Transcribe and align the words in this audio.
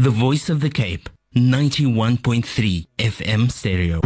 The 0.00 0.10
Voice 0.10 0.48
of 0.48 0.60
the 0.60 0.70
Cape, 0.70 1.08
91.3 1.34 2.86
FM 3.00 3.50
stereo. 3.50 3.98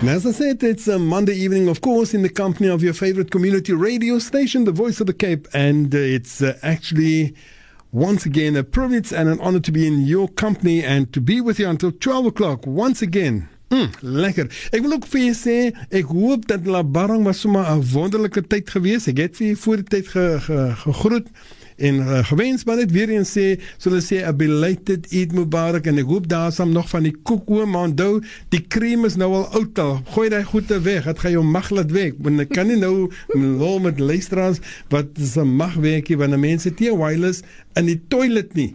And 0.00 0.08
as 0.08 0.26
I 0.26 0.32
said, 0.32 0.64
it's 0.64 0.88
a 0.88 0.98
Monday 0.98 1.34
evening, 1.34 1.68
of 1.68 1.80
course, 1.80 2.12
in 2.12 2.22
the 2.22 2.28
company 2.28 2.68
of 2.68 2.82
your 2.82 2.92
favorite 2.92 3.30
community 3.30 3.72
radio 3.72 4.18
station, 4.18 4.64
The 4.64 4.72
Voice 4.72 5.00
of 5.00 5.06
the 5.06 5.14
Cape. 5.14 5.46
And 5.54 5.94
uh, 5.94 5.98
it's 5.98 6.42
uh, 6.42 6.58
actually 6.64 7.36
once 7.92 8.26
again 8.26 8.56
a 8.56 8.64
privilege 8.64 9.12
and 9.12 9.28
an 9.28 9.38
honor 9.40 9.60
to 9.60 9.70
be 9.70 9.86
in 9.86 10.06
your 10.06 10.26
company 10.26 10.82
and 10.82 11.12
to 11.12 11.20
be 11.20 11.40
with 11.40 11.60
you 11.60 11.68
until 11.68 11.92
12 11.92 12.26
o'clock 12.26 12.66
once 12.66 13.00
again. 13.00 13.48
Mm, 13.76 13.90
lekker. 14.00 14.46
Ek 14.72 14.80
wil 14.80 14.94
ook 14.96 15.06
vir 15.10 15.20
julle 15.20 15.36
sê, 15.36 15.56
ek 15.92 16.08
hoop 16.08 16.46
dat 16.48 16.64
Labarang 16.70 17.26
was 17.28 17.42
sommer 17.44 17.66
'n 17.68 17.84
wonderlike 17.92 18.46
tyd 18.48 18.70
gewees. 18.72 19.08
Ek 19.10 19.18
het 19.20 19.36
vir 19.36 19.46
julle 19.46 19.62
voor 19.64 19.76
die 19.76 19.90
tyd 19.96 20.08
ge, 20.08 20.24
ge, 20.40 20.60
gegroet 20.84 21.28
en 21.76 21.94
uh, 21.94 22.24
gewens 22.24 22.64
maar 22.64 22.76
net 22.76 22.92
weer 22.92 23.10
eens 23.12 23.34
sê, 23.36 23.60
hulle 23.84 24.00
sê 24.00 24.22
a 24.24 24.32
belated 24.32 25.10
Eid 25.12 25.34
Mubarak 25.36 25.90
en 25.90 26.00
ek 26.00 26.08
hoop 26.08 26.28
daar 26.28 26.52
sal 26.52 26.70
nog 26.72 26.88
van 26.88 27.04
die 27.04 27.12
koek 27.12 27.50
oom 27.52 27.76
onthou, 27.76 28.22
die 28.48 28.62
krem 28.64 29.04
is 29.04 29.18
nou 29.20 29.28
al 29.42 29.44
oud 29.60 29.78
al. 29.78 30.00
Gooi 30.14 30.30
daai 30.32 30.44
goede 30.44 30.80
weg. 30.80 31.04
Dit 31.04 31.20
gaan 31.20 31.36
jou 31.36 31.44
mag 31.44 31.68
laat 31.70 31.92
weg. 31.92 32.16
Want 32.16 32.46
ek 32.46 32.54
kan 32.56 32.72
nie 32.72 32.80
nou 32.80 33.10
lol 33.34 33.78
met 33.84 34.00
luisteraars 34.00 34.62
wat 34.88 35.20
is 35.20 35.36
'n 35.36 35.52
magwerkie 35.60 36.16
wanneer 36.16 36.40
mense 36.40 36.74
te 36.74 36.96
wireless 36.96 37.42
in 37.74 37.92
die 37.92 38.00
toilet 38.08 38.54
nie. 38.54 38.72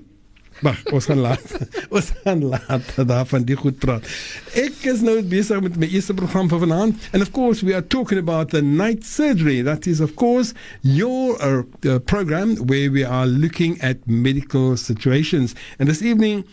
Maar 0.62 0.82
ons 0.94 1.06
gaan 1.06 1.18
laat. 1.18 1.58
ons 1.96 2.12
gaan 2.24 2.44
laat 2.46 2.94
daarvan 3.08 3.46
die 3.50 3.58
goed 3.58 3.78
praat. 3.82 4.06
Ek 4.54 4.86
is 4.92 5.02
nou 5.06 5.18
besig 5.26 5.62
met 5.66 5.78
my 5.82 5.90
eerste 5.90 6.14
program 6.18 6.50
vir 6.52 6.62
vanaand 6.66 7.10
and 7.12 7.26
of 7.26 7.34
course 7.36 7.66
we 7.66 7.74
are 7.74 7.86
talking 7.86 8.22
about 8.22 8.54
the 8.54 8.62
night 8.62 9.06
surgery. 9.06 9.62
That 9.66 9.88
is 9.90 10.02
of 10.06 10.16
course 10.16 10.54
your 10.82 11.38
uh, 11.42 11.64
uh, 11.86 12.00
program 12.00 12.56
where 12.70 12.92
we 12.94 13.06
are 13.06 13.26
looking 13.26 13.80
at 13.82 14.06
medical 14.06 14.78
situations. 14.78 15.56
And 15.80 15.90
this 15.90 16.02
evening 16.02 16.46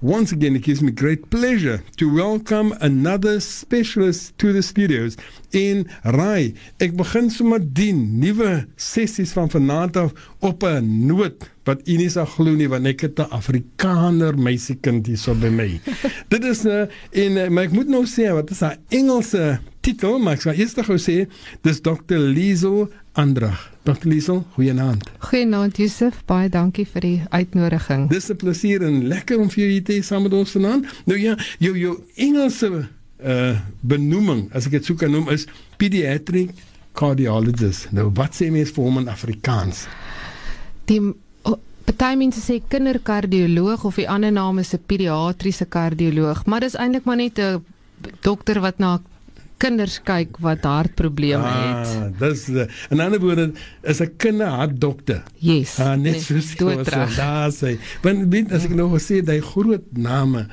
Once 0.00 0.30
again, 0.30 0.54
it 0.54 0.62
gives 0.62 0.80
me 0.80 0.92
great 0.92 1.28
pleasure 1.28 1.82
to 1.96 2.14
welcome 2.14 2.72
another 2.80 3.40
specialist 3.40 4.38
to 4.38 4.52
the 4.52 4.62
studios 4.62 5.16
in 5.50 5.90
Rai. 6.04 6.54
Ek 6.78 6.94
begin 6.94 7.26
sommer 7.34 7.58
die 7.58 7.90
nuwe 7.90 8.68
sessies 8.78 9.34
van 9.34 9.50
vanaand 9.50 9.98
af 9.98 10.14
op 10.38 10.62
'n 10.62 10.86
noot 11.08 11.50
wat 11.66 11.82
u 11.88 11.96
nie 11.98 12.08
sal 12.14 12.30
glo 12.30 12.54
nie 12.54 12.68
want 12.70 12.86
ek 12.86 13.00
het 13.00 13.18
'n 13.18 13.26
Afrikaner 13.34 14.38
meisiekind 14.38 15.06
hier 15.06 15.18
so 15.18 15.34
by 15.34 15.50
my. 15.50 15.80
Dit 16.30 16.44
is 16.44 16.62
'n 16.62 16.68
uh, 16.68 16.86
en 17.10 17.32
uh, 17.36 17.48
maar 17.48 17.64
ek 17.64 17.74
moet 17.74 17.88
nou 17.88 18.06
sê 18.06 18.30
wat 18.30 18.50
is 18.50 18.62
'n 18.62 18.78
Engelse 18.88 19.58
titel, 19.80 20.18
maar 20.18 20.38
ek 20.38 20.46
sal 20.46 20.54
eers 20.54 20.78
gou 20.78 20.98
sê 20.98 21.26
dis 21.62 21.80
Dr. 21.80 22.22
Liesel 22.22 22.86
Andrag. 23.18 23.64
Dr. 23.82 24.06
Liesel, 24.06 24.44
goeienaand. 24.54 25.02
Goeienaand 25.18 25.76
Josef, 25.80 26.20
baie 26.28 26.48
dankie 26.52 26.84
vir 26.86 27.02
die 27.02 27.22
uitnodiging. 27.34 28.06
Dis 28.12 28.30
'n 28.30 28.36
plesier 28.36 28.82
en 28.82 29.06
lekker 29.08 29.40
om 29.40 29.50
vir 29.50 29.62
jou 29.64 29.70
hier 29.72 29.84
te 29.84 29.92
hê 29.92 30.02
saam 30.02 30.22
met 30.22 30.32
ons 30.32 30.50
vanaand. 30.50 30.86
Nou 31.04 31.18
ja, 31.18 31.34
jou 31.58 31.78
jou 31.78 31.98
Engelse 32.14 32.88
uh 33.18 33.56
benoeming, 33.80 34.48
as 34.54 34.66
ek 34.66 34.70
dit 34.72 34.84
sou 34.84 34.96
kan 34.96 35.10
noem, 35.10 35.28
is 35.28 35.46
pediatric 35.76 36.50
cardiologist. 36.92 37.90
Nou 37.90 38.10
wat 38.14 38.34
sê 38.34 38.50
mens 38.50 38.70
vir 38.70 38.84
hom 38.84 38.98
in 38.98 39.08
Afrikaans? 39.08 39.86
Die 40.84 41.00
Party 41.98 42.16
mense 42.20 42.40
sê 42.44 42.60
kinderkardioloog 42.68 43.84
of 43.88 43.96
die 43.96 44.08
ander 44.08 44.32
naam 44.32 44.58
is 44.58 44.74
'n 44.74 44.82
pediatriese 44.86 45.64
kardioloog, 45.64 46.46
maar 46.46 46.60
dis 46.60 46.76
eintlik 46.76 47.04
maar 47.04 47.16
net 47.16 47.38
'n 47.38 47.64
dokter 48.20 48.60
wat 48.60 48.78
na 48.78 49.00
kinders 49.58 49.98
kyk 50.06 50.38
wat 50.44 50.64
hartprobleme 50.66 51.42
ah, 51.42 51.82
het. 51.82 52.18
Dis 52.20 52.46
in 52.90 53.00
ander 53.00 53.20
woorde 53.20 53.52
is 53.82 54.00
'n 54.00 54.14
kinderhartdokter. 54.16 55.22
Yes. 55.38 55.78
Ah, 55.78 55.94
net 55.96 56.22
nee, 56.30 56.40
so 56.40 56.82
daar 57.16 57.52
sê. 57.52 57.78
Want 58.02 58.30
weet 58.32 58.52
as 58.52 58.64
ek 58.64 58.74
nou 58.74 58.90
gesê 58.94 59.22
daai 59.22 59.40
groot 59.40 59.84
name 59.92 60.48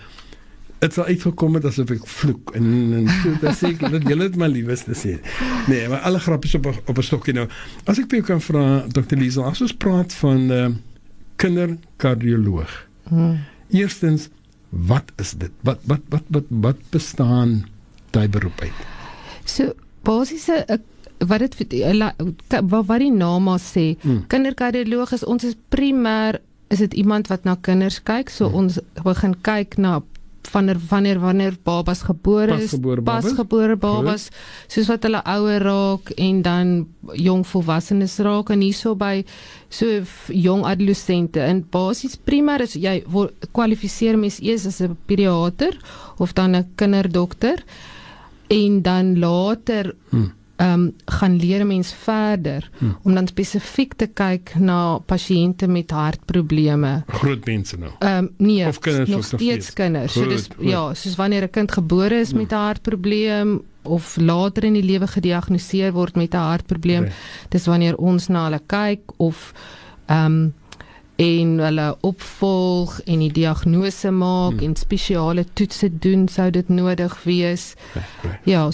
dit 0.86 0.94
sal 0.94 1.08
uitgekom 1.10 1.58
het 1.58 1.66
asof 1.70 1.92
ek 1.96 2.08
vloek 2.20 2.54
en 2.58 2.66
en 3.00 3.08
so 3.22 3.34
dat 3.42 3.58
sê 3.58 3.72
ek 3.74 3.86
dat 3.94 4.08
jy 4.10 4.18
net 4.20 4.38
my 4.40 4.50
liefste 4.52 4.96
sê. 4.98 5.18
Nee, 5.72 5.88
maar 5.92 6.04
alle 6.08 6.20
grappies 6.20 6.56
op 6.60 6.68
op 6.74 6.98
'n 6.98 7.08
stokkie 7.10 7.34
nou. 7.34 7.48
As 7.86 8.00
ek 8.00 8.10
vir 8.10 8.20
jou 8.20 8.28
kan 8.34 8.42
vra 8.42 8.86
Dr. 8.88 9.18
Liesel, 9.18 9.46
as 9.46 9.62
ons 9.62 9.74
praat 9.74 10.14
van 10.14 10.52
uh, 10.52 10.70
kinderkardioloog. 11.42 12.72
Hmm. 13.10 13.40
Eerstens, 13.70 14.30
wat 14.70 15.12
is 15.18 15.32
dit? 15.32 15.52
Wat 15.62 15.80
wat 15.84 16.02
wat 16.10 16.24
wat 16.30 16.46
wat 16.50 16.80
bestaan 16.92 17.66
daai 18.12 18.28
beroep 18.30 18.62
uit? 18.62 18.95
So 19.46 19.74
basiese 20.06 20.66
eh, 20.66 20.82
wat 21.28 21.40
dit 21.40 21.74
eh, 21.82 22.12
wat 22.62 22.86
wat 22.90 23.00
die 23.00 23.12
naam 23.12 23.48
maar 23.48 23.62
sê, 23.62 23.96
hmm. 24.02 24.26
kinderkardioloog 24.28 25.14
is 25.16 25.24
ons 25.24 25.44
is 25.44 25.56
primêr 25.70 26.42
is 26.74 26.82
dit 26.82 26.94
iemand 26.94 27.30
wat 27.30 27.46
na 27.46 27.56
kinders 27.62 28.02
kyk. 28.04 28.30
So 28.30 28.50
hmm. 28.50 28.56
ons 28.56 28.80
begin 29.06 29.38
kyk 29.46 29.78
na 29.78 30.02
wanneer 30.52 30.78
wanneer 30.90 31.20
wanneer 31.20 31.56
babas 31.64 32.02
gebore 32.02 32.58
is, 32.62 32.76
pasgebore 33.04 33.76
babas, 33.76 34.30
soos 34.68 34.90
wat 34.92 35.04
hulle 35.08 35.22
ouer 35.26 35.64
raak 35.64 36.12
en 36.22 36.42
dan 36.46 36.74
jong 37.14 37.46
volwassenes 37.48 38.18
raak 38.26 38.52
en 38.54 38.62
hierso 38.62 38.96
by 38.96 39.24
so 39.70 40.04
jong 40.30 40.66
adolessente. 40.66 41.42
En 41.42 41.64
basies 41.72 42.18
primêr 42.18 42.66
is 42.66 42.78
jy 42.80 43.02
kwalifiseer 43.52 44.18
mens 44.18 44.40
eers 44.42 44.66
as 44.66 44.82
'n 44.82 44.98
pediater 45.08 45.78
of 46.18 46.34
dan 46.34 46.56
'n 46.56 46.66
kinderdokter 46.76 47.64
en 48.48 48.82
dan 48.82 49.20
later 49.20 49.96
hmm. 50.10 50.34
um, 50.58 50.96
gaan 51.06 51.36
leer 51.36 51.66
mens 51.66 51.94
verder 51.94 52.70
hmm. 52.78 52.98
om 53.04 53.14
dan 53.14 53.28
spesifiek 53.28 53.94
te 53.94 54.08
kyk 54.08 54.56
na 54.60 54.98
pasiënte 55.00 55.68
met 55.68 55.92
hartprobleme. 55.92 57.04
Groot 57.08 57.46
mense 57.46 57.78
nou. 57.78 57.92
Ehm 58.00 58.18
um, 58.18 58.34
nee, 58.38 58.68
of 58.68 58.80
kinders 58.80 59.10
nog 59.10 59.24
steeds 59.26 59.74
kinders. 59.74 60.14
Goed, 60.14 60.24
so 60.24 60.30
dis 60.30 60.48
goed. 60.56 60.70
ja, 60.70 60.94
soos 60.94 61.16
wanneer 61.16 61.44
'n 61.44 61.50
kind 61.50 61.72
gebore 61.72 62.20
is 62.20 62.30
hmm. 62.30 62.40
met 62.40 62.52
'n 62.52 62.56
hartprobleem 62.56 63.62
of 63.86 64.18
later 64.18 64.64
in 64.64 64.74
die 64.74 64.84
lewe 64.84 65.08
gediagnoseer 65.08 65.92
word 65.94 66.16
met 66.16 66.34
'n 66.34 66.38
hartprobleem, 66.38 67.04
okay. 67.04 67.14
dis 67.50 67.66
wanneer 67.66 67.96
ons 67.98 68.28
na 68.28 68.44
hulle 68.44 68.62
kyk 68.66 69.02
of 69.18 69.54
ehm 70.06 70.26
um, 70.26 70.54
en 71.22 71.60
hulle 71.64 71.88
opvolg 72.02 72.98
en 73.06 73.22
die 73.24 73.32
diagnose 73.32 74.12
maak 74.12 74.58
hmm. 74.60 74.66
en 74.68 74.76
spesiale 74.76 75.46
toetse 75.54 75.90
doen 76.04 76.28
sou 76.28 76.50
dit 76.52 76.70
nodig 76.70 77.16
wees. 77.24 77.74
Ja, 78.44 78.68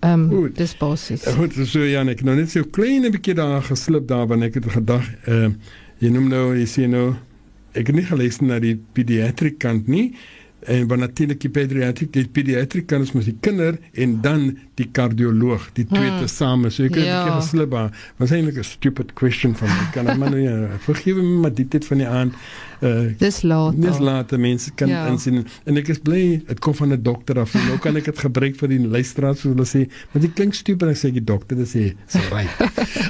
ehm 0.00 0.28
um, 0.32 0.52
dis 0.56 0.76
basies. 0.78 1.26
Goed, 1.36 1.56
so 1.66 1.84
Janek, 1.84 2.22
nou 2.24 2.36
net 2.36 2.50
so 2.50 2.64
klein 2.64 3.04
'n 3.04 3.12
bietjie 3.12 3.34
daar 3.34 3.62
geslip 3.62 4.06
daar 4.08 4.26
wanneer 4.26 4.48
ek 4.48 4.62
het 4.62 4.70
gedag, 4.72 5.08
ehm 5.26 5.44
uh, 5.44 5.76
jy 6.00 6.08
noem 6.08 6.28
nou, 6.28 6.46
jy 6.56 6.66
sien 6.66 6.90
nou 6.90 7.14
ek 7.74 7.86
het 7.86 7.96
nie 7.96 8.06
gelees 8.06 8.40
na 8.40 8.58
die 8.58 8.76
pediatric 8.96 9.58
kant 9.62 9.88
nie 9.88 10.14
en 10.66 10.86
dan 10.86 10.98
natuurlik 10.98 11.40
die 11.40 11.50
pediatriek 11.50 12.12
die 12.12 12.28
pediatriek 12.28 12.86
kan 12.86 13.04
ons 13.04 13.12
met 13.16 13.24
die 13.24 13.36
kinder 13.40 13.78
en 13.92 14.20
dan 14.24 14.46
die 14.80 14.88
kardioloog 14.92 15.70
die 15.76 15.86
twee 15.88 16.08
hmm. 16.08 16.20
te 16.20 16.28
same 16.28 16.70
so 16.70 16.82
het 16.82 16.94
ja. 16.94 17.00
'n 17.00 17.24
keer 17.24 17.36
geslip 17.40 17.70
maar 17.70 17.90
was 18.16 18.30
eintlik 18.30 18.58
'n 18.58 18.64
stupid 18.64 19.12
question 19.12 19.56
van 19.56 19.68
my 19.68 19.86
kan 19.92 20.04
maar 20.18 20.30
nou 20.30 20.40
ja 20.40 20.78
vergewe 20.78 21.22
my 21.22 21.40
maar 21.40 21.54
dit 21.54 21.72
het 21.72 21.86
van 21.86 21.96
die 21.96 22.06
aand 22.08 22.34
uh, 22.80 23.12
dis 23.18 23.42
laat 23.42 23.82
dis 23.82 23.98
laat 23.98 24.30
mense 24.36 24.70
kan 24.74 24.88
ja. 24.88 25.06
insien 25.06 25.46
en 25.64 25.76
ek 25.76 25.88
is 25.88 25.98
bly 25.98 26.42
dit 26.46 26.58
kom 26.58 26.74
van 26.74 26.92
'n 26.92 27.02
dokter 27.02 27.38
af 27.38 27.54
nou 27.54 27.78
kan 27.78 27.96
ek 27.96 28.04
dit 28.04 28.18
gebruik 28.18 28.56
vir 28.56 28.68
die 28.68 28.80
luisteraars 28.86 29.40
so 29.40 29.48
hulle 29.48 29.66
sê 29.66 29.86
maar 30.12 30.22
dit 30.22 30.32
klink 30.32 30.54
stupid 30.54 30.88
as 30.88 31.04
ek 31.04 31.12
die 31.12 31.24
dokter 31.24 31.56
sê 31.66 31.94
so 32.06 32.18
right 32.30 32.50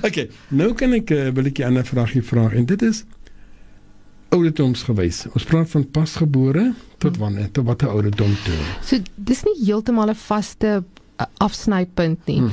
okay 0.06 0.28
nou 0.48 0.74
kan 0.74 0.92
ek 0.92 1.10
uh, 1.10 1.30
wil 1.30 1.46
ek 1.46 1.58
'n 1.58 1.64
ander 1.64 1.84
vraagie 1.84 2.22
vra 2.22 2.50
en 2.50 2.64
dit 2.64 2.82
is 2.82 3.04
ouderdoms 4.30 4.82
gewys. 4.86 5.24
Ons 5.34 5.44
praat 5.48 5.70
van 5.70 5.84
pasgebore 5.90 6.70
tot 6.98 7.16
hmm. 7.16 7.20
wanneer 7.22 7.50
tot 7.50 7.64
watter 7.64 7.90
ouderdom 7.90 8.34
toe. 8.44 8.58
So 8.86 8.98
dis 9.14 9.42
nie 9.46 9.56
heeltemal 9.64 10.10
'n 10.10 10.14
vaste 10.14 10.82
afsnypunt 11.38 12.26
nie. 12.26 12.40
Hmm. 12.40 12.52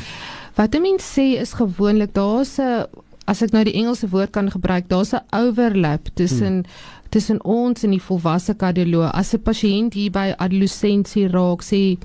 Wat 0.55 0.75
'n 0.75 0.81
mens 0.81 1.03
sê 1.05 1.37
is 1.39 1.53
gewoonlik 1.53 2.13
daar's 2.13 2.57
'n 2.59 2.85
as 3.27 3.41
ek 3.41 3.51
nou 3.51 3.63
die 3.63 3.75
Engelse 3.75 4.07
woord 4.09 4.31
kan 4.31 4.51
gebruik, 4.51 4.87
daar's 4.87 5.13
'n 5.13 5.25
overlap 5.31 6.09
tussen 6.13 6.53
hmm. 6.53 6.71
tussen 7.09 7.43
ons 7.43 7.83
en 7.83 7.91
die 7.91 8.01
volwasse 8.01 8.53
kardioloog. 8.53 9.11
As 9.11 9.33
'n 9.33 9.41
pasiënt 9.41 9.93
hier 9.93 10.11
by 10.11 10.33
adolessensie 10.37 11.27
raak, 11.27 11.61
sê 11.63 11.97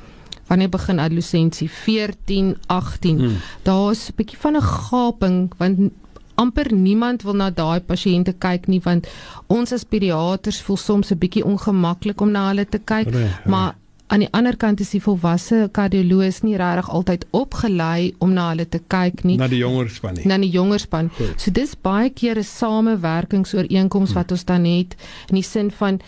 wanneer 0.46 0.68
begin 0.68 0.98
adolessensie 0.98 1.70
14, 1.70 2.56
18. 2.66 3.18
Hmm. 3.18 3.36
Daar's 3.62 4.08
'n 4.08 4.14
bietjie 4.16 4.38
van 4.38 4.56
'n 4.56 4.62
gaping 4.62 5.52
want 5.58 5.92
amper 6.34 6.73
niemand 6.75 7.23
wil 7.23 7.37
na 7.37 7.50
daai 7.50 7.81
pasiënte 7.81 8.34
kyk 8.38 8.69
nie 8.69 8.81
want 8.84 9.06
ons 9.49 9.73
as 9.73 9.84
pediaters 9.84 10.62
voel 10.67 10.76
soms 10.76 11.12
'n 11.12 11.19
bietjie 11.19 11.44
ongemaklik 11.44 12.20
om 12.20 12.31
na 12.31 12.49
hulle 12.49 12.64
te 12.64 12.79
kyk 12.79 13.11
re, 13.11 13.19
re. 13.19 13.50
maar 13.50 13.75
aan 14.12 14.20
die 14.20 14.32
ander 14.32 14.56
kant 14.56 14.81
is 14.81 14.90
die 14.90 15.00
volwasse 15.00 15.69
kardioloog 15.73 16.43
nie 16.43 16.56
regtig 16.56 16.90
altyd 16.90 17.25
opgelei 17.31 18.14
om 18.19 18.32
na 18.32 18.49
hulle 18.50 18.69
te 18.69 18.81
kyk 18.94 19.25
nie 19.25 19.37
na 19.37 19.49
die 19.49 19.62
jonger 19.62 19.88
span 19.90 20.14
nie 20.14 20.26
na 20.26 20.38
die 20.38 20.50
jonger 20.50 20.81
span 20.81 21.08
Goed. 21.17 21.40
so 21.40 21.50
dis 21.50 21.75
baie 21.75 22.11
keer 22.11 22.38
'n 22.38 22.44
samewerkingsooreenkoms 22.44 24.11
hmm. 24.11 24.19
wat 24.19 24.32
ons 24.32 24.44
dan 24.44 24.64
het 24.64 24.96
in 25.28 25.35
die 25.40 25.49
sin 25.55 25.70
van 25.70 26.00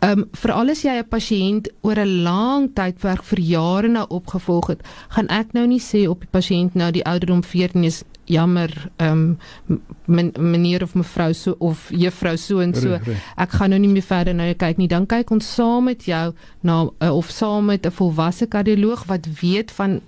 Ehm 0.00 0.18
um, 0.18 0.28
veral 0.32 0.70
as 0.72 0.80
jy 0.80 0.94
'n 0.96 1.08
pasiënt 1.12 1.66
oor 1.84 1.98
'n 2.00 2.22
lang 2.24 2.70
tydperk 2.72 3.22
vir 3.22 3.40
jare 3.40 3.88
na 3.88 4.04
opgevolg 4.08 4.66
het, 4.72 4.80
gaan 5.08 5.28
ek 5.28 5.52
nou 5.52 5.66
nie 5.66 5.80
sê 5.80 6.08
op 6.08 6.20
die 6.20 6.32
pasiënt 6.32 6.74
nou 6.74 6.90
die 6.90 7.04
ouderdom 7.04 7.42
14 7.44 7.84
is 7.84 8.02
jammer 8.30 8.70
ehm 8.96 9.36
um, 9.68 10.30
meneer 10.38 10.82
of 10.82 10.94
mevrou 10.94 11.32
so 11.34 11.54
of 11.58 11.88
juffrou 11.90 12.36
so 12.38 12.60
en 12.60 12.74
so. 12.74 12.98
Ek 13.36 13.50
gaan 13.58 13.70
nou 13.70 13.78
nie 13.80 13.88
meer 13.92 14.02
verder 14.06 14.34
na 14.34 14.46
jou 14.50 14.56
kyk 14.58 14.78
nie. 14.78 14.88
Dan 14.88 15.06
kyk 15.06 15.30
ons 15.30 15.54
saam 15.54 15.84
met 15.90 16.04
jou 16.08 16.32
na 16.66 16.82
uh, 17.00 17.10
of 17.16 17.30
saam 17.30 17.64
met 17.70 17.86
'n 17.86 17.90
volwasse 17.90 18.46
kardioloog 18.46 19.04
wat 19.06 19.26
weet 19.40 19.70
van 19.70 20.00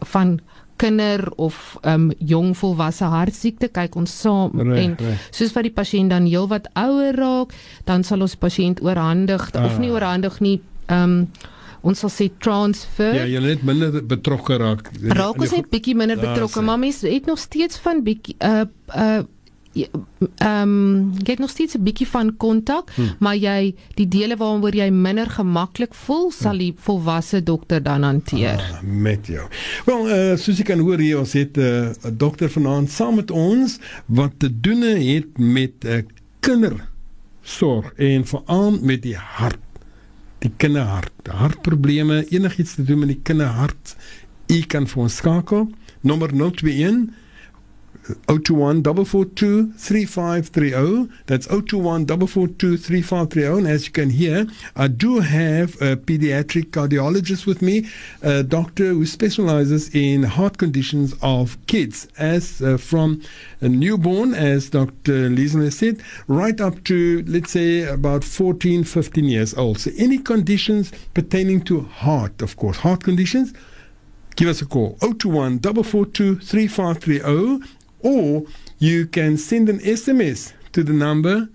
van 0.00 0.38
kinder 0.76 1.30
of 1.36 1.76
ehm 1.82 1.94
um, 1.94 2.12
jong 2.18 2.56
volwasse 2.56 3.04
hartsiekte 3.04 3.68
kyk 3.68 3.94
ons 3.96 4.20
saam 4.20 4.50
Reg, 4.60 4.78
en 4.84 4.96
reg. 4.98 5.28
soos 5.30 5.52
wat 5.52 5.62
die 5.62 5.72
pasiënt 5.72 6.10
dan 6.10 6.26
heelwat 6.26 6.68
ouer 6.74 7.14
raak, 7.14 7.52
dan 7.84 8.02
sal 8.04 8.20
ons 8.20 8.34
pasiënt 8.36 8.82
oorhandig 8.82 9.50
Ah. 9.54 9.64
of 9.64 9.78
nie 9.78 9.90
oorhandig 9.90 10.40
nie 10.40 10.60
ehm 10.86 11.02
um, 11.10 11.28
ons 11.84 11.98
sal 12.00 12.10
sê 12.10 12.30
transfer 12.40 13.14
Ja, 13.14 13.24
jy 13.28 13.40
net 13.44 13.62
minder 13.62 14.00
betrokke 14.08 14.56
raak. 14.60 14.88
raak 15.12 15.40
ons 15.40 15.52
net 15.52 15.68
bietjie 15.70 15.94
minder 15.94 16.16
betrokke, 16.20 16.60
sê. 16.60 16.64
maar 16.64 16.78
mens 16.80 17.02
het 17.04 17.26
nog 17.28 17.38
steeds 17.38 17.78
van 17.84 18.02
bietjie 18.06 18.34
uh 18.40 18.64
uh 18.96 19.22
ehm 19.74 20.62
um, 20.62 21.12
jy 21.18 21.30
het 21.34 21.40
nog 21.42 21.50
steeds 21.50 21.74
'n 21.74 21.82
bietjie 21.82 22.06
van 22.06 22.36
kontak, 22.36 22.90
Hmm. 22.94 23.16
maar 23.18 23.34
jy 23.36 23.74
die 23.98 24.08
dele 24.08 24.36
waaroor 24.36 24.74
jy 24.74 24.88
minder 24.90 25.26
gemaklik 25.26 25.94
voel, 25.94 26.30
sal 26.30 26.58
die 26.58 26.72
volwasse 26.76 27.42
dokter 27.42 27.82
dan 27.82 28.02
hanteer. 28.02 28.54
Ah, 28.58 28.82
met 28.82 29.26
jou. 29.26 29.48
Wel, 29.84 30.08
uh, 30.08 30.36
soos 30.36 30.56
jy 30.58 30.62
kan 30.64 30.78
hoor 30.78 30.98
hier, 30.98 31.18
ons 31.18 31.32
het 31.32 31.56
'n 31.56 31.60
uh, 31.60 31.88
dokter 32.12 32.48
vanaand 32.50 32.90
saam 32.90 33.14
met 33.16 33.30
ons 33.30 33.78
wat 34.06 34.30
te 34.38 34.60
doen 34.60 34.80
het 34.82 35.38
met 35.38 35.72
'n 35.82 35.86
uh, 35.88 36.02
kindersorg 36.40 37.92
en 37.96 38.24
veral 38.26 38.78
met 38.82 39.02
die 39.02 39.16
hart. 39.16 39.58
Die 40.44 40.52
kinderhart, 40.60 41.28
hartprobleme, 41.32 42.26
enigiets 42.28 42.74
te 42.76 42.84
doen 42.84 42.98
met 43.00 43.14
die 43.14 43.20
kinderhart. 43.24 43.94
U 44.52 44.58
kan 44.68 44.84
vir 44.90 45.02
ons 45.06 45.16
skakel. 45.22 45.70
Nommer 46.04 46.34
021 46.36 47.06
021 48.26 48.82
442 48.82 49.72
3530. 49.72 51.12
That's 51.26 51.46
021 51.46 52.06
442 52.06 52.76
3530. 52.76 53.58
And 53.58 53.66
as 53.66 53.86
you 53.86 53.92
can 53.92 54.10
hear, 54.10 54.46
I 54.76 54.88
do 54.88 55.20
have 55.20 55.74
a 55.80 55.96
pediatric 55.96 56.70
cardiologist 56.70 57.46
with 57.46 57.62
me, 57.62 57.88
a 58.22 58.42
doctor 58.42 58.88
who 58.88 59.06
specializes 59.06 59.94
in 59.94 60.24
heart 60.24 60.58
conditions 60.58 61.14
of 61.22 61.56
kids, 61.66 62.08
as 62.18 62.60
uh, 62.60 62.76
from 62.76 63.22
a 63.60 63.68
newborn, 63.68 64.34
as 64.34 64.70
Dr. 64.70 65.30
Liesner 65.30 65.72
said, 65.72 66.02
right 66.28 66.60
up 66.60 66.84
to, 66.84 67.24
let's 67.26 67.52
say, 67.52 67.82
about 67.82 68.24
14, 68.24 68.84
15 68.84 69.24
years 69.24 69.54
old. 69.54 69.78
So 69.78 69.90
any 69.96 70.18
conditions 70.18 70.92
pertaining 71.14 71.62
to 71.62 71.80
heart, 71.80 72.42
of 72.42 72.56
course, 72.56 72.78
heart 72.78 73.02
conditions, 73.02 73.54
give 74.36 74.48
us 74.48 74.60
a 74.60 74.66
call 74.66 74.96
021 75.00 75.60
442 75.60 76.40
3530 76.40 77.83
or 78.04 78.44
you 78.78 79.06
can 79.06 79.36
send 79.36 79.68
an 79.68 79.80
SMS 79.80 80.52
to 80.72 80.84
the 80.84 80.92
number 80.92 81.48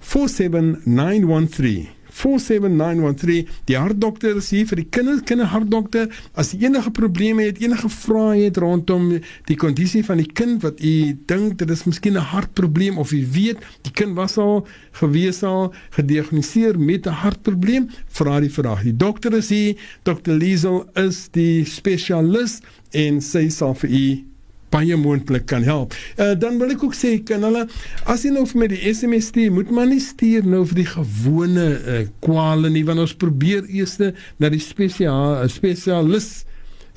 47913. 0.00 1.94
47913 2.18 3.48
die 3.68 3.76
hartdokter 3.78 4.38
is 4.40 4.50
hier 4.52 4.66
vir 4.68 4.80
die 4.82 4.88
kinders 4.96 5.22
kinderhartdokter 5.28 6.08
as 6.38 6.52
jy 6.52 6.68
enige 6.68 6.90
probleme 6.96 7.46
het 7.46 7.60
enige 7.62 7.90
vrae 7.92 8.46
het 8.46 8.58
rondom 8.62 9.10
die 9.50 9.58
kondisie 9.60 10.02
van 10.06 10.22
die 10.22 10.28
kind 10.40 10.64
wat 10.66 10.82
u 10.82 10.94
dink 11.30 11.58
dit 11.62 11.74
is 11.74 11.84
miskien 11.86 12.18
'n 12.18 12.30
hartprobleem 12.32 12.98
of 12.98 13.12
u 13.12 13.22
weet 13.36 13.62
die 13.86 13.92
kind 13.92 14.16
was 14.16 14.38
al 14.38 14.66
gewees 15.00 15.42
al 15.42 15.72
gediagnoseer 15.96 16.78
met 16.78 17.06
'n 17.06 17.20
hartprobleem 17.22 17.88
vra 18.18 18.40
die 18.40 18.54
vraag 18.58 18.82
die 18.82 18.96
dokter 18.96 19.34
is 19.34 19.48
hier 19.48 19.76
dokter 20.02 20.34
Liesel 20.34 20.88
is 20.94 21.28
die 21.30 21.64
spesialis 21.64 22.60
en 22.92 23.20
sy 23.20 23.48
sal 23.48 23.74
vir 23.74 23.90
u 23.90 24.27
baie 24.72 24.96
moontlik 24.96 25.46
kan 25.50 25.64
help. 25.66 25.96
Uh, 26.16 26.32
dan 26.38 26.58
wil 26.60 26.72
ek 26.74 26.84
ook 26.84 26.96
sê 26.96 27.16
kan 27.24 27.44
hulle 27.46 27.66
as 28.08 28.24
jy 28.26 28.32
nou 28.34 28.44
vir 28.48 28.62
my 28.62 28.70
die 28.72 28.92
SMS 28.92 29.30
stuur, 29.32 29.52
moet 29.54 29.72
maar 29.74 29.88
nie 29.90 30.02
stuur 30.02 30.46
nou 30.48 30.64
vir 30.70 30.82
die 30.82 30.88
gewone 30.90 31.66
uh, 31.78 32.00
kwale 32.24 32.72
nie 32.72 32.84
want 32.88 33.04
ons 33.04 33.16
probeer 33.18 33.68
eers 33.68 33.98
na 33.98 34.52
die 34.52 34.62
spesiaal 34.62 35.42
uh, 35.42 35.50
spesialis 35.52 36.30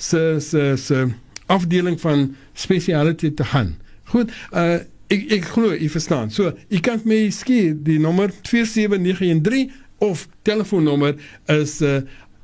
se 0.01 0.23
se 0.43 0.71
se 0.81 1.05
afdeling 1.51 1.99
van 1.99 2.31
spesiality 2.53 3.31
te 3.35 3.45
gaan. 3.51 3.75
Goed, 4.11 4.31
uh, 4.55 4.79
ek 5.11 5.21
ek 5.37 5.45
glo 5.53 5.75
u 5.75 5.87
verstaan. 5.91 6.31
So, 6.31 6.51
u 6.51 6.81
kan 6.83 6.99
vir 7.03 7.11
my 7.11 7.21
skier 7.35 7.75
die 7.75 7.99
nommer 7.99 8.31
27913 8.47 9.71
of 10.01 10.25
telefoonnommer 10.47 11.17
is 11.51 11.79
uh, 11.85 11.99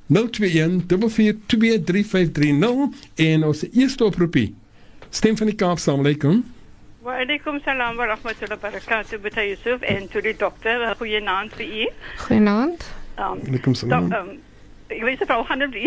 021 0.07 0.85
4423530 0.87 0.95
en 3.27 3.43
ons 3.47 3.63
eerste 3.71 4.03
oproepie 4.07 4.49
Stem 5.17 5.37
van 5.37 5.49
die 5.49 5.55
Kaap, 5.57 5.79
salam 5.81 6.03
alaikum. 6.05 6.43
Waalaikum 7.01 7.55
salam 7.65 7.95
wa 7.97 8.05
rahmatullahi 8.05 8.53
wa 8.61 8.69
barakatuh. 8.69 9.17
Beta 9.23 9.41
Yusuf 9.41 9.81
en 9.81 10.05
to 10.13 10.21
die 10.21 10.35
dokter. 10.37 10.83
Goeienaand 10.99 11.55
vir 11.57 11.65
u. 11.65 11.85
Goeienaand. 12.27 12.83
Um, 13.17 13.39
Alaikum 13.49 13.73
dok, 13.73 13.79
salam. 13.79 14.11
um, 14.13 14.27
ek 14.93 15.01
weet 15.07 15.23
vrou 15.25 15.39
gaan 15.49 15.63
dit. 15.73 15.79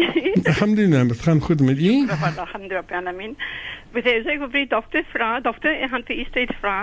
Alhamdulillah, 0.50 1.04
het 1.12 1.22
gaan 1.22 1.42
goed 1.46 1.62
met 1.62 1.78
u. 1.78 1.92
Alhamdulillah, 2.10 2.82
Benjamin. 2.90 3.36
Beta 3.94 4.16
Yusuf, 4.16 4.32
ek 4.34 4.42
wil 4.42 4.50
vir 4.56 4.64
die 4.64 4.70
dokter 4.72 5.06
vra, 5.12 5.28
dokter, 5.46 5.76
ek 5.78 5.92
gaan 5.94 6.06
vir 6.08 6.18
u 6.18 6.24
steeds 6.32 6.58
vra. 6.64 6.78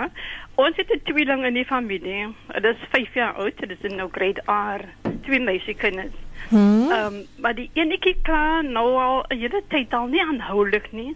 Ons 0.56 0.80
het 0.80 0.88
'n 0.96 1.04
tweeling 1.10 1.44
in 1.50 1.60
die 1.60 1.66
familie. 1.68 2.30
Dit 2.54 2.70
is 2.72 2.88
5 2.96 3.12
jaar 3.14 3.36
oud. 3.36 3.60
Dit 3.60 3.76
is 3.76 3.92
nou 3.92 4.08
grade 4.08 4.40
R. 4.48 4.88
Twee 5.28 5.40
meisiekinders. 5.40 6.16
Hmm? 6.48 6.88
Ehm, 6.88 7.12
um, 7.12 7.20
maar 7.44 7.54
die 7.54 7.68
enetjie 7.76 8.16
kla 8.22 8.62
nou 8.62 8.88
al 8.96 9.24
'n 9.28 9.36
hele 9.36 9.62
tyd 9.68 9.92
al 9.92 10.06
nie 10.06 10.24
aanhoudelik 10.24 10.88
nie. 10.92 11.12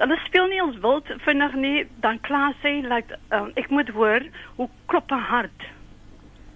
Hulle 0.00 0.16
speel 0.24 0.46
nie 0.48 0.62
ons 0.64 0.78
wild 0.80 1.10
vinnig 1.26 1.54
nie, 1.60 1.84
dan 2.00 2.20
kla 2.24 2.54
sy 2.62 2.80
like 2.86 3.18
um, 3.36 3.50
ek 3.60 3.68
moet 3.70 3.90
hoor 3.92 4.24
hoe 4.56 4.68
klop 4.88 5.10
haar 5.12 5.28
hart. 5.28 5.66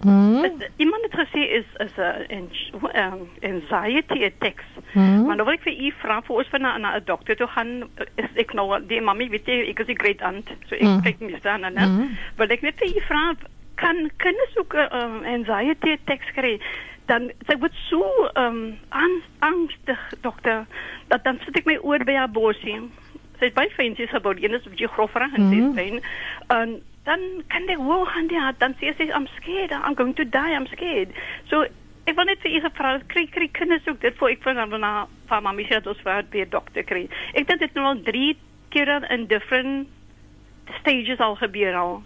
Hmm? 0.01 0.43
Het, 0.43 0.69
iemand 0.81 1.05
het 1.07 1.13
gesê 1.21 1.43
is 1.59 1.65
is 1.85 1.93
'n 1.97 2.49
um, 2.93 3.21
anxiety 3.41 4.25
attacks. 4.25 4.65
Hmm? 4.93 5.25
Maar 5.25 5.35
nou 5.35 5.45
wil 5.45 5.55
ek 5.55 5.63
vir 5.65 5.73
u 5.73 5.91
vra 6.01 6.21
vir 6.21 6.35
ons 6.35 6.49
van 6.49 6.61
na 6.61 6.77
'n 6.77 7.03
dokter 7.05 7.35
toe 7.35 7.47
gaan 7.47 7.89
is 8.15 8.31
ek 8.35 8.53
nou 8.53 8.79
die 8.87 9.01
mami 9.01 9.29
weet 9.29 9.45
jy 9.45 9.69
ek 9.69 9.79
is 9.79 9.87
die 9.87 9.99
great 10.03 10.21
aunt 10.21 10.49
so 10.67 10.75
ek 10.75 10.81
Mm. 10.81 11.01
kyk 11.01 11.19
mis 11.19 11.41
dan 11.41 11.63
en 11.63 11.73
Mm. 11.73 12.17
wil 12.37 12.49
ek 12.49 12.61
net 12.61 12.75
vir 12.77 12.87
u 12.87 13.01
vra 13.07 13.35
kan 13.75 14.11
kinders 14.17 14.57
ook 14.57 14.73
'n 14.73 14.95
um, 14.95 15.23
anxiety 15.25 15.91
attacks 15.91 16.31
kry 16.35 16.59
dan 17.05 17.31
sy 17.47 17.57
word 17.57 17.73
so 17.89 18.29
um, 18.35 18.77
ang, 18.89 19.21
angstig 19.39 19.99
dokter 20.21 20.65
dat 21.07 21.23
dan 21.23 21.39
sit 21.45 21.57
ek 21.57 21.65
my 21.65 21.77
oor 21.77 22.03
by 22.03 22.13
haar 22.13 22.31
borsie 22.31 22.81
sy 23.39 23.45
is 23.45 23.53
baie 23.53 23.69
fyn 23.69 23.95
sy 23.95 24.03
is 24.03 24.09
gebou 24.09 24.33
die 24.33 24.45
een 24.45 24.53
is 24.53 24.65
'n 24.65 24.69
bietjie 24.69 24.87
grover 24.95 25.21
en 25.21 25.49
sy 25.49 25.55
is 25.55 25.63
Mhm. 25.63 25.75
fyn 25.75 26.01
en 26.49 26.81
dan 27.05 27.19
kan 27.47 27.69
ek 27.69 27.77
hoor 27.77 28.05
gaan 28.07 28.27
die 28.27 28.39
hart 28.39 28.59
dan 28.59 28.73
sê 28.81 28.95
sy 28.97 29.03
I'm 29.13 29.27
scared. 29.37 29.71
I'm 29.71 29.93
going 29.95 30.15
to 30.15 30.25
die. 30.25 30.53
I'm 30.53 30.67
scared. 30.67 31.09
So 31.49 31.65
ek 32.05 32.15
wil 32.15 32.25
net 32.25 32.41
vir 32.41 32.51
u 32.51 32.61
gevra 32.61 32.99
kry 33.07 33.27
kry 33.27 33.47
kinders 33.47 33.87
ook 33.87 34.01
dit 34.01 34.17
voor 34.17 34.29
ek 34.29 34.41
van 34.43 34.79
na 34.79 35.07
van 35.27 35.43
mami 35.43 35.63
sê 35.65 35.69
dat 35.69 35.87
ons 35.87 36.01
vir 36.01 36.23
by 36.31 36.39
'n 36.41 36.49
dokter 36.49 36.83
kry. 36.83 37.07
Ek 37.33 37.47
dink 37.47 37.59
dit 37.59 37.69
het 37.69 37.73
nou 37.73 37.85
al 37.85 38.01
3 38.01 38.35
keer 38.69 39.11
in 39.11 39.27
different 39.27 39.87
stages 40.79 41.19
al 41.19 41.35
gebeur 41.35 41.75
al 41.75 42.03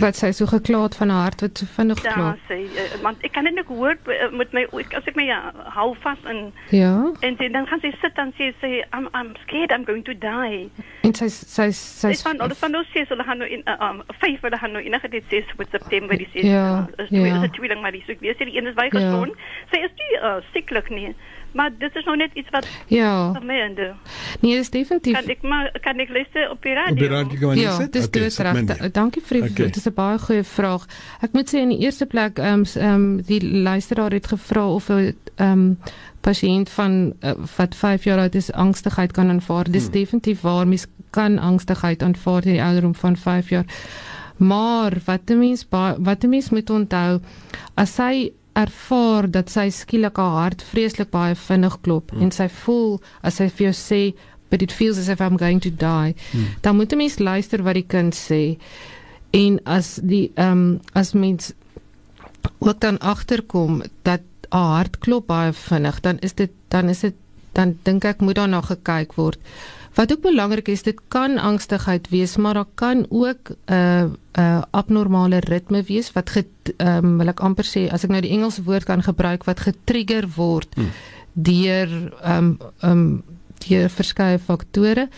Wat 0.00 0.16
sy 0.18 0.32
so 0.34 0.46
gekla 0.50 0.82
het 0.82 0.96
van 0.98 1.08
haar 1.14 1.22
hart 1.22 1.40
wat 1.40 1.58
so 1.58 1.66
vinnig 1.76 2.00
ja 2.02 2.12
klop. 2.12 2.38
sê 2.50 2.56
uh, 2.66 2.96
want 3.02 3.22
ek 3.22 3.32
kan 3.32 3.44
dit 3.46 3.54
net 3.54 3.66
hoor 3.70 3.94
uh, 4.10 4.30
met 4.34 4.52
my 4.52 4.64
as 4.98 5.06
ek 5.06 5.14
my 5.16 5.28
uh, 5.30 5.52
hou 5.76 5.94
vas 6.02 6.18
en 6.26 6.52
Ja. 6.74 7.12
en 7.20 7.36
dan, 7.38 7.52
dan 7.52 7.66
gaan 7.66 7.80
sy 7.80 7.92
sit 8.02 8.18
en 8.18 8.32
sê 8.38 8.50
sy 8.60 8.72
I'm 8.92 9.06
I'm 9.14 9.30
scared 9.46 9.70
I'm 9.70 9.84
going 9.84 10.02
to 10.04 10.14
die 10.14 10.70
En 11.06 11.14
sy 11.14 11.28
sy 11.30 11.70
sy 11.70 12.08
Dis 12.10 12.22
van 12.26 12.40
alles 12.40 12.58
van 12.58 12.74
nou 12.74 12.82
sê 12.90 13.06
hulle 13.08 13.24
gaan 13.24 13.38
nou 13.38 13.48
in 13.48 13.62
uh, 13.70 13.78
um 13.90 14.02
vyf 14.20 14.42
hulle 14.42 14.58
gaan 14.58 14.72
nou 14.72 14.82
enige 14.82 15.08
dit 15.14 15.24
sê 15.30 15.44
met 15.58 15.70
September 15.70 16.18
die 16.18 16.28
sê 16.34 16.42
Ja, 16.48 16.86
is 16.98 17.08
ja. 17.14 17.22
ja. 17.26 17.36
is 17.36 17.48
'n 17.48 17.54
tweeling 17.54 17.80
maar 17.82 17.92
die 17.92 18.02
so 18.06 18.12
ek 18.12 18.20
weet 18.20 18.38
sy 18.38 18.44
die 18.50 18.58
een 18.58 18.66
is 18.66 18.74
bygestaan. 18.74 19.30
Sy 19.70 19.78
is 19.86 19.94
nie 19.94 20.12
uh, 20.22 20.38
sieklik 20.52 20.90
nie. 20.90 21.14
Maar 21.52 21.70
dit 21.78 21.94
is 21.96 22.04
nou 22.04 22.16
net 22.16 22.30
iets 22.34 22.48
wat 22.50 22.66
Ja. 22.86 23.32
vermeende. 23.32 23.94
Nee, 24.40 24.56
dis 24.56 24.70
definitief. 24.70 25.12
Kan 25.20 25.28
ek 25.30 25.42
maar 25.42 25.70
kan 25.80 25.98
ek 25.98 26.08
luister 26.08 26.50
op 26.50 26.62
die 26.62 26.72
radio? 26.74 26.92
Op 26.92 26.98
die 26.98 27.08
radio 27.08 27.38
kan 27.48 27.56
jy 27.56 27.62
Ja, 27.62 27.76
sit. 27.76 27.92
dis 27.92 28.06
Okay, 28.06 28.28
sit 28.30 28.46
reg. 28.46 28.90
Dankie 28.92 29.22
vir 29.22 29.40
die 29.40 29.50
Okay. 29.50 29.64
dit 29.66 29.76
is 29.76 29.86
'n 29.86 29.94
baie 29.94 30.18
goeie 30.18 30.44
vraag. 30.44 30.86
Ek 31.22 31.32
moet 31.32 31.48
sê 31.54 31.58
in 31.58 31.68
die 31.68 31.78
eerste 31.78 32.06
plek 32.06 32.38
ehm 32.38 32.46
um, 32.60 32.64
ehm 32.82 32.94
um, 32.94 33.22
die 33.22 33.42
luisteraar 33.62 34.10
het 34.10 34.26
gevra 34.26 34.68
of 34.74 34.88
'n 34.90 35.16
ehm 35.36 35.52
um, 35.52 35.78
pasiënt 36.20 36.68
van 36.70 37.12
uh, 37.22 37.32
wat 37.56 37.74
5 37.74 38.04
jaar 38.04 38.18
oud 38.18 38.34
is 38.34 38.52
angstigheid 38.52 39.12
kan 39.12 39.28
aanvaar. 39.30 39.64
Dis 39.70 39.82
Hmm. 39.84 39.92
definitief 39.92 40.40
waar 40.40 40.66
mens 40.68 40.86
kan 41.10 41.38
angstigheid 41.38 42.02
aanvaar 42.02 42.44
in 42.46 42.52
die 42.52 42.62
ouderdom 42.62 42.94
van 42.94 43.16
5 43.16 43.48
jaar. 43.48 43.64
Maar 44.36 44.92
wat 45.04 45.20
'n 45.30 45.38
mens 45.38 45.68
ba- 45.68 45.96
wat 45.98 46.24
'n 46.24 46.28
mens 46.28 46.50
moet 46.50 46.70
onthou 46.70 47.20
as 47.74 47.94
sy 47.94 48.32
ervaar 48.58 49.28
dat 49.30 49.50
sy 49.52 49.68
skielik 49.70 50.16
haar 50.20 50.36
hart 50.42 50.64
vreeslik 50.72 51.10
baie 51.14 51.34
vinnig 51.38 51.78
klop 51.82 52.10
Hmm. 52.10 52.22
en 52.22 52.30
sy 52.34 52.48
voel 52.64 53.00
as 53.22 53.38
sy 53.40 53.48
vir 53.48 53.70
jou 53.70 53.76
sê 53.76 54.14
but 54.50 54.62
it 54.62 54.72
feels 54.72 54.98
as 54.98 55.08
if 55.08 55.20
I'm 55.20 55.36
going 55.36 55.60
to 55.60 55.70
die 55.70 56.14
Hmm. 56.32 56.46
dan 56.62 56.76
moet 56.76 56.92
'n 56.92 56.96
mens 56.96 57.18
luister 57.18 57.62
wat 57.62 57.74
die 57.74 57.86
kind 57.86 58.14
sê 58.14 58.58
en 59.32 59.60
as 59.66 60.00
die 60.02 60.30
ehm 60.36 60.52
um, 60.52 60.80
as 60.94 61.12
mens 61.12 61.52
ook 62.58 62.80
dan 62.80 62.98
agterkom 62.98 63.82
dat 64.02 64.20
'n 64.50 64.56
hart 64.56 64.98
klop 64.98 65.26
baie 65.26 65.52
vinnig, 65.52 66.00
dan 66.00 66.18
is 66.18 66.32
dit 66.32 66.50
dan 66.68 66.88
is 66.88 67.00
dit 67.00 67.14
dan 67.52 67.78
dink 67.82 68.04
ek 68.04 68.20
moet 68.20 68.34
daarna 68.36 68.60
gekyk 68.60 69.14
word. 69.14 69.38
Wat 69.98 70.12
ook 70.12 70.20
belangrik 70.22 70.68
is, 70.68 70.82
dit 70.86 71.00
kan 71.10 71.38
angstigheid 71.38 72.08
wees, 72.08 72.36
maar 72.36 72.54
daar 72.54 72.70
kan 72.74 73.06
ook 73.08 73.50
'n 73.50 73.72
uh, 73.72 74.02
'n 74.02 74.18
uh, 74.40 74.62
abnormale 74.70 75.38
ritme 75.38 75.82
wees 75.82 76.12
wat 76.12 76.30
ehm 76.76 77.04
um, 77.04 77.18
wil 77.18 77.28
ek 77.28 77.40
amper 77.40 77.64
sê 77.64 77.90
as 77.90 78.04
ek 78.04 78.10
nou 78.10 78.20
die 78.20 78.30
Engelse 78.30 78.62
woord 78.62 78.84
kan 78.84 79.02
gebruik 79.02 79.44
wat 79.44 79.60
getrigger 79.60 80.28
word 80.36 80.74
hmm. 80.74 80.90
deur 81.32 81.88
ehm 82.22 82.44
um, 82.44 82.58
ehm 82.80 82.90
um, 82.90 83.22
deur 83.68 83.90
verskeie 83.90 84.38
faktore. 84.38 85.08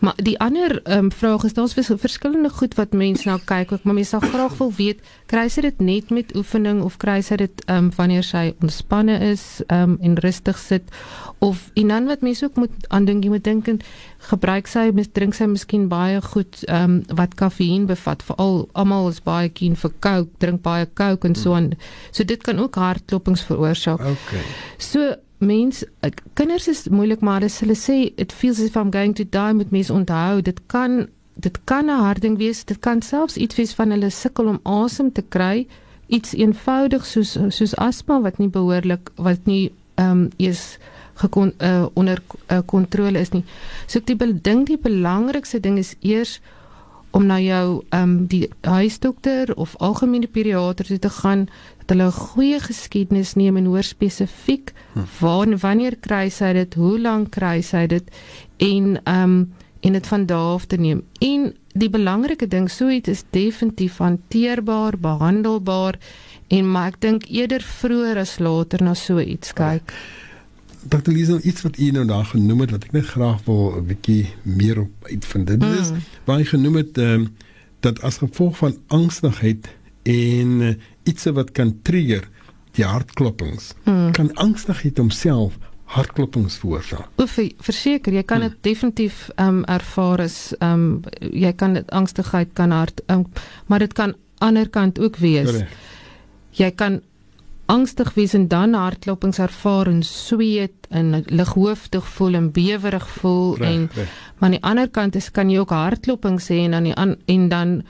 Maar 0.00 0.14
die 0.16 0.38
ander 0.40 0.80
um, 0.96 1.12
vraag 1.12 1.44
is 1.44 1.54
daar's 1.54 1.74
verskillende 1.88 2.50
goed 2.50 2.74
wat 2.74 2.92
mense 2.92 3.28
nou 3.28 3.38
kyk, 3.44 3.72
ook 3.72 3.82
maar 3.82 3.94
mense 3.94 4.10
sal 4.10 4.20
graag 4.20 4.56
wil 4.58 4.72
weet, 4.76 5.00
kry 5.30 5.46
sy 5.48 5.64
dit 5.64 5.80
net 5.80 6.10
met 6.10 6.34
oefening 6.36 6.82
of 6.82 6.96
kry 7.02 7.20
sy 7.22 7.38
dit 7.40 7.62
um, 7.70 7.90
wanneer 7.96 8.26
sy 8.26 8.54
ontspanne 8.60 9.16
is 9.30 9.62
um, 9.72 9.96
en 10.02 10.18
rustig 10.24 10.58
sit 10.58 10.90
of 11.44 11.70
en 11.74 11.88
dan 11.88 12.06
wat 12.10 12.24
mense 12.26 12.44
ook 12.44 12.56
moet 12.56 12.88
aandink, 12.88 13.24
jy 13.24 13.30
moet 13.30 13.44
dink 13.44 13.68
en 13.68 13.80
gebruik 14.30 14.68
sy 14.70 14.88
mis 14.96 15.10
drink 15.12 15.36
sy 15.36 15.46
miskien 15.50 15.88
baie 15.92 16.20
goed 16.24 16.62
um, 16.72 17.00
wat 17.18 17.36
kafeïen 17.38 17.86
bevat, 17.90 18.22
veral 18.24 18.64
almal 18.72 19.10
is 19.12 19.20
baie 19.24 19.50
keen 19.52 19.76
vir 19.78 19.92
coke, 20.00 20.30
drink 20.42 20.62
baie 20.64 20.88
coke 20.94 21.28
en 21.28 21.36
so 21.38 21.54
aan. 21.54 21.72
So 22.10 22.24
dit 22.24 22.42
kan 22.42 22.58
ook 22.60 22.78
hartklopings 22.80 23.44
veroorsaak. 23.46 24.00
Okay. 24.14 24.44
So 24.78 25.14
mens 25.46 25.84
kinders 26.34 26.68
is 26.68 26.88
moeilik 26.88 27.20
maar 27.20 27.44
as 27.44 27.60
hulle 27.60 27.76
sê 27.76 28.12
it 28.16 28.32
feels 28.32 28.58
as 28.58 28.66
if 28.70 28.76
I'm 28.76 28.90
going 28.90 29.14
to 29.14 29.24
die 29.24 29.52
met 29.54 29.70
mense 29.70 29.92
onthou 29.92 30.42
dit 30.42 30.60
kan 30.66 31.06
dit 31.34 31.58
kan 31.64 31.86
'n 31.86 31.98
harding 31.98 32.38
wees. 32.38 32.64
Dit 32.64 32.78
kan 32.78 33.02
selfs 33.02 33.36
iets 33.36 33.56
wees 33.56 33.74
van 33.74 33.90
hulle 33.90 34.10
sukkel 34.10 34.46
om 34.46 34.60
asem 34.62 35.12
te 35.12 35.22
kry. 35.22 35.66
Iets 36.06 36.32
eenvoudig 36.32 37.06
soos 37.06 37.38
soos 37.48 37.76
asma 37.76 38.20
wat 38.20 38.38
nie 38.38 38.48
behoorlik 38.48 39.10
wat 39.16 39.46
nie 39.46 39.72
ehm 39.94 40.10
um, 40.10 40.30
is 40.36 40.78
gekon 41.14 41.52
uh, 41.58 41.86
onder 41.94 42.22
uh, 42.50 42.58
kontrole 42.66 43.18
is 43.18 43.30
nie. 43.30 43.44
So 43.86 43.98
ek 43.98 44.42
dink 44.42 44.66
die 44.66 44.78
belangrikste 44.78 45.60
ding 45.60 45.78
is 45.78 45.94
eers 46.00 46.40
om 47.14 47.26
na 47.26 47.38
jou 47.38 47.82
ehm 47.88 48.02
um, 48.02 48.14
die 48.26 48.48
huisdokter 48.60 49.54
of 49.54 49.76
algemene 49.78 50.26
pediater 50.26 50.86
toe 50.86 50.98
te 50.98 51.10
gaan 51.10 51.46
dat 51.78 51.94
hulle 51.94 52.06
'n 52.10 52.20
goeie 52.28 52.60
geskiedenis 52.60 53.34
neem 53.34 53.56
en 53.56 53.64
hoor 53.64 53.82
spesifiek 53.82 54.72
hm. 54.92 55.00
waar 55.20 55.58
wanneer 55.58 55.96
kry 55.96 56.28
sy 56.28 56.52
dit, 56.52 56.74
hoe 56.74 56.98
lank 57.00 57.30
kry 57.30 57.60
sy 57.62 57.86
dit 57.86 58.10
en 58.58 58.98
ehm 59.04 59.22
um, 59.22 59.52
en 59.84 59.92
dit 59.92 60.06
van 60.06 60.26
daar 60.26 60.52
af 60.56 60.64
te 60.64 60.76
neem. 60.76 61.02
En 61.18 61.54
die 61.72 61.90
belangrike 61.90 62.46
ding, 62.48 62.70
so 62.70 62.88
iets 62.88 63.08
is 63.08 63.24
definitief 63.30 63.98
hanteerbaar, 63.98 64.98
behandelbaar 64.98 65.98
en 66.48 66.70
maar 66.70 66.94
ek 66.94 67.00
dink 67.00 67.26
eerder 67.28 67.60
vroeër 67.60 68.16
as 68.22 68.38
later 68.38 68.82
na 68.82 68.94
so 68.94 69.20
iets 69.20 69.52
kyk. 69.52 69.92
Dr. 70.88 71.10
Lisa, 71.10 71.38
iets 71.40 71.62
wat 71.62 71.78
u 71.78 71.90
nou 71.90 72.04
daar 72.06 72.24
genoem 72.24 72.60
het 72.60 72.70
wat 72.70 72.84
ek 72.84 72.92
net 72.92 73.06
graag 73.06 73.44
wil 73.44 73.76
'n 73.76 73.86
bietjie 73.86 74.28
meer 74.42 74.80
op 74.80 74.92
uitvind. 75.02 75.46
Dit 75.46 75.62
is 75.62 75.90
mm. 75.90 76.02
waar 76.24 76.38
jy 76.38 76.44
genoem 76.44 76.76
het 76.76 76.98
ehm 76.98 77.20
um, 77.20 77.34
dat 77.80 78.00
as 78.00 78.16
gevolg 78.16 78.56
van 78.56 78.76
angstigheid 78.86 79.68
en 80.02 80.60
uh, 80.60 80.74
iets 81.02 81.24
wat 81.24 81.52
kan 81.52 81.78
trigger 81.82 82.28
die 82.72 82.84
hartklopings. 82.84 83.72
Hmm. 83.84 84.10
Kan 84.12 84.32
angstigheid 84.34 84.98
homself 84.98 85.58
hartklopings 85.94 86.56
veroorsaak? 86.58 87.08
Oef, 87.20 87.38
verseker, 87.58 88.12
jy 88.12 88.22
kan 88.22 88.40
dit 88.40 88.50
hmm. 88.50 88.62
definitief 88.66 89.28
ehm 89.34 89.48
um, 89.48 89.64
ervaar 89.64 90.24
as 90.24 90.54
ehm 90.58 90.72
um, 90.72 91.00
jy 91.30 91.52
kan 91.52 91.74
dit 91.78 91.90
angstigheid 91.90 92.52
kan 92.52 92.70
hart 92.70 93.02
um, 93.06 93.26
maar 93.66 93.78
dit 93.78 93.92
kan 93.92 94.14
ander 94.38 94.68
kant 94.68 94.98
ook 94.98 95.16
wees. 95.16 95.50
Correct. 95.50 95.76
Jy 96.50 96.70
kan 96.70 97.00
angstig 97.66 98.14
wees 98.14 98.34
en 98.34 98.48
dan 98.48 98.74
hartklopings 98.74 99.38
ervaar 99.38 99.86
en 99.86 100.02
sweet 100.02 100.88
en 100.90 101.24
lighoofdig 101.26 102.06
voel 102.16 102.34
en 102.34 102.52
bewerig 102.52 103.08
voel 103.08 103.56
recht, 103.56 103.72
en 103.72 103.90
recht. 103.94 104.10
maar 104.38 104.48
aan 104.48 104.56
die 104.56 104.62
ander 104.62 104.88
kant 104.90 105.16
is 105.16 105.30
kan 105.30 105.50
jy 105.50 105.58
ook 105.58 105.70
hartklopings 105.70 106.48
hê 106.48 106.64
en 106.64 106.70
dan 106.76 106.90
die 106.90 106.94
an, 106.94 107.16
en 107.26 107.48
dan 107.48 107.82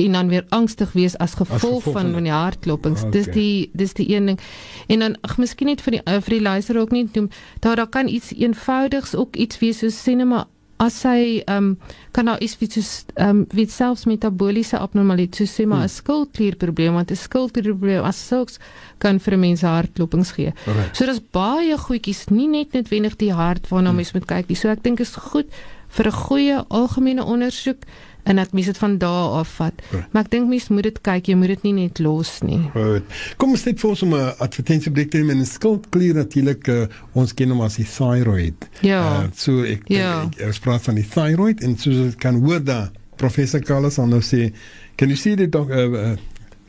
en 0.00 0.12
dan 0.12 0.28
weer 0.28 0.46
angstig 0.48 0.92
wees 0.92 1.16
as 1.18 1.34
gevolg, 1.34 1.54
as 1.54 1.60
gevolg 1.60 1.82
van 1.82 2.12
van 2.12 2.22
die 2.22 2.32
hartklopings. 2.32 3.00
Okay. 3.00 3.10
Dis 3.10 3.26
die 3.34 3.70
dis 3.72 3.92
die 3.92 4.14
een 4.14 4.26
ding. 4.26 4.40
En 4.86 4.98
dan 4.98 5.16
ag 5.20 5.36
miskien 5.38 5.68
net 5.68 5.82
vir 5.84 5.98
die 5.98 6.02
vir 6.06 6.36
die 6.36 6.40
luister 6.40 6.78
ook 6.80 6.90
nie 6.90 7.08
noem 7.12 7.28
daar 7.60 7.76
daar 7.76 7.88
kan 7.88 8.08
iets 8.08 8.32
eenvoudigs 8.32 9.14
ook 9.14 9.36
iets 9.36 9.58
wees 9.58 9.78
soos 9.78 10.02
sinema 10.02 10.46
as 10.80 11.02
hy 11.04 11.42
ehm 11.44 11.56
um, 11.56 11.96
kan 12.10 12.26
nou 12.26 12.36
iets 12.40 12.56
wie 12.60 12.68
soos 12.72 12.92
ehm 13.14 13.28
um, 13.28 13.40
wie 13.54 13.66
selfs 13.68 14.06
metabooliese 14.08 14.78
abnormaliteit 14.80 15.42
soos 15.42 15.52
sê 15.58 15.66
maar 15.66 15.84
'n 15.84 15.88
hmm. 15.88 15.98
skildklierprobleem 16.00 16.94
want 16.96 17.10
'n 17.10 17.20
skildklierprobleem 17.20 18.04
as 18.04 18.20
sulks 18.28 18.58
kan 18.98 19.18
vir 19.18 19.36
mense 19.38 19.66
hartklopings 19.66 20.32
gee. 20.32 20.52
Okay. 20.66 20.88
So 20.92 21.04
daar's 21.04 21.20
baie 21.32 21.76
goedjies, 21.76 22.28
nie 22.30 22.48
net 22.48 22.72
noodwendig 22.72 23.16
die 23.16 23.32
hart 23.32 23.68
waarna 23.68 23.90
hmm. 23.90 23.96
mens 23.96 24.12
moet 24.12 24.26
kyk 24.26 24.48
nie. 24.48 24.56
So 24.56 24.68
ek 24.68 24.82
dink 24.82 25.00
is 25.00 25.14
goed 25.16 25.48
vir 25.88 26.06
'n 26.06 26.20
goeie 26.24 26.64
algemene 26.68 27.24
ondersoek 27.24 27.84
en 28.22 28.36
dat 28.36 28.52
mens 28.52 28.66
dit 28.66 28.78
van 28.78 28.98
daar 28.98 29.28
af 29.40 29.54
vat. 29.60 29.82
Ja. 29.90 30.06
Maar 30.12 30.22
ek 30.22 30.30
dink 30.30 30.48
mens 30.48 30.68
moet 30.68 30.88
dit 30.88 31.00
kyk, 31.00 31.26
jy 31.26 31.36
moet 31.38 31.54
dit 31.54 31.62
nie 31.62 31.72
net 31.72 31.98
los 31.98 32.38
nie. 32.46 32.60
Goed. 32.74 33.18
Kom 33.40 33.54
ons 33.56 33.64
net 33.64 33.80
vir 33.80 33.90
ons 33.90 34.02
om 34.06 34.14
'n 34.14 34.32
advertensiebreek 34.38 35.10
te 35.10 35.18
neem 35.18 35.30
en 35.30 35.46
skildklier 35.46 36.14
natuurlik 36.14 36.68
uh, 36.68 36.86
ons 37.12 37.34
ken 37.34 37.50
hom 37.50 37.60
as 37.60 37.76
die 37.76 37.88
thyroid. 37.88 38.68
Ja. 38.80 39.02
Uh, 39.02 39.28
so 39.34 39.64
ek 39.64 39.88
ja. 39.88 40.22
ek, 40.22 40.40
ek, 40.40 40.46
ek 40.48 40.54
spraak 40.54 40.82
van 40.82 40.94
die 40.94 41.06
thyroid 41.06 41.62
en 41.62 41.76
so 41.78 42.10
kan 42.18 42.40
hoor 42.44 42.64
da 42.64 42.90
professor 43.16 43.60
Carlos 43.60 43.98
on 43.98 44.10
nou 44.10 44.22
sê 44.24 44.52
can 44.96 45.08
you 45.08 45.16
see 45.16 45.36
the 45.36 45.48
doc, 45.48 45.70
uh, 45.70 45.88
uh, 45.88 46.16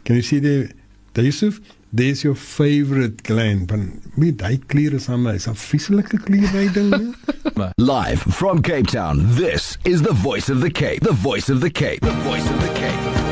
can 0.04 0.16
you 0.16 0.24
see 0.24 0.40
the 0.40 0.70
the 1.14 1.24
Yusuf 1.24 1.60
Dis 1.94 2.22
jou 2.24 2.32
favorite 2.36 3.20
gland, 3.28 3.68
van 3.68 3.82
wie 4.16 4.32
daai 4.32 4.62
kliere 4.72 5.00
saam 5.04 5.28
is, 5.28 5.48
'n 5.48 5.58
vieslike 5.60 6.22
klier 6.24 6.72
ding. 6.72 7.16
Live 7.92 8.22
from 8.32 8.62
Cape 8.62 8.88
Town, 8.88 9.28
this 9.36 9.78
is 9.84 10.02
the 10.02 10.14
voice 10.14 10.48
of 10.48 10.62
the 10.62 10.72
Cape. 10.72 11.04
The 11.04 11.12
voice 11.12 11.50
of 11.50 11.60
the 11.60 11.70
Cape. 11.70 12.00
The 12.00 12.16
voice 12.24 12.48
of 12.50 12.62
the 12.62 12.72
Cape. 12.80 13.32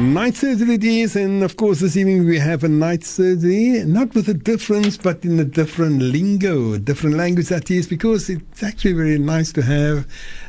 Night 0.00 0.34
surgery 0.34 0.74
it 0.74 0.82
is, 0.82 1.14
and 1.14 1.44
of 1.44 1.56
course, 1.56 1.78
this 1.78 1.96
evening 1.96 2.26
we 2.26 2.38
have 2.38 2.64
a 2.64 2.68
night 2.68 3.04
surgery, 3.04 3.84
not 3.84 4.12
with 4.14 4.28
a 4.28 4.34
difference, 4.34 4.96
but 4.96 5.24
in 5.24 5.38
a 5.38 5.44
different 5.44 6.02
lingo, 6.02 6.72
a 6.72 6.78
different 6.78 7.16
language 7.16 7.48
that 7.48 7.70
is, 7.70 7.86
because 7.86 8.28
it's 8.28 8.62
actually 8.62 8.94
very 8.94 9.18
nice 9.18 9.52
to 9.52 9.62
have 9.62 10.06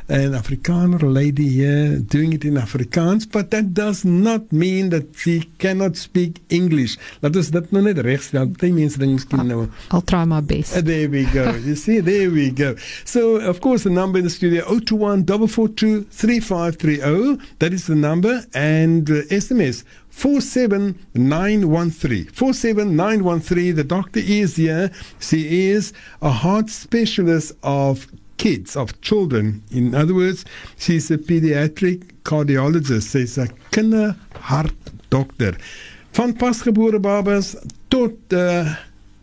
an 0.08 0.32
Afrikaner 0.32 1.02
lady 1.02 1.48
here 1.48 1.98
doing 1.98 2.32
it 2.32 2.44
in 2.44 2.54
Afrikaans, 2.54 3.30
but 3.30 3.50
that 3.50 3.74
does 3.74 4.04
not 4.04 4.52
mean 4.52 4.90
that 4.90 5.16
she 5.16 5.40
cannot 5.58 5.96
speak 5.96 6.40
English. 6.50 6.96
Laat 7.22 7.36
ons 7.36 7.50
dit 7.54 7.72
nou 7.72 7.82
net 7.86 7.98
regstel. 8.04 8.46
Baie 8.58 8.72
mense 8.74 8.98
dink 9.00 9.14
miskien 9.18 9.46
nou. 9.48 9.68
I'll 9.90 10.02
try 10.02 10.24
my 10.24 10.40
best. 10.40 10.76
Uh, 10.76 10.82
there 10.82 11.08
we 11.08 11.24
go. 11.32 11.50
you 11.68 11.76
see, 11.76 12.00
there 12.00 12.30
we 12.30 12.50
go. 12.50 12.74
So, 13.04 13.36
of 13.36 13.60
course, 13.60 13.84
the 13.84 13.90
number 13.90 14.18
in 14.18 14.24
the 14.24 14.30
studio 14.30 14.64
021 14.66 15.24
442 15.26 16.04
3530. 16.10 17.38
That 17.58 17.72
is 17.72 17.86
the 17.86 17.94
number 17.94 18.44
and 18.54 19.08
uh, 19.08 19.22
SMS 19.30 19.84
47913. 20.10 22.26
47913. 22.26 23.76
The 23.76 23.84
doctor 23.84 24.20
is 24.20 24.56
here. 24.56 24.90
She 25.20 25.68
is 25.70 25.92
a 26.20 26.30
heart 26.30 26.68
specialist 26.70 27.52
of 27.62 28.08
kids, 28.42 28.76
of 28.76 28.92
children. 29.00 29.62
In 29.70 29.94
other 29.94 30.14
words, 30.14 30.44
she's 30.76 31.10
a 31.10 31.18
pediatric 31.18 32.02
cardiologist. 32.24 33.12
She's 33.12 33.38
a 33.38 33.46
kinderhartdokter. 33.70 35.54
Van 36.12 36.34
pasgebore 36.36 36.98
babas 37.00 37.54
tot 37.88 38.34
uh, 38.34 38.74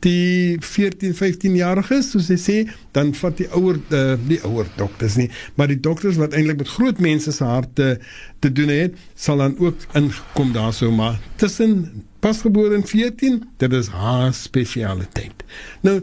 die 0.05 0.57
14, 0.63 1.13
15 1.13 1.57
jariges, 1.59 2.13
soos 2.13 2.29
hy 2.31 2.38
sê, 2.39 2.57
dan 2.95 3.11
vat 3.19 3.35
die 3.41 3.49
ouer 3.57 3.81
uh, 3.91 4.15
die 4.29 4.39
ouer 4.47 4.69
dokters 4.79 5.17
nie, 5.19 5.27
maar 5.59 5.67
die 5.71 5.79
dokters 5.83 6.19
wat 6.21 6.35
eintlik 6.38 6.61
met 6.63 6.71
groot 6.77 7.01
mense 7.03 7.33
se 7.35 7.43
harte 7.45 7.89
te 8.39 8.51
doen 8.55 8.71
het, 8.71 8.95
sal 9.19 9.43
dan 9.43 9.57
ook 9.59 9.83
inkom 9.99 10.55
daarso 10.55 10.91
maar 10.95 11.19
tussen 11.41 12.05
pasgebore 12.23 12.79
en 12.79 12.88
14, 12.88 13.43
dit 13.59 13.75
is 13.75 13.91
haar 13.91 14.31
spesialiteit. 14.35 15.43
Nou 15.83 15.99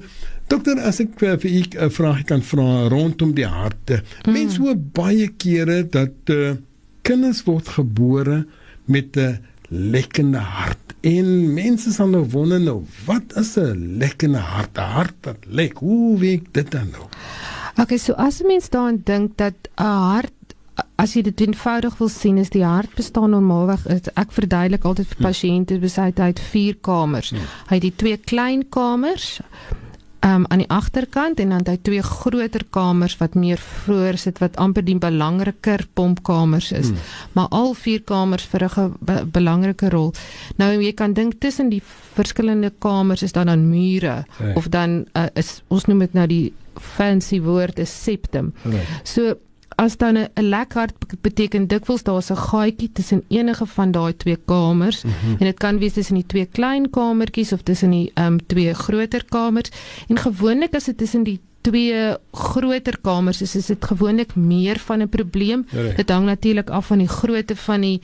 Dokter, 0.46 0.78
as 0.78 1.00
ek 1.02 1.18
uh, 1.26 1.34
vir 1.42 1.50
u 1.50 1.62
'n 1.62 1.86
uh, 1.86 1.90
vraag 1.90 2.22
kan 2.24 2.42
vra 2.42 2.86
rondom 2.88 3.34
die 3.34 3.46
harte. 3.46 4.02
Mm. 4.24 4.32
Mense 4.32 4.60
hoor 4.62 4.76
baie 4.78 5.26
kere 5.34 5.82
dat 5.82 6.30
uh, 6.30 6.54
kinders 7.02 7.42
word 7.46 7.68
gebore 7.68 8.46
met 8.86 9.16
'n 9.16 9.42
lekkende 9.68 10.38
hart. 10.38 10.94
En 11.02 11.54
mense 11.54 11.90
sal 11.92 12.08
nou 12.08 12.22
wonder 12.30 12.60
nou, 12.60 12.84
wat 13.06 13.34
is 13.34 13.56
'n 13.58 13.98
lekkende 13.98 14.38
hart? 14.38 14.78
'n 14.78 14.90
Hart 14.96 15.18
wat 15.22 15.42
lek. 15.46 15.78
Hoe 15.78 16.18
werk 16.18 16.52
dit 16.52 16.70
dan 16.70 16.90
nou? 16.94 17.06
Okay, 17.82 17.98
so 17.98 18.12
as 18.12 18.42
mense 18.42 18.70
daaraan 18.70 19.02
dink 19.04 19.36
dat 19.36 19.54
'n 19.76 19.82
hart 19.82 20.32
as 20.96 21.14
jy 21.14 21.22
dit 21.22 21.40
eenvoudig 21.40 21.98
wil 21.98 22.08
sien 22.08 22.38
is 22.38 22.50
die 22.50 22.64
hart 22.64 22.94
bestaan 22.94 23.30
normaalweg 23.30 23.86
ek 24.14 24.32
verduidelik 24.32 24.84
altyd 24.84 25.06
vir 25.06 25.16
hm. 25.16 25.22
pasiënte 25.22 25.78
besluit 25.78 26.20
uit 26.20 26.40
vier 26.40 26.76
kamers. 26.80 27.30
Hmm. 27.30 27.48
Hy 27.68 27.74
het 27.74 27.82
die 27.82 27.96
twee 27.96 28.16
klein 28.16 28.68
kamers 28.68 29.40
um, 30.26 30.44
aan 30.50 30.58
die 30.64 30.68
agterkant 30.72 31.40
en 31.40 31.52
dan 31.54 31.62
het 31.62 31.68
hy 31.68 31.76
twee 31.86 32.02
groter 32.02 32.64
kamers 32.74 33.16
wat 33.20 33.34
meer 33.38 33.60
vroeër 33.62 34.18
sit 34.18 34.40
wat 34.42 34.56
amper 34.62 34.84
die 34.84 34.98
belangriker 34.98 35.86
pompkamers 35.94 36.72
is. 36.72 36.90
Hmm. 36.90 36.98
Maar 37.38 37.48
al 37.54 37.74
vier 37.78 38.02
kamers 38.02 38.44
verrig 38.50 38.76
'n 38.78 38.94
be 39.00 39.24
belangrike 39.32 39.88
rol. 39.88 40.12
Nou 40.56 40.70
jy 40.82 40.92
kan 40.92 41.12
dink 41.12 41.40
tussen 41.40 41.68
die 41.68 41.82
verskillende 42.14 42.72
kamers 42.78 43.22
is 43.22 43.32
daar 43.32 43.46
dan 43.46 43.68
mure 43.70 44.24
Ja. 44.38 44.52
of 44.54 44.68
dan 44.68 45.06
uh, 45.16 45.26
is 45.34 45.62
ons 45.68 45.84
noem 45.86 45.98
dit 45.98 46.12
nou 46.12 46.26
die 46.26 46.52
fancy 46.80 47.40
woord 47.40 47.78
is 47.78 48.02
septum. 48.02 48.52
Right. 48.64 48.86
So 49.04 49.36
as 49.76 49.96
dan 49.96 50.16
'n 50.16 50.28
'n 50.34 50.48
lek 50.48 50.72
hart 50.72 50.94
be- 50.98 51.16
beteken 51.20 51.66
dikwels 51.66 52.02
daar's 52.02 52.30
'n 52.30 52.36
gaatjie 52.36 52.90
tussen 52.92 53.22
enige 53.28 53.66
van 53.66 53.90
daai 53.90 54.16
twee 54.16 54.38
kamers 54.46 55.02
mm 55.02 55.10
-hmm. 55.10 55.36
en 55.38 55.44
dit 55.46 55.58
kan 55.58 55.78
wees 55.78 55.92
tussen 55.92 56.14
die 56.14 56.26
twee 56.26 56.46
klein 56.46 56.90
kamertjies 56.90 57.52
of 57.52 57.62
tussen 57.62 57.90
die 57.90 58.10
ehm 58.14 58.26
um, 58.26 58.46
twee 58.46 58.74
groter 58.74 59.24
kamers 59.28 59.70
en 60.08 60.16
gewoonlik 60.18 60.74
as 60.74 60.84
dit 60.84 60.98
tussen 60.98 61.22
die 61.22 61.40
twee 61.60 62.16
groter 62.32 62.98
kamers 63.02 63.42
is 63.42 63.56
is 63.56 63.66
dit 63.66 63.84
gewoonlik 63.84 64.34
meer 64.34 64.78
van 64.78 65.02
'n 65.02 65.08
probleem. 65.08 65.66
Reg. 65.70 65.96
Dit 65.96 66.10
hang 66.10 66.24
natuurlik 66.26 66.70
af 66.70 66.86
van 66.86 66.98
die 66.98 67.08
grootte 67.08 67.56
van 67.56 67.80
die 67.80 68.00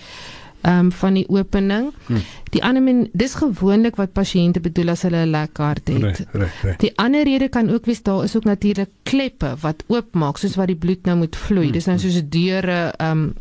um, 0.66 0.92
van 0.92 1.14
die 1.14 1.28
opening. 1.28 1.92
Hmm. 2.06 2.20
Die 2.50 2.62
ander 2.64 2.82
men 2.82 3.08
dis 3.12 3.34
gewoonlik 3.34 3.96
wat 3.96 4.12
pasiënte 4.12 4.60
bedoel 4.60 4.88
as 4.90 5.02
hulle 5.02 5.24
'n 5.26 5.30
lek 5.30 5.56
hart 5.56 5.88
het. 5.88 6.02
Reg, 6.02 6.20
reg, 6.32 6.62
reg. 6.62 6.76
Die 6.76 6.92
ander 6.98 7.24
rede 7.24 7.48
kan 7.48 7.70
ook 7.70 7.84
wees 7.86 8.02
daar 8.02 8.24
is 8.24 8.36
ook 8.36 8.44
natuurlik 8.44 8.88
kleppe 9.02 9.54
wat 9.60 9.82
oopmaak 9.86 10.36
soos 10.38 10.54
wat 10.56 10.66
die 10.66 10.76
bloed 10.76 11.04
nou 11.04 11.16
moet 11.16 11.36
vloei. 11.36 11.64
Hmm. 11.64 11.72
Dis 11.72 11.86
nou 11.86 11.98
soos 11.98 12.22
deure 12.28 12.94
um, 13.00 13.32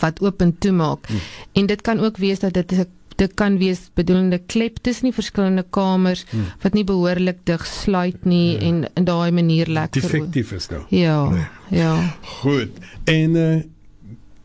wat 0.00 0.20
oop 0.20 0.40
en 0.42 0.58
toe 0.58 0.72
maak. 0.72 1.06
Hmm. 1.06 1.18
En 1.52 1.66
dit 1.66 1.80
kan 1.82 2.00
ook 2.00 2.16
wees 2.16 2.38
dat 2.38 2.52
dit 2.54 2.72
is 2.72 2.78
'n 2.78 2.86
dit 3.16 3.34
kan 3.34 3.58
wees 3.58 3.90
bedoelende 3.94 4.38
klep 4.46 4.76
tussen 4.82 5.04
die 5.04 5.12
verskillende 5.12 5.64
kamers 5.70 6.24
Hmm. 6.30 6.44
wat 6.60 6.72
nie 6.74 6.84
behoorlik 6.84 7.36
dig 7.44 7.66
sluit 7.66 8.24
nie 8.24 8.58
en 8.58 8.84
in 8.94 9.04
daai 9.04 9.30
manier 9.30 9.66
lek 9.66 9.88
veroo- 9.94 10.08
Defektief 10.08 10.52
is 10.52 10.68
nou. 10.68 10.82
Ja. 10.88 11.28
Nee. 11.28 11.44
Ja. 11.70 12.14
Goed. 12.22 12.68
En 13.04 13.30
uh 13.34 13.62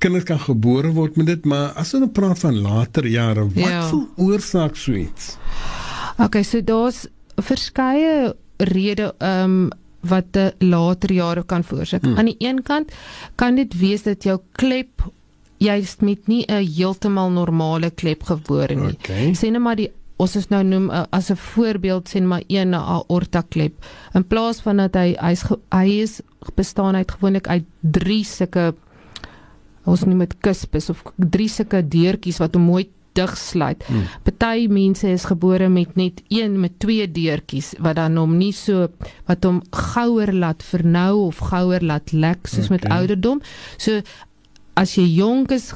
kinders 0.01 0.25
kan 0.27 0.39
gebore 0.41 0.91
word 0.95 1.15
met 1.19 1.25
dit, 1.29 1.45
maar 1.45 1.71
as 1.79 1.93
ons 1.93 2.01
nou 2.03 2.09
praat 2.11 2.39
van 2.41 2.57
later 2.61 3.05
jare, 3.07 3.43
wat 3.45 3.55
Ja. 3.69 3.81
veroorsaak 3.89 4.75
so 4.75 4.93
iets? 4.97 5.37
Okay, 6.17 6.43
so 6.43 6.61
daar's 6.61 7.05
verskeie 7.41 8.33
redes 8.57 9.11
ehm 9.19 9.43
um, 9.43 9.69
wat 10.01 10.37
later 10.65 11.11
jare 11.13 11.43
kan 11.45 11.63
veroorsaak. 11.63 12.01
Hmm. 12.07 12.17
Aan 12.17 12.25
die 12.25 12.35
een 12.39 12.63
kant 12.65 12.91
kan 13.37 13.55
dit 13.55 13.73
wees 13.77 14.01
dat 14.03 14.23
jou 14.25 14.39
klep 14.57 15.03
jy's 15.61 15.95
met 16.01 16.27
nie 16.27 16.43
'n 16.47 16.65
heeltemal 16.65 17.29
normale 17.29 17.91
klep 17.91 18.23
gebore 18.23 18.75
nie. 18.75 18.95
Okay. 18.97 19.33
Sê 19.37 19.51
net 19.51 19.61
maar 19.61 19.75
die 19.75 19.91
ons 20.17 20.35
is 20.35 20.47
nou 20.49 20.63
noem 20.63 20.89
uh, 20.89 21.03
as 21.11 21.29
'n 21.31 21.35
voorbeeld 21.37 22.13
net 22.13 22.23
maar 22.23 22.43
een 22.47 22.73
aorta 22.73 23.41
klep. 23.49 23.73
In 24.13 24.23
plaas 24.27 24.61
van 24.61 24.77
dat 24.77 24.93
hy 24.95 25.15
hy's 25.19 25.41
ge- 25.43 25.59
hy 25.71 26.01
is 26.01 26.21
bestaan 26.55 26.95
uit 26.95 27.11
gewoonlik 27.11 27.47
uit 27.47 27.63
drie 27.81 28.23
sulke 28.25 28.73
ons 29.89 30.05
noem 30.05 30.25
dit 30.25 30.33
kuspes 30.45 30.89
of 30.93 31.03
drie 31.17 31.49
sulke 31.49 31.81
deurtjies 31.81 32.41
wat 32.41 32.57
hom 32.57 32.67
mooi 32.69 32.87
dig 33.17 33.31
sluit. 33.37 33.83
Hmm. 33.87 34.07
Party 34.23 34.67
mense 34.71 35.07
is 35.07 35.25
gebore 35.27 35.67
met 35.69 35.95
net 35.99 36.21
een 36.31 36.59
met 36.59 36.77
twee 36.79 37.07
deurtjies 37.11 37.73
wat 37.83 37.99
dan 37.99 38.15
hom 38.19 38.37
nie 38.39 38.53
so 38.55 38.87
wat 39.27 39.43
hom 39.43 39.61
gouer 39.71 40.31
laat 40.33 40.63
vernou 40.63 41.27
of 41.27 41.41
gouer 41.51 41.83
laat 41.83 42.13
lek 42.15 42.47
soos 42.47 42.69
okay. 42.69 42.77
met 42.77 42.87
ouderdom. 42.91 43.41
So 43.77 43.99
as 44.79 44.95
jy 44.95 45.07
jonk 45.17 45.51
is 45.51 45.73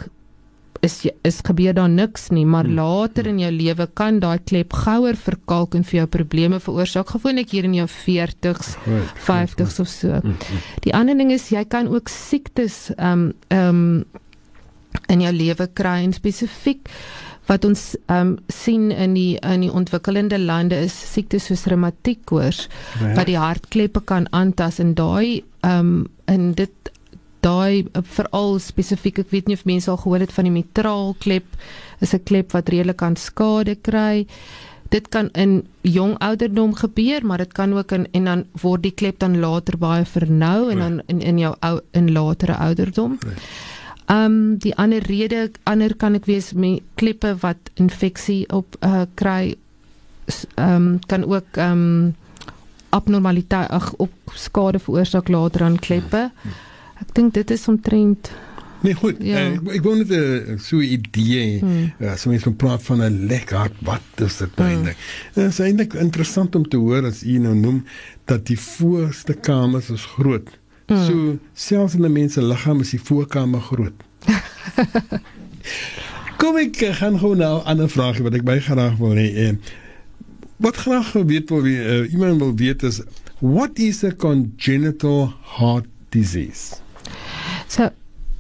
is 0.86 0.96
is 1.28 1.42
gebeur 1.46 1.74
daar 1.74 1.90
niks 1.90 2.30
nie, 2.32 2.46
maar 2.46 2.66
Hmm. 2.66 2.76
later 2.76 3.28
in 3.28 3.40
jou 3.40 3.52
lewe 3.52 3.88
kan 3.94 4.20
daai 4.20 4.40
klep 4.46 4.74
gouer 4.74 5.16
verkalk 5.16 5.76
en 5.76 5.84
vir 5.84 6.00
jou 6.00 6.08
probleme 6.08 6.60
veroorsaak, 6.60 7.10
gewoonlik 7.16 7.50
hier 7.52 7.64
in 7.66 7.74
jou 7.74 7.88
40s, 7.88 8.76
Goed. 8.86 9.12
50s 9.28 9.80
of 9.80 9.88
so. 9.88 10.08
Mm, 10.24 10.30
mm. 10.30 10.64
Die 10.86 10.94
ander 10.94 11.18
ding 11.18 11.32
is 11.32 11.50
jy 11.50 11.66
kan 11.66 11.88
ook 11.88 12.08
siektes 12.10 12.92
ehm 12.98 13.12
um, 13.12 13.34
ehm 13.50 13.70
um, 13.70 14.04
in 15.12 15.22
jou 15.22 15.32
lewe 15.36 15.68
kry 15.74 16.04
en 16.06 16.14
spesifiek 16.14 16.88
wat 17.48 17.66
ons 17.66 17.96
ehm 18.08 18.28
um, 18.28 18.38
sien 18.48 18.92
in 18.92 19.14
die 19.14 19.38
in 19.42 19.62
die 19.62 19.72
ontwikkelende 19.72 20.40
lande 20.40 20.76
is 20.86 20.96
siektes 21.14 21.46
soos 21.46 21.66
reumatiekkoors 21.66 22.68
Ja. 23.02 23.14
wat 23.16 23.26
die 23.26 23.38
hartkleppe 23.38 24.02
kan 24.06 24.28
aantas 24.32 24.80
en 24.80 24.94
daai 24.96 25.44
ehm 25.62 25.80
um, 25.80 26.08
en 26.26 26.54
dit 26.54 26.72
daai 27.46 27.86
uh, 27.86 28.04
veral 28.18 28.60
spesifiek 28.64 29.22
ek 29.24 29.34
weet 29.34 29.50
nie 29.50 29.58
of 29.60 29.66
mense 29.70 29.92
al 29.92 30.02
gehoor 30.04 30.26
het 30.26 30.34
van 30.36 30.50
die 30.50 30.56
mitraalklep 30.56 31.60
is 32.02 32.14
'n 32.14 32.24
klep 32.24 32.52
wat 32.58 32.70
redelik 32.70 33.02
aan 33.02 33.16
skade 33.16 33.76
kry. 33.76 34.26
Dit 34.90 35.10
kan 35.10 35.30
in 35.34 35.68
jong 35.82 36.18
ouderdom 36.20 36.76
gebeur 36.76 37.26
maar 37.26 37.38
dit 37.38 37.54
kan 37.54 37.74
ook 37.74 37.92
in 37.92 38.08
en 38.12 38.26
dan 38.26 38.46
word 38.62 38.84
die 38.84 38.92
klep 38.94 39.20
dan 39.20 39.40
later 39.40 39.78
baie 39.78 40.06
vernou 40.06 40.72
en 40.72 40.80
dan 40.80 41.02
in 41.08 41.22
in 41.22 41.40
jou 41.40 41.56
ou 41.60 41.80
in 41.92 42.12
latere 42.12 42.56
ouderdom. 42.56 43.18
Right. 43.20 43.42
Ehm 44.06 44.26
um, 44.26 44.58
die 44.58 44.76
ander 44.76 45.02
rede 45.02 45.52
ander 45.64 45.96
kan 45.96 46.14
ek 46.14 46.26
wees 46.26 46.54
met 46.54 46.84
kleppe 46.96 47.36
wat 47.42 47.72
infeksie 47.74 48.46
op 48.54 48.76
uh, 48.86 49.02
kry 49.16 49.56
ehm 50.56 50.76
um, 50.76 51.00
kan 51.08 51.26
ook 51.26 51.58
ehm 51.58 51.72
um, 51.72 52.16
abnormaliteit 52.90 53.70
ag 53.70 53.94
op 53.98 54.12
skade 54.34 54.80
veroorsaak 54.80 55.28
later 55.28 55.64
aan 55.64 55.80
kleppe. 55.80 56.32
Ek 57.02 57.14
dink 57.14 57.34
dit 57.34 57.52
is 57.52 57.68
omtrent 57.68 58.32
Nee, 58.86 58.94
goed. 58.94 59.16
Ja. 59.20 59.40
Uh, 59.50 59.74
ek 59.74 59.82
wou 59.82 59.96
net 59.98 60.12
'n 60.14 60.60
so 60.62 60.78
'n 60.78 60.86
idee, 60.86 61.60
Hmm. 61.60 61.94
uh, 62.02 62.16
so 62.16 62.30
mense 62.30 62.44
kan 62.44 62.56
praat 62.56 62.84
van 62.84 63.02
'n 63.02 63.26
lek 63.28 63.50
hart. 63.50 63.74
Wat 63.82 64.02
is 64.16 64.38
dit 64.38 64.56
nou 64.56 64.70
Hmm. 64.70 64.76
eintlik? 64.78 64.98
Dit 65.34 65.46
is 65.50 65.60
eintlik 65.60 65.94
interessant 65.94 66.56
om 66.56 66.68
te 66.68 66.78
hoor 66.78 67.06
as 67.06 67.24
u 67.24 67.38
nou 67.38 67.56
noem 67.56 67.84
dat 68.26 68.46
die 68.46 68.60
voorste 68.60 69.34
kamers 69.34 69.90
is 69.90 70.06
groot. 70.06 70.50
Hmm. 70.88 71.06
So 71.06 71.38
selfs 71.54 71.96
in 71.96 72.06
'n 72.06 72.12
mens 72.12 72.34
se 72.34 72.42
liggaam 72.42 72.80
is 72.82 72.90
die 72.90 73.00
voorkamer 73.02 73.62
groot. 73.62 73.94
Kom 76.38 76.58
ek 76.58 76.82
eh, 76.82 76.96
gaan 76.96 77.20
gou 77.20 77.36
nou 77.36 77.60
'n 77.62 77.66
ander 77.66 77.90
vraag 77.90 78.18
wat 78.18 78.34
ek 78.34 78.44
baie 78.44 78.62
graag 78.62 78.98
wil 78.98 79.16
hê. 79.16 79.34
Eh, 79.36 79.54
wat 80.58 80.76
graag 80.76 81.12
weet 81.14 81.50
wil 81.50 81.66
uh, 81.66 82.12
iemand 82.12 82.40
wil 82.40 82.56
weet 82.56 82.84
is 82.84 83.02
what 83.40 83.80
is 83.80 84.04
a 84.04 84.12
congenital 84.12 85.34
heart 85.58 85.86
disease? 86.10 86.85
So, 87.68 87.92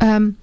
um, 0.01 0.35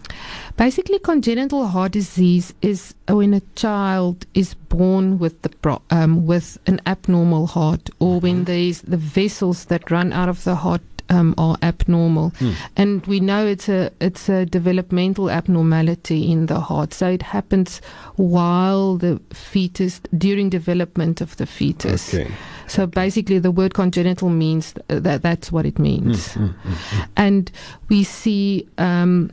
basically, 0.57 0.99
congenital 0.99 1.67
heart 1.67 1.93
disease 1.93 2.55
is 2.63 2.95
when 3.09 3.35
a 3.35 3.41
child 3.55 4.27
is 4.35 4.55
born 4.55 5.19
with 5.19 5.41
the 5.43 5.49
pro- 5.51 5.83
um, 5.91 6.27
with 6.27 6.59
an 6.67 6.81
abnormal 6.87 7.47
heart, 7.47 7.91
or 7.99 8.21
when 8.21 8.45
there's 8.45 8.83
the 8.83 8.97
vessels 8.97 9.67
that 9.67 9.91
run 9.91 10.13
out 10.13 10.29
of 10.29 10.45
the 10.45 10.55
heart 10.55 10.81
um, 11.11 11.35
are 11.37 11.59
abnormal, 11.63 12.31
Hmm. 12.39 12.53
and 12.77 13.07
we 13.07 13.21
know 13.21 13.47
it's 13.47 13.69
a 13.69 13.91
it's 14.01 14.29
a 14.31 14.47
developmental 14.47 15.29
abnormality 15.31 16.31
in 16.33 16.47
the 16.47 16.61
heart. 16.61 16.95
So 16.95 17.09
it 17.11 17.23
happens 17.23 17.83
while 18.17 18.97
the 18.97 19.21
fetus 19.35 20.01
during 20.17 20.49
development 20.51 21.21
of 21.21 21.37
the 21.37 21.45
fetus. 21.47 22.15
Okay. 22.15 22.31
So 22.73 22.87
basically, 22.87 23.39
the 23.41 23.51
word 23.51 23.75
congenital 23.75 24.31
means 24.31 24.73
th- 24.89 25.03
that 25.03 25.23
that's 25.23 25.53
what 25.53 25.67
it 25.67 25.79
means 25.79 26.35
Mm, 26.35 26.49
mm, 26.49 26.55
mm. 26.55 27.07
and 27.17 27.51
we 27.91 28.05
see 28.05 28.67
um, 28.79 29.31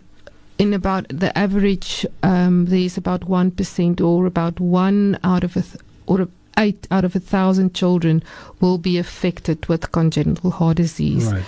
in 0.57 0.73
about 0.73 1.05
the 1.19 1.31
average 1.37 2.05
um, 2.21 2.65
there's 2.65 2.97
about 2.97 3.23
one 3.29 3.51
percent 3.51 4.01
or 4.01 4.25
about 4.25 4.59
one 4.59 5.17
out 5.23 5.43
of 5.43 5.55
a 5.57 5.61
th- 5.61 5.81
or 6.05 6.21
a 6.21 6.27
eight 6.57 6.87
out 6.91 7.05
of 7.05 7.15
a 7.15 7.19
thousand 7.19 7.73
children 7.73 8.21
will 8.59 8.77
be 8.77 8.97
affected 8.99 9.65
with 9.69 9.91
congenital 9.91 10.51
heart 10.51 10.77
disease. 10.77 11.31
Right. 11.31 11.43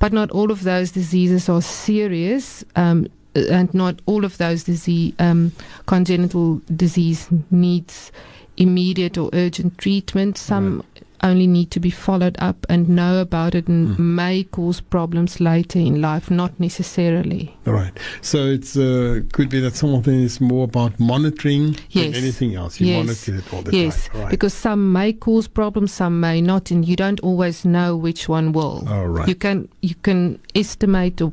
But 0.00 0.12
not 0.12 0.30
all 0.32 0.50
of 0.50 0.62
those 0.64 0.90
diseases 0.90 1.48
are 1.48 1.62
serious. 1.62 2.64
Um, 2.74 3.06
and 3.34 3.72
not 3.74 4.00
all 4.06 4.24
of 4.24 4.38
those 4.38 4.64
disease, 4.64 5.12
um, 5.18 5.52
congenital 5.84 6.60
disease 6.74 7.28
needs 7.50 8.10
immediate 8.56 9.18
or 9.18 9.28
urgent 9.34 9.76
treatment. 9.78 10.38
Some 10.38 10.82
only 11.30 11.46
need 11.46 11.70
to 11.70 11.80
be 11.80 11.90
followed 11.90 12.36
up 12.38 12.66
and 12.68 12.88
know 12.88 13.20
about 13.20 13.54
it 13.54 13.68
and 13.68 13.96
Mm. 13.96 13.98
may 14.16 14.42
cause 14.44 14.80
problems 14.80 15.40
later 15.40 15.78
in 15.78 16.00
life, 16.00 16.30
not 16.30 16.52
necessarily. 16.60 17.54
Right. 17.64 17.92
So 18.20 18.46
it's 18.46 18.76
uh, 18.76 19.20
could 19.32 19.48
be 19.50 19.60
that 19.60 19.76
some 19.76 19.94
of 19.94 20.04
them 20.04 20.22
is 20.24 20.40
more 20.40 20.64
about 20.64 20.98
monitoring 21.00 21.76
than 21.94 22.14
anything 22.14 22.54
else. 22.54 22.80
You 22.80 22.86
Yes. 22.88 22.96
monitor 23.06 23.34
it 23.36 23.54
all 23.54 23.62
the 23.62 23.76
yes, 23.76 24.08
time. 24.08 24.22
Right. 24.22 24.30
because 24.30 24.54
some 24.54 24.92
may 24.92 25.12
cause 25.12 25.48
problems, 25.48 25.92
some 25.92 26.20
may 26.20 26.40
not, 26.40 26.70
and 26.70 26.84
you 26.86 26.96
don't 26.96 27.20
always 27.20 27.64
know 27.64 27.96
which 27.96 28.28
one 28.28 28.52
will. 28.52 28.84
all 28.88 29.08
right. 29.08 29.28
You 29.28 29.34
can 29.34 29.68
you 29.82 29.94
can 30.02 30.38
estimate 30.54 31.20
or 31.22 31.32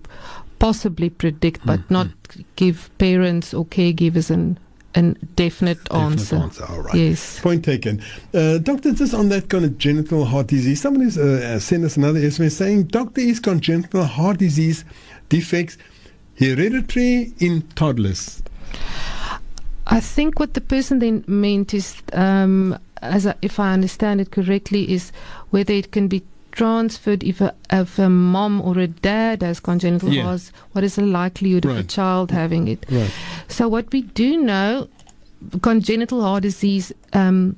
possibly 0.60 1.10
predict, 1.10 1.65
but 1.65 1.79
Mm, 1.79 1.91
not 1.91 2.08
give 2.56 2.89
parents 2.97 3.53
or 3.53 3.65
caregivers 3.65 4.29
an 4.32 4.58
an 4.95 5.17
definite, 5.36 5.84
Definite 5.86 5.91
answer. 5.91 6.36
answer. 6.36 6.65
All 6.69 6.82
right. 6.82 6.95
Yes. 6.95 7.39
Point 7.39 7.65
taken. 7.65 8.01
Uh, 8.34 8.58
doctor, 8.60 8.93
just 8.93 9.13
on 9.13 9.29
that 9.29 9.49
kind 9.49 9.65
of 9.65 9.71
congenital 9.71 10.25
heart 10.25 10.47
disease, 10.47 10.82
somebody's 10.82 11.17
uh, 11.17 11.56
uh, 11.56 11.60
sent 11.60 11.84
us 11.84 11.97
another 11.97 12.19
SMS 12.19 12.51
saying, 12.51 12.84
Doctor, 12.84 13.21
is 13.21 13.39
congenital 13.39 14.03
heart 14.03 14.38
disease 14.38 14.86
defects 15.29 15.77
hereditary 16.38 17.34
in 17.39 17.62
toddlers? 17.75 18.41
I 19.88 19.99
think 19.99 20.39
what 20.39 20.53
the 20.53 20.62
person 20.62 20.99
then 20.99 21.23
meant 21.27 21.73
is 21.73 22.01
um, 22.13 22.77
as 23.03 23.27
I, 23.27 23.36
if 23.41 23.60
I 23.60 23.73
understand 23.73 24.21
it 24.21 24.32
correctly, 24.32 24.91
is 24.91 25.12
whether 25.49 25.73
it 25.73 25.91
can 25.91 26.08
be 26.08 26.23
transferred 26.53 27.23
if 27.23 27.41
a, 27.41 27.53
if 27.71 27.97
a 27.99 28.09
mom 28.09 28.61
or 28.61 28.77
a 28.77 28.87
dad 28.87 29.41
has 29.41 29.59
congenital 29.59 30.09
Yeah. 30.13 30.23
heart. 30.23 30.51
What 30.73 30.83
is 30.83 30.95
the 30.95 31.01
likelihood 31.05 31.65
of 31.65 31.77
a 31.77 31.83
child 31.83 32.31
having 32.31 32.67
it? 32.67 32.85
Right. 32.89 33.11
So 33.47 33.67
what 33.67 33.91
we 33.91 34.01
do 34.03 34.37
know, 34.37 34.87
congenital 35.61 36.21
heart 36.21 36.43
disease 36.43 36.93
um, 37.13 37.55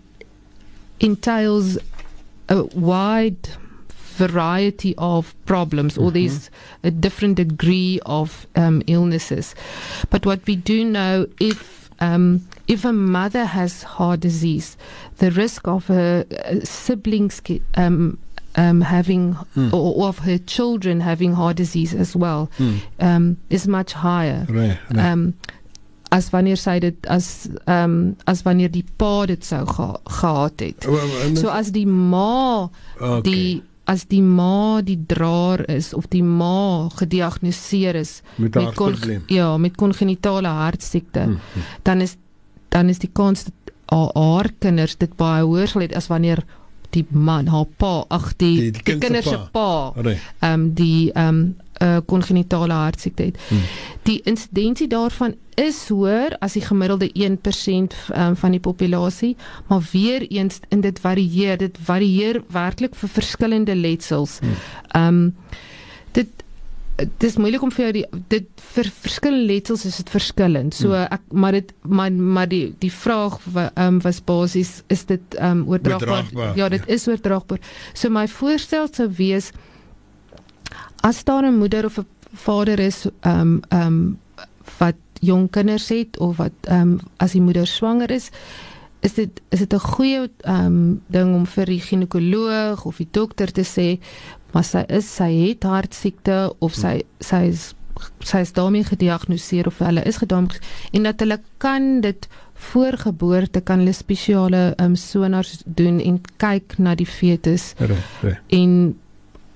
entails 1.00 1.78
a 2.50 2.64
wide 2.74 3.50
variety 4.18 4.96
of 4.98 5.36
problems, 5.46 5.98
or 5.98 6.10
there's 6.12 6.50
a 6.84 6.92
different 6.92 7.36
degree 7.36 8.00
of 8.06 8.48
um, 8.56 8.82
illnesses. 8.88 9.56
But 10.10 10.26
what 10.26 10.46
we 10.48 10.56
do 10.56 10.86
know, 10.86 11.28
if 11.40 11.90
um, 12.00 12.48
if 12.68 12.86
a 12.86 12.94
mother 12.94 13.46
has 13.46 13.84
heart 13.84 14.22
disease, 14.22 14.78
the 15.18 15.32
risk 15.32 15.68
of 15.68 15.88
her 15.88 16.26
uh, 16.46 16.60
siblings 16.64 17.42
um, 17.76 18.18
um, 18.58 18.82
having 18.82 19.36
or, 19.72 19.96
or 19.96 20.08
of 20.08 20.20
her 20.20 20.38
children 20.46 21.02
having 21.02 21.34
heart 21.36 21.58
disease 21.58 21.94
as 21.94 22.16
well 22.16 22.50
um, 23.00 23.38
is 23.50 23.68
much 23.68 23.94
higher. 23.94 24.46
Right. 24.50 24.78
right. 24.90 24.98
Ehm 25.06 25.34
as 26.16 26.30
wanneer 26.32 26.56
sy 26.56 26.80
dit 26.80 27.08
as 27.12 27.50
ehm 27.66 27.84
um, 27.84 28.16
as 28.26 28.44
wanneer 28.46 28.70
die 28.72 28.86
pa 28.98 29.26
dit 29.26 29.44
sou 29.44 29.66
geha 29.68 29.98
gehad 30.06 30.60
het. 30.60 30.86
Wel, 30.86 30.96
wel, 30.96 31.36
So 31.36 31.48
as 31.50 31.72
die 31.72 31.88
ma 31.88 32.70
Okay. 33.02 33.22
die 33.22 33.64
as 33.88 34.06
die 34.08 34.22
ma 34.22 34.82
die 34.82 34.98
draer 35.08 35.66
is 35.70 35.94
of 35.94 36.08
die 36.10 36.24
ma 36.24 36.88
gediagnoseer 36.96 37.96
is 37.96 38.22
Met 38.38 38.56
haar 38.56 38.72
probleem. 38.74 39.24
ja, 39.28 39.58
met 39.58 39.76
kongenitale 39.76 40.48
hartsiekte, 40.48 41.20
Hmm, 41.20 41.40
dan 41.84 42.02
is 42.02 42.16
dan 42.70 42.90
is 42.90 43.00
die 43.00 43.10
kans 43.14 43.44
dat 43.44 43.54
haar 44.16 44.50
kinders 44.60 44.96
dit 44.98 45.16
baie 45.18 45.44
hoër 45.44 45.68
sal 45.68 45.82
hê 45.82 45.92
as 45.96 46.08
wanneer 46.08 46.44
die 46.96 47.06
man, 47.10 47.48
haar 47.52 47.66
pa, 47.78 48.06
ag 48.10 48.32
die 48.40 48.56
Die- 48.56 48.72
die, 48.72 48.84
die 48.84 48.98
kinders 49.00 49.26
se 49.30 49.38
pa. 49.52 49.92
ehm 50.40 50.54
um, 50.54 50.74
die 50.74 51.12
ehm 51.14 51.28
um, 51.28 51.56
uh, 51.84 51.98
kongenitale 52.08 52.74
hartsiekte 52.74 53.24
het. 53.24 53.38
Hmm. 53.50 53.60
Die 54.08 54.22
insidensie 54.24 54.88
daarvan 54.88 55.34
is 55.60 55.82
hoër 55.92 56.38
as 56.40 56.54
die 56.56 56.62
gemiddelde 56.64 57.10
1% 57.12 57.96
um, 58.16 58.36
van 58.40 58.52
die 58.56 58.60
populasie, 58.64 59.36
maar 59.68 59.84
weer 59.92 60.24
eens 60.32 60.60
in 60.70 60.82
dit 60.82 61.00
varieer, 61.00 61.58
dit 61.58 61.78
varieer 61.84 62.42
werklik 62.52 62.96
vir 62.96 63.10
verskillende 63.10 63.76
letsels. 63.76 64.40
Ehm 64.96 65.08
um, 65.08 65.36
dit 66.16 66.28
dit 66.96 67.24
is 67.28 67.36
moeilik 67.36 67.64
om 67.66 67.72
vir 67.76 67.84
jou 67.86 67.94
die 67.98 68.06
dit 68.32 68.62
vir 68.74 68.90
verskillende 69.04 69.54
letsels 69.54 69.86
is 69.86 69.98
dit 70.00 70.12
verskillend. 70.14 70.76
So 70.76 70.96
ek 70.96 71.22
maar 71.32 71.52
dit 71.58 71.74
maar 71.84 72.12
maar 72.12 72.48
die 72.48 72.76
die 72.80 72.92
vraag 72.92 73.40
um, 73.76 74.00
was 74.06 74.22
basies 74.24 74.84
is 74.88 75.06
dit 75.06 75.36
ehm 75.36 75.64
um, 75.64 75.68
oordraagbaar? 75.68 76.24
Oordraagbaar, 76.24 76.58
Ja, 76.58 76.70
dit 76.70 76.84
ja. 76.88 76.94
is 76.94 77.08
oordraagbaar. 77.08 77.60
So 77.94 78.10
my 78.10 78.28
voorstel 78.28 78.88
sou 78.92 79.10
wees 79.18 79.52
as 81.04 81.24
daar 81.24 81.44
'n 81.44 81.58
moeder 81.58 81.86
of 81.86 81.98
'n 82.00 82.08
vader 82.34 82.80
is 82.80 83.06
ehm 83.22 83.40
um, 83.42 83.62
ehm 83.70 83.88
um, 83.88 84.20
wat 84.78 84.96
jong 85.20 85.50
kinders 85.50 85.90
het 85.90 86.18
of 86.20 86.38
wat 86.38 86.54
ehm 86.62 86.82
um, 86.82 87.00
as 87.18 87.32
die 87.32 87.42
moeder 87.42 87.68
swanger 87.68 88.12
is 88.12 88.30
is 89.02 89.14
dit 89.14 89.42
is 89.50 89.60
dit 89.60 89.74
'n 89.74 89.80
goeie 89.80 90.30
ehm 90.42 90.66
um, 90.66 91.02
ding 91.08 91.36
om 91.36 91.46
vir 91.46 91.66
die 91.66 91.82
ginekoloog 91.82 92.86
of 92.86 92.98
die 92.98 93.08
dokter 93.12 93.52
te 93.52 93.64
sê 93.64 94.00
maar 94.56 94.64
sy 94.64 94.86
is 94.88 95.08
sy 95.18 95.28
het 95.36 95.68
hartsiekte 95.68 96.38
of 96.64 96.78
sy 96.80 97.02
sy 97.20 97.42
is 97.52 97.74
sy 98.28 98.42
is 98.44 98.52
daarmee 98.56 98.84
gediagnoseer 98.88 99.68
of 99.68 99.80
hulle 99.84 100.04
is 100.08 100.20
gediagnoseer 100.24 100.96
en 100.96 101.08
dat 101.08 101.22
hulle 101.24 101.40
kan 101.64 102.02
dit 102.04 102.28
voor 102.72 102.98
geboorte 103.04 103.62
kan 103.68 103.84
hulle 103.84 103.96
spesiale 103.96 104.74
um, 104.84 104.96
sonars 105.00 105.62
doen 105.66 106.00
en 106.00 106.22
kyk 106.42 106.78
na 106.80 106.96
die 106.96 107.08
fetus 107.08 107.74
Right. 107.80 108.12
Right. 108.24 108.40
en 108.56 108.96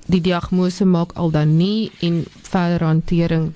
die 0.10 0.22
diagnose 0.26 0.86
maak 0.90 1.16
al 1.22 1.32
dan 1.32 1.56
nie 1.58 1.92
en 2.06 2.24
verdere 2.50 2.86
hantering 2.90 3.52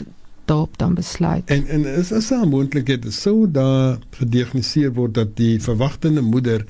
daarop 0.45 0.77
dan 0.77 0.93
besluit. 0.93 1.49
En 1.49 1.67
en 1.67 1.85
is 1.85 2.11
is 2.11 2.29
'n 2.31 2.47
moontlikheid 2.49 3.05
sou 3.13 3.51
daar 3.51 3.97
gediagnoseer 4.19 4.93
word 4.93 5.13
dat 5.13 5.35
die 5.37 5.61
verwagtende 5.61 6.21
moeder 6.21 6.65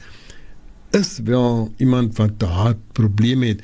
is 0.91 1.19
wel 1.23 1.73
iemand 1.77 2.17
wat 2.17 2.31
'n 2.39 2.45
hartprobleem 2.45 3.41
het. 3.43 3.61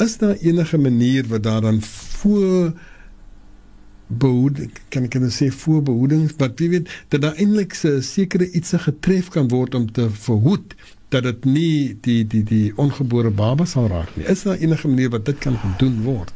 Is 0.00 0.16
daar 0.18 0.36
enige 0.40 0.78
manier 0.78 1.26
wat 1.28 1.42
daar 1.42 1.60
dan 1.60 1.80
voor 1.82 2.72
behoeding 4.10 4.72
kan 4.90 5.04
ek 5.06 5.14
net 5.22 5.30
sê 5.32 5.46
voorbehoeding 5.54 6.24
wat 6.40 6.58
jy 6.58 6.68
weet 6.72 6.88
dat 7.12 7.22
daar 7.22 7.36
eintlik 7.38 7.76
'n 7.84 8.02
sekere 8.02 8.50
iets 8.50 8.72
getref 8.86 9.28
kan 9.28 9.48
word 9.48 9.74
om 9.74 9.86
te 9.92 10.08
verhoed 10.10 10.74
dat 11.08 11.22
dit 11.22 11.44
nie 11.44 11.96
die 12.00 12.26
die 12.26 12.42
die 12.44 12.72
ongebore 12.76 13.30
baba 13.30 13.64
sal 13.64 13.86
raak 13.88 14.16
nie. 14.16 14.26
Is 14.26 14.42
daar 14.42 14.56
enige 14.58 14.88
manier 14.88 15.10
wat 15.10 15.24
dit 15.24 15.38
kan 15.38 15.56
gedoen 15.58 16.02
word? 16.02 16.32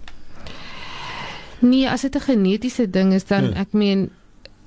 Nee, 1.60 1.88
as 1.90 2.00
dit 2.00 2.14
'n 2.14 2.20
genetiese 2.20 2.90
ding 2.90 3.12
is 3.12 3.24
dan 3.24 3.44
Ja. 3.44 3.52
ek 3.54 3.72
meen 3.72 4.10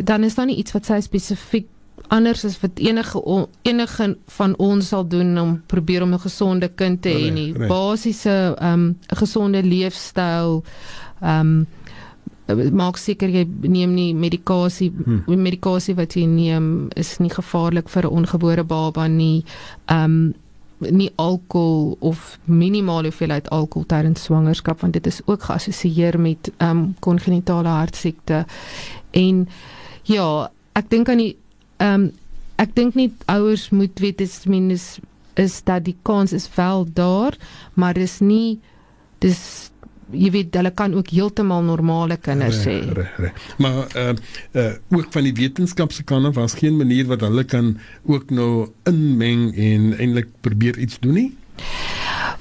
dan 0.03 0.23
is 0.23 0.35
daar 0.35 0.45
nie 0.45 0.57
iets 0.57 0.71
wat 0.71 0.85
sy 0.85 0.99
spesifiek 1.01 1.67
anders 2.07 2.43
is 2.43 2.59
wat 2.59 2.71
enige 2.75 3.21
on, 3.23 3.47
enige 3.61 4.17
van 4.25 4.55
ons 4.57 4.87
sal 4.87 5.07
doen 5.07 5.37
om 5.37 5.61
probeer 5.65 6.03
om 6.03 6.13
'n 6.13 6.19
gesonde 6.19 6.69
kind 6.75 7.01
te 7.01 7.09
hê 7.09 7.23
Reg, 7.23 7.33
nie. 7.33 7.53
reg. 7.53 7.67
Basiese 7.67 8.55
ehm 8.59 8.73
um, 8.73 8.97
'n 9.11 9.15
gesonde 9.15 9.63
leefstyl 9.63 10.63
ehm 11.21 11.39
um, 11.39 11.67
maak 12.71 12.97
seker 12.97 13.29
jy 13.29 13.47
neem 13.61 13.93
nie 13.93 14.13
medikasie 14.13 14.91
Hmm. 14.91 15.23
hmm. 15.25 15.41
medikasie 15.41 15.95
wat 15.95 16.13
jy 16.15 16.25
neem 16.25 16.89
is 16.95 17.17
nie 17.19 17.29
gevaarlik 17.29 17.89
vir 17.89 18.03
'n 18.03 18.09
ongebore 18.13 18.63
baba 18.63 19.07
nie. 19.07 19.43
Ehm 19.85 20.03
um, 20.03 20.33
nie 20.79 21.11
alkohol 21.15 21.97
of 21.99 22.39
minimale 22.45 23.07
hoeveelheid 23.09 23.49
alkohol 23.49 23.85
tydens 23.85 24.23
swangerskap 24.23 24.79
want 24.81 24.93
dit 24.93 25.07
is 25.07 25.21
ook 25.25 25.41
geassosieer 25.43 26.19
met 26.19 26.51
ehm 26.57 26.69
um, 26.69 26.95
kongenitale 26.99 27.67
hartsiekte. 27.67 28.45
En 29.11 29.47
ja, 30.03 30.51
ek 30.73 30.89
dink 30.89 31.09
aan 31.09 31.17
die 31.17 31.35
ehm 31.77 31.93
um, 32.07 32.11
ek 32.57 32.71
dink 32.75 32.95
nie 32.97 33.11
ouers 33.29 33.69
moet 33.69 33.99
weet 34.01 34.17
dis 34.17 34.45
minus 34.49 34.97
is 35.37 35.59
dat 35.63 35.83
die 35.85 35.95
kans 36.01 36.33
is 36.33 36.49
wel 36.55 36.87
daar, 36.93 37.37
maar 37.73 37.93
dis 37.93 38.19
nie 38.19 38.59
dis 39.21 39.71
jy 40.11 40.31
weet 40.31 40.55
hulle 40.55 40.71
kan 40.71 40.93
ook 40.95 41.09
heeltemal 41.11 41.61
normale 41.67 42.17
kinders 42.17 42.63
hê. 42.65 42.79
Reg, 42.79 42.95
reg, 42.95 43.15
reg. 43.17 43.47
Maar 43.57 43.79
uh 43.95 44.13
uh 44.55 44.73
ook 44.97 45.11
van 45.11 45.23
die 45.27 45.33
wetenskap 45.35 45.91
se 45.91 46.03
kant 46.03 46.25
af 46.25 46.35
was 46.35 46.55
geen 46.55 46.77
manier 46.77 47.05
wat 47.07 47.21
hulle 47.21 47.43
kan 47.43 47.73
ook 48.05 48.29
nou 48.29 48.69
inmeng 48.87 49.49
en 49.55 49.91
eintlik 49.97 50.29
probeer 50.41 50.77
iets 50.79 50.99
doen 50.99 51.13
nie. 51.13 51.31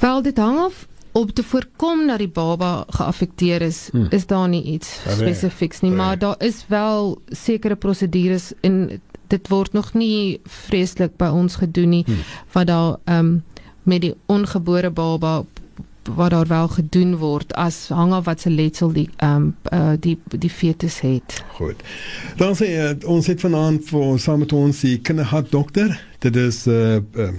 Wel 0.01 0.23
dit 0.23 0.39
hang 0.39 0.59
af 0.59 0.87
om 1.17 1.33
te 1.33 1.43
voorkom 1.43 2.07
dat 2.07 2.19
die 2.21 2.29
baba 2.29 2.85
geaffekteer 2.93 3.63
is, 3.63 3.89
Hmm. 3.93 4.07
is 4.11 4.27
daar 4.27 4.49
nie 4.49 4.63
iets 4.63 5.01
spesifieks 5.09 5.81
nie, 5.81 5.91
maar 5.91 6.19
daar 6.19 6.37
is 6.39 6.65
wel 6.69 7.19
sekere 7.27 7.75
prosedures 7.77 8.53
en 8.61 9.01
dit 9.29 9.49
word 9.49 9.73
nog 9.73 9.93
nie 9.95 10.41
vreeslik 10.45 11.17
by 11.17 11.29
ons 11.33 11.57
gedoen 11.57 11.89
nie 11.89 12.05
Hmm. 12.07 12.25
wat 12.53 12.67
daar 12.67 12.97
ehm 13.05 13.19
um, 13.19 13.45
met 13.83 14.01
die 14.01 14.15
ongebore 14.27 14.91
baba 14.91 15.45
wat 16.15 16.31
daar 16.31 16.47
wel 16.47 16.69
gedoen 16.69 17.17
word 17.17 17.55
as 17.55 17.89
hang 17.89 18.13
af 18.13 18.25
wat 18.25 18.41
se 18.41 18.51
letsel 18.51 18.93
die 18.93 19.09
ehm 19.17 19.35
um, 19.43 19.57
uh, 19.73 19.93
die 20.01 20.19
die 20.29 20.51
fetus 20.51 21.01
het. 21.01 21.45
Goed. 21.53 21.83
Dan 22.37 22.55
sê 22.55 22.71
uh, 22.77 22.91
ons 23.05 23.27
het 23.27 23.41
vanaand 23.41 23.85
vir 23.85 24.19
saam 24.19 24.39
met 24.39 24.53
ons 24.53 24.81
die 24.81 24.99
kinderhartdokter. 24.99 26.01
Dit 26.19 26.37
is 26.37 26.67
uh, 26.67 26.97
uh 26.97 27.31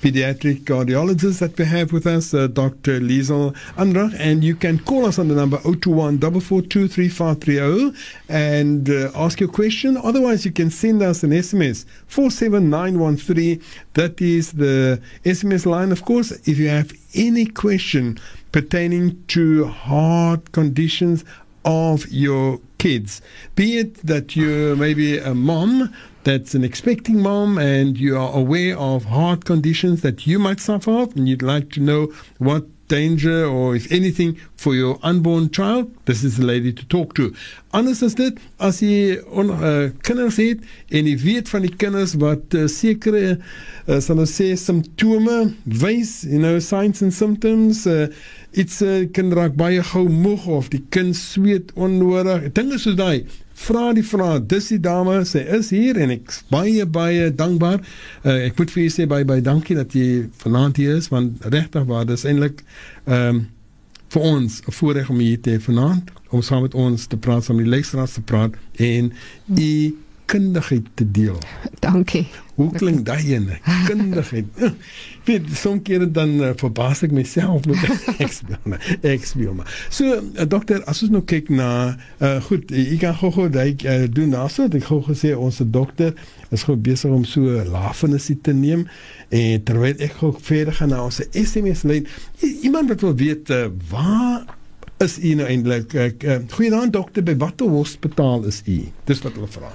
pediatric 0.00 0.64
cardiologist 0.64 1.40
that 1.40 1.58
we 1.58 1.64
have 1.64 1.92
with 1.92 2.06
us, 2.06 2.32
uh, 2.32 2.46
Dr. 2.46 3.00
Liesel 3.00 3.56
Andrach, 3.76 4.12
and 4.18 4.44
you 4.44 4.54
can 4.54 4.78
call 4.78 5.06
us 5.06 5.18
on 5.18 5.28
the 5.28 5.34
number 5.34 5.58
021 5.58 6.20
442 6.20 7.94
and 8.28 8.88
uh, 8.88 9.10
ask 9.14 9.40
your 9.40 9.48
question. 9.48 9.96
Otherwise, 9.96 10.44
you 10.44 10.52
can 10.52 10.70
send 10.70 11.02
us 11.02 11.22
an 11.22 11.30
SMS 11.30 11.84
47913. 12.06 13.62
That 13.94 14.20
is 14.20 14.52
the 14.52 15.00
SMS 15.24 15.66
line, 15.66 15.90
of 15.92 16.04
course. 16.04 16.30
If 16.46 16.58
you 16.58 16.68
have 16.68 16.92
any 17.14 17.46
question 17.46 18.18
pertaining 18.52 19.22
to 19.28 19.66
heart 19.66 20.52
conditions 20.52 21.24
of 21.64 22.06
your 22.08 22.60
kids, 22.78 23.20
be 23.56 23.78
it 23.78 23.94
that 24.06 24.36
you're 24.36 24.76
maybe 24.76 25.18
a 25.18 25.34
mom 25.34 25.92
that's 26.28 26.54
an 26.54 26.62
expecting 26.62 27.22
mom 27.22 27.56
and 27.56 27.96
you 27.96 28.14
are 28.14 28.34
aware 28.36 28.76
of 28.76 29.06
heart 29.06 29.46
conditions 29.46 30.02
that 30.02 30.26
you 30.26 30.38
might 30.38 30.60
suffer 30.60 30.90
of 30.90 31.16
and 31.16 31.26
you'd 31.26 31.40
like 31.40 31.70
to 31.70 31.80
know 31.80 32.12
what 32.36 32.66
danger 32.88 33.46
or 33.46 33.74
if 33.74 33.90
anything 33.90 34.38
for 34.54 34.74
your 34.74 34.98
unborn 35.02 35.48
child 35.50 35.90
this 36.04 36.22
is 36.22 36.36
the 36.36 36.44
lady 36.44 36.70
to 36.70 36.84
talk 36.84 37.14
to. 37.14 37.34
Anders 37.72 38.02
as 38.02 38.14
dit 38.14 38.36
as 38.60 38.82
jy 38.84 39.16
on, 39.32 39.54
uh, 39.56 39.88
kinders 40.04 40.36
het 40.36 40.60
en 40.92 41.08
jy 41.08 41.16
weet 41.24 41.48
van 41.48 41.64
die 41.64 41.72
kinders 41.80 42.12
wat 42.20 42.52
uh, 42.52 42.68
sekere 42.68 43.24
uh, 43.38 43.96
sal 43.96 44.20
ons 44.20 44.36
sê 44.40 44.52
simptome 44.60 45.40
wys 45.80 46.24
you 46.28 46.44
know 46.44 46.60
signs 46.60 47.00
and 47.00 47.16
symptoms 47.16 47.86
uh, 47.88 48.04
iets 48.52 48.82
uh, 48.84 49.06
kind 49.16 49.32
raak 49.32 49.56
baie 49.56 49.80
gou 49.94 50.04
moeg 50.12 50.44
of 50.60 50.68
die 50.76 50.84
kind 50.92 51.16
sweet 51.16 51.72
onnodig. 51.72 52.50
Dinge 52.52 52.76
soos 52.76 53.00
daai 53.00 53.22
vra 53.58 53.92
die 53.92 54.06
vraag. 54.06 54.46
Dis 54.50 54.70
die 54.72 54.80
dame, 54.80 55.20
sy 55.28 55.42
is 55.58 55.70
hier 55.74 55.98
en 56.00 56.12
ek 56.14 56.32
baie 56.52 56.86
baie 56.86 57.28
dankbaar. 57.34 57.82
Uh, 58.22 58.48
ek 58.48 58.58
moet 58.60 58.72
vir 58.74 58.84
u 58.84 58.88
sê 58.94 59.06
baie 59.10 59.26
baie 59.28 59.44
dankie 59.44 59.76
dat 59.78 59.94
jy 59.96 60.26
vanaand 60.42 60.80
hier 60.80 60.98
is 60.98 61.10
want 61.12 61.44
regtig 61.44 61.86
waar 61.90 62.08
dis 62.08 62.26
eintlik 62.28 62.64
ehm 63.06 63.38
um, 63.38 63.46
vir 64.08 64.22
ons 64.24 64.62
'n 64.64 64.72
voorreg 64.72 65.10
om 65.12 65.18
hier 65.20 65.40
te 65.40 65.58
vanaand 65.60 66.10
om 66.30 66.42
saam 66.42 66.62
met 66.62 66.74
ons 66.74 67.06
te 67.06 67.16
praat, 67.16 67.48
met 67.48 67.64
die 67.64 67.74
luisteraars 67.74 68.12
te 68.12 68.20
praat 68.20 68.54
en 68.76 69.12
u 69.56 69.96
kundigheid 70.28 70.86
te 70.94 71.06
deel. 71.10 71.38
Dankie. 71.80 72.26
Hoe 72.58 72.72
klink 72.74 73.04
daai 73.06 73.34
ene? 73.34 73.58
Kundigheid. 73.86 74.46
Weet, 75.28 75.46
soms 75.56 75.84
keer 75.86 76.04
dan 76.12 76.34
uh, 76.40 76.50
verbaas 76.58 77.04
ek 77.06 77.14
myself 77.16 77.68
met 77.70 77.84
ek 78.18 78.32
speel 78.34 78.60
maar. 78.68 78.84
Ek 79.06 79.24
speel 79.28 79.54
maar. 79.56 79.70
So, 79.94 80.18
uh, 80.18 80.46
dokter, 80.50 80.82
as 80.90 81.04
ons 81.06 81.14
nou 81.14 81.22
kyk 81.28 81.52
na 81.54 81.70
uh, 82.18 82.34
goed, 82.48 82.72
ek 82.74 82.98
kan 83.04 83.16
gou-gou 83.20 83.46
daai 83.54 83.72
uh, 83.86 84.04
doen 84.10 84.34
daarso, 84.34 84.66
ek 84.68 84.88
gou 84.90 85.00
gesê 85.06 85.32
ons 85.36 85.62
dokter 85.72 86.12
is 86.52 86.64
gou 86.66 86.76
besig 86.76 87.12
om 87.12 87.24
so 87.28 87.62
lafenis 87.68 88.30
te 88.42 88.56
neem 88.56 88.86
en 89.32 89.64
terwyl 89.68 89.96
ek 90.04 90.18
gou 90.20 90.32
verder 90.34 90.76
gaan 90.80 90.92
na 90.96 91.02
ons 91.06 91.22
SMS 91.36 91.86
lyn, 91.88 92.08
iemand 92.64 92.92
wat 92.92 93.04
wil 93.06 93.16
weet 93.20 93.52
uh, 93.54 93.66
waar 93.92 94.46
is 95.04 95.18
u 95.22 95.34
nou 95.38 95.46
eintlik? 95.46 95.94
Uh, 95.94 96.10
uh, 96.26 96.38
Goeienaand 96.50 96.92
dokter, 96.92 97.22
by 97.22 97.36
watter 97.38 97.70
hospitaal 97.70 98.48
is 98.50 98.64
u? 98.66 98.80
Dis 99.06 99.22
wat 99.22 99.38
hulle 99.38 99.50
vra. 99.50 99.70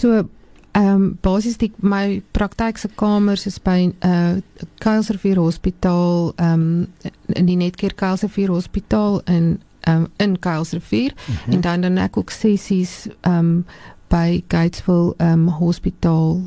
So 0.00 0.28
ehm 0.72 0.94
um, 0.94 1.18
basies 1.20 1.56
die 1.58 1.72
my 1.82 2.22
praktyk 2.30 2.78
se 2.78 2.88
kamers 2.94 3.46
is 3.46 3.58
by 3.58 3.90
uh, 4.06 4.38
Kuilsrivier 4.78 5.36
Hospitaal 5.36 6.32
ehm 6.36 6.52
um, 6.52 7.10
in 7.26 7.46
die 7.46 7.56
Netcare 7.56 7.94
Kuilsrivier 7.94 8.48
Hospitaal 8.48 9.20
in 9.26 9.60
um, 9.88 10.06
in 10.16 10.38
Kuilsrivier 10.38 11.12
mm 11.12 11.34
-hmm. 11.34 11.52
en 11.52 11.60
dan 11.60 11.80
dan 11.80 11.96
ek 11.96 12.16
ook 12.16 12.30
sessies 12.30 13.08
ehm 13.20 13.38
um, 13.38 13.64
by 14.08 14.42
Gatesville 14.48 15.14
ehm 15.16 15.32
um, 15.32 15.48
Hospitaal 15.48 16.40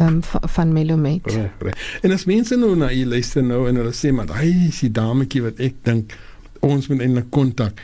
um, 0.00 0.18
van 0.22 0.72
Melomet. 0.72 1.32
Reg, 1.32 1.50
reg. 1.58 2.00
En 2.02 2.10
as 2.10 2.24
mense 2.24 2.56
nou 2.56 2.76
na 2.76 2.92
u 2.92 3.06
luister 3.06 3.44
nou 3.44 3.68
en 3.68 3.76
hulle 3.76 3.92
sê 3.92 4.12
maar 4.12 4.36
hy 4.40 4.66
is 4.68 4.80
die 4.80 4.92
dametjie 4.92 5.42
wat 5.42 5.58
ek 5.58 5.74
dink 5.82 6.18
ons 6.60 6.88
moet 6.88 7.00
eintlik 7.00 7.30
kontak. 7.30 7.80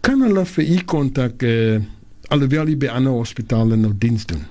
Kan 0.00 0.22
hulle 0.22 0.46
vir 0.46 0.64
u 0.64 0.78
kontak 0.84 1.42
eh 1.42 1.74
uh, 1.74 1.82
alhoewel 2.32 2.70
jy 2.72 2.78
by 2.84 2.90
ander 2.92 3.12
hospitale 3.16 3.76
nou 3.76 3.92
diens 3.98 4.26
doen. 4.30 4.42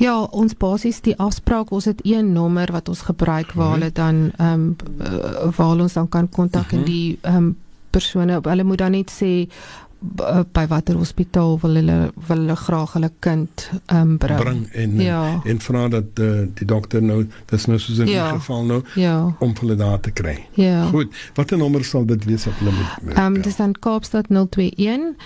Ja, 0.00 0.16
ons 0.24 0.56
basies 0.58 1.02
die 1.04 1.16
afspraak, 1.22 1.70
ons 1.74 1.88
het 1.88 2.02
een 2.06 2.32
nommer 2.36 2.72
wat 2.74 2.88
ons 2.92 3.06
gebruik 3.08 3.54
waar 3.58 3.76
hulle 3.76 3.92
dan 3.92 4.30
ehm 4.36 4.68
um, 4.72 5.52
waar 5.56 5.80
ons 5.80 5.96
dan 5.96 6.08
kan 6.08 6.28
kontak 6.28 6.72
en 6.72 6.84
die 6.88 7.18
ehm 7.22 7.36
um, 7.36 7.54
persone, 7.90 8.40
hulle 8.42 8.64
moet 8.64 8.78
dan 8.78 8.92
net 8.92 9.12
sê 9.12 9.48
by 10.52 10.66
watter 10.68 10.96
hospitaal 11.00 11.56
wil 11.62 11.78
hulle 11.78 11.94
wil 12.28 12.42
hulle 12.42 12.56
graag 12.56 12.92
hulle 12.92 13.10
kind 13.24 13.64
ehm 13.86 14.00
um, 14.00 14.18
bring. 14.18 14.40
Bring 14.40 14.60
en 14.72 15.00
ja. 15.00 15.40
en 15.44 15.60
vra 15.60 15.86
dat 15.88 16.20
uh, 16.20 16.44
die 16.58 16.66
dokter 16.68 17.02
nou 17.02 17.22
dis 17.50 17.66
nou 17.66 17.78
soos 17.78 17.98
in 18.04 18.10
ja. 18.12 18.28
die 18.28 18.38
geval 18.38 18.64
nou 18.64 18.82
ja. 18.94 19.16
om 19.38 19.54
hulle 19.60 19.76
daar 19.76 20.00
te 20.00 20.10
kry. 20.10 20.36
Ja. 20.54 20.84
Goed, 20.92 21.14
watter 21.34 21.58
nommer 21.58 21.84
sal 21.84 22.04
dit 22.04 22.24
wees 22.24 22.44
wat 22.44 22.60
hulle 22.60 22.76
moet 22.76 23.16
Ehm 23.16 23.36
um, 23.36 23.42
dis 23.42 23.56
dan 23.56 23.72
Kaapstad 23.72 24.28
021 24.28 25.16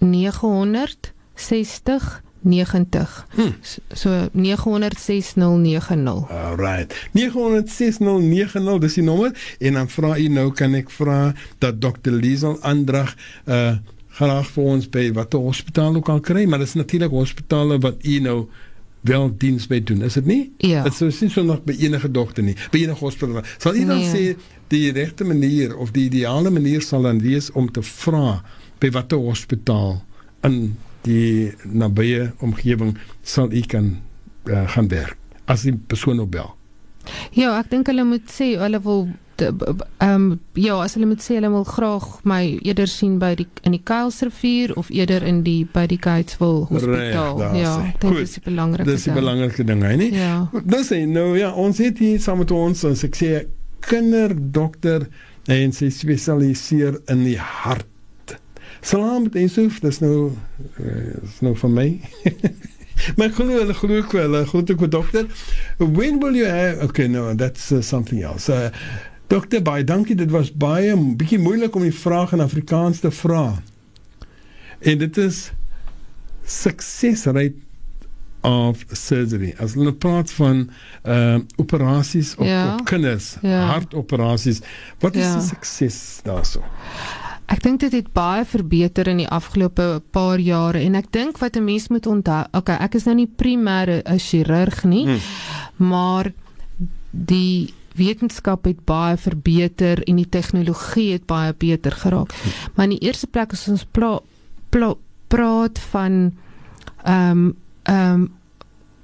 900 0.00 1.12
60 1.40 2.20
90. 2.40 3.26
Hmm. 3.30 3.54
So 3.92 4.28
906090. 4.32 6.30
Alright. 6.30 7.08
906090 7.12 8.78
dis 8.80 8.94
die 8.94 9.04
nommer 9.04 9.56
en 9.58 9.72
dan 9.72 9.88
vra 9.88 10.16
u 10.18 10.28
nou 10.32 10.48
kan 10.56 10.74
ek 10.78 10.90
vra 10.94 11.34
dat 11.58 11.80
Dr. 11.80 12.12
Liesel 12.16 12.58
Andrag 12.60 13.16
uh 13.46 13.78
graag 14.20 14.48
vir 14.52 14.64
ons 14.66 14.88
by 14.90 15.04
watter 15.16 15.40
hospitaal 15.40 15.94
ook 15.96 16.08
al 16.12 16.18
kry, 16.20 16.42
maar 16.44 16.58
dit 16.60 16.68
is 16.68 16.74
natuurlik 16.74 17.12
hospitale 17.14 17.78
wat 17.80 18.02
u 18.04 18.18
nou 18.20 18.34
wel 19.06 19.30
diens 19.38 19.68
by 19.70 19.78
doen, 19.86 20.02
is 20.02 20.18
dit 20.18 20.26
nie? 20.26 20.40
Ja. 20.66 20.82
Dit 20.84 20.98
sou 20.98 21.08
sien 21.14 21.30
so 21.30 21.44
nog 21.46 21.62
by 21.64 21.76
enige 21.78 22.10
dokter 22.10 22.44
nie, 22.44 22.56
by 22.74 22.82
enige 22.82 23.00
hospitaal. 23.00 23.46
Sal 23.62 23.78
u 23.78 23.84
dan 23.86 24.02
nee. 24.02 24.10
sê 24.10 24.58
die 24.74 24.90
regte 24.92 25.24
manier 25.24 25.76
of 25.78 25.94
die 25.94 26.08
ideale 26.10 26.50
manier 26.50 26.82
sal 26.84 27.06
dan 27.06 27.22
wees 27.22 27.48
om 27.56 27.70
te 27.72 27.82
vra 27.86 28.42
by 28.82 28.90
watter 28.98 29.22
hospitaal 29.22 30.02
in 30.44 30.74
die 31.06 31.52
nabye 31.64 32.30
omgewing 32.44 32.96
sal 33.22 33.52
u 33.52 33.62
kan 33.68 33.96
uh, 34.48 34.66
gaan 34.68 34.88
werk 34.88 35.16
as 35.50 35.64
die 35.66 35.74
persoon 35.74 36.20
opbel. 36.20 36.52
Ja, 37.34 37.56
ek 37.58 37.70
dink 37.72 37.88
hulle 37.90 38.04
moet 38.06 38.28
sê 38.30 38.54
hulle 38.60 38.80
wil 38.84 39.08
ehm 39.40 39.52
um, 40.04 40.24
ja, 40.52 40.74
as 40.84 40.94
hulle 40.98 41.08
moet 41.08 41.22
sê 41.24 41.38
hulle 41.38 41.48
wil 41.52 41.64
graag 41.64 42.06
my 42.28 42.42
eerder 42.60 42.90
sien 42.90 43.18
by 43.22 43.32
die 43.38 43.46
in 43.64 43.72
die 43.72 43.82
Kuilsrivier 43.88 44.74
of 44.76 44.90
eerder 44.92 45.24
in 45.26 45.42
die 45.46 45.64
by 45.72 45.86
die 45.90 45.98
Gatesville 46.00 46.66
Hospitaal. 46.68 47.40
Reg, 47.40 47.56
ja, 47.62 47.74
dit 48.02 48.20
is 48.20 48.36
die 48.36 48.44
belangrike 48.44 48.84
ding. 48.84 48.98
Dis 48.98 49.08
die 49.08 49.16
belangrike 49.16 49.66
ding, 49.70 49.84
hè, 49.86 49.94
nie? 50.00 50.10
Ja. 50.16 50.34
Nou 50.52 50.82
sê 50.86 51.00
nou 51.08 51.32
ja, 51.38 51.54
ons 51.56 51.80
het 51.80 52.02
hier 52.04 52.20
saam 52.20 52.42
met 52.44 52.52
ons 52.54 52.84
ons 52.90 53.06
ek 53.08 53.16
sê 53.16 53.32
kinderdokter 53.86 55.08
en 55.50 55.72
sy 55.72 55.88
spesialiseer 55.94 57.00
in 57.10 57.24
die 57.24 57.38
hart 57.40 57.88
Salam 58.80 59.22
met 59.22 59.34
Yusuf, 59.36 59.78
dis 59.80 59.98
nou 60.00 60.32
is 61.24 61.40
nou 61.44 61.52
van 61.56 61.72
my. 61.72 61.88
maar 63.16 63.30
glo 63.36 63.46
hulle 63.58 63.74
glo 63.76 63.98
ek 64.00 64.12
wel, 64.16 64.38
groet 64.48 64.72
ek 64.74 64.84
dokter. 64.92 65.26
When 65.78 66.18
will 66.22 66.36
you 66.36 66.48
have 66.48 66.80
Okay, 66.88 67.06
no, 67.08 67.34
that's 67.34 67.70
uh, 67.72 67.80
something 67.84 68.22
else. 68.24 68.48
Uh, 68.52 68.70
dokter, 69.28 69.62
baie 69.62 69.84
dankie. 69.84 70.16
Dit 70.16 70.30
was 70.32 70.50
baie 70.52 70.96
bietjie 70.96 71.38
moeilik 71.40 71.76
om 71.76 71.84
die 71.86 71.94
vraag 71.94 72.32
in 72.36 72.40
Afrikaans 72.44 73.00
te 73.04 73.10
vra. 73.12 73.60
En 74.80 74.98
dit 74.98 75.16
is 75.20 75.50
success 76.44 77.26
rate 77.28 77.54
of 78.40 78.80
surgery. 78.96 79.52
As 79.60 79.74
hulle 79.76 79.92
praat 79.92 80.30
van 80.32 80.64
uh 81.04 81.36
operasies 81.60 82.32
op, 82.40 82.46
Ja. 82.48 82.74
op 82.78 82.84
kinders, 82.88 83.34
Ja. 83.44 83.66
hartoperasies. 83.74 84.62
Wat 85.04 85.14
is 85.16 85.24
Ja. 85.24 85.34
die 85.36 85.46
sukses 85.52 86.20
daarso? 86.24 86.64
Ek 87.50 87.62
dink 87.64 87.80
dit 87.82 87.92
het 87.92 88.12
baie 88.14 88.44
verbeter 88.46 89.08
in 89.10 89.24
die 89.24 89.28
afgelope 89.28 90.02
paar 90.14 90.38
jare 90.38 90.84
en 90.86 90.94
ek 90.94 91.10
dink 91.10 91.40
wat 91.42 91.56
'n 91.56 91.64
mens 91.64 91.88
moet 91.88 92.06
onthou, 92.06 92.44
okay, 92.52 92.76
ek 92.78 92.94
is 92.94 93.04
nou 93.04 93.14
nie 93.14 93.26
primêr 93.26 94.02
'n 94.06 94.18
chirurg 94.18 94.84
nie, 94.84 95.06
hmm. 95.06 95.18
maar 95.76 96.32
die 97.10 97.74
wetenskap 97.94 98.64
het 98.64 98.84
baie 98.84 99.16
verbeter 99.16 100.02
en 100.06 100.16
die 100.16 100.28
tegnologie 100.28 101.12
het 101.12 101.26
baie 101.26 101.52
beter 101.52 101.92
geraak. 101.92 102.32
Hmm. 102.32 102.52
Maar 102.74 102.84
in 102.84 102.98
die 102.98 103.06
eerste 103.06 103.26
plek 103.26 103.52
as 103.52 103.68
ons 103.68 103.84
pla, 103.84 104.20
pla, 104.70 104.94
praat 105.28 105.78
van 105.78 106.32
ehm 107.04 107.30
um, 107.30 107.56
ehm 107.82 108.14
um, 108.14 108.28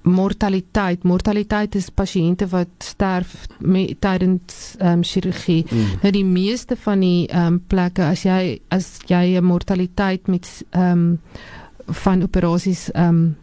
mortaliteit. 0.07 1.03
Mortaliteit 1.03 1.75
is 1.75 1.90
pasiënte 1.90 2.47
wat 2.53 2.69
sterf 2.79 3.47
met 3.59 4.01
tydens 4.01 4.77
ehm 4.79 5.01
um, 5.01 5.03
chirurgie. 5.05 5.64
Mm. 5.71 5.99
Nou 6.03 6.12
die 6.14 6.25
meeste 6.25 6.77
van 6.77 7.01
die 7.01 7.27
ehm 7.27 7.47
um, 7.47 7.62
plekke 7.66 8.05
as 8.07 8.23
jy 8.23 8.61
as 8.69 8.99
jy 9.07 9.37
'n 9.37 9.45
mortaliteit 9.45 10.27
met 10.27 10.47
ehm 10.71 10.92
um, 10.92 11.21
van 11.87 12.23
operasies 12.23 12.90
ehm 12.92 13.09
um, 13.09 13.37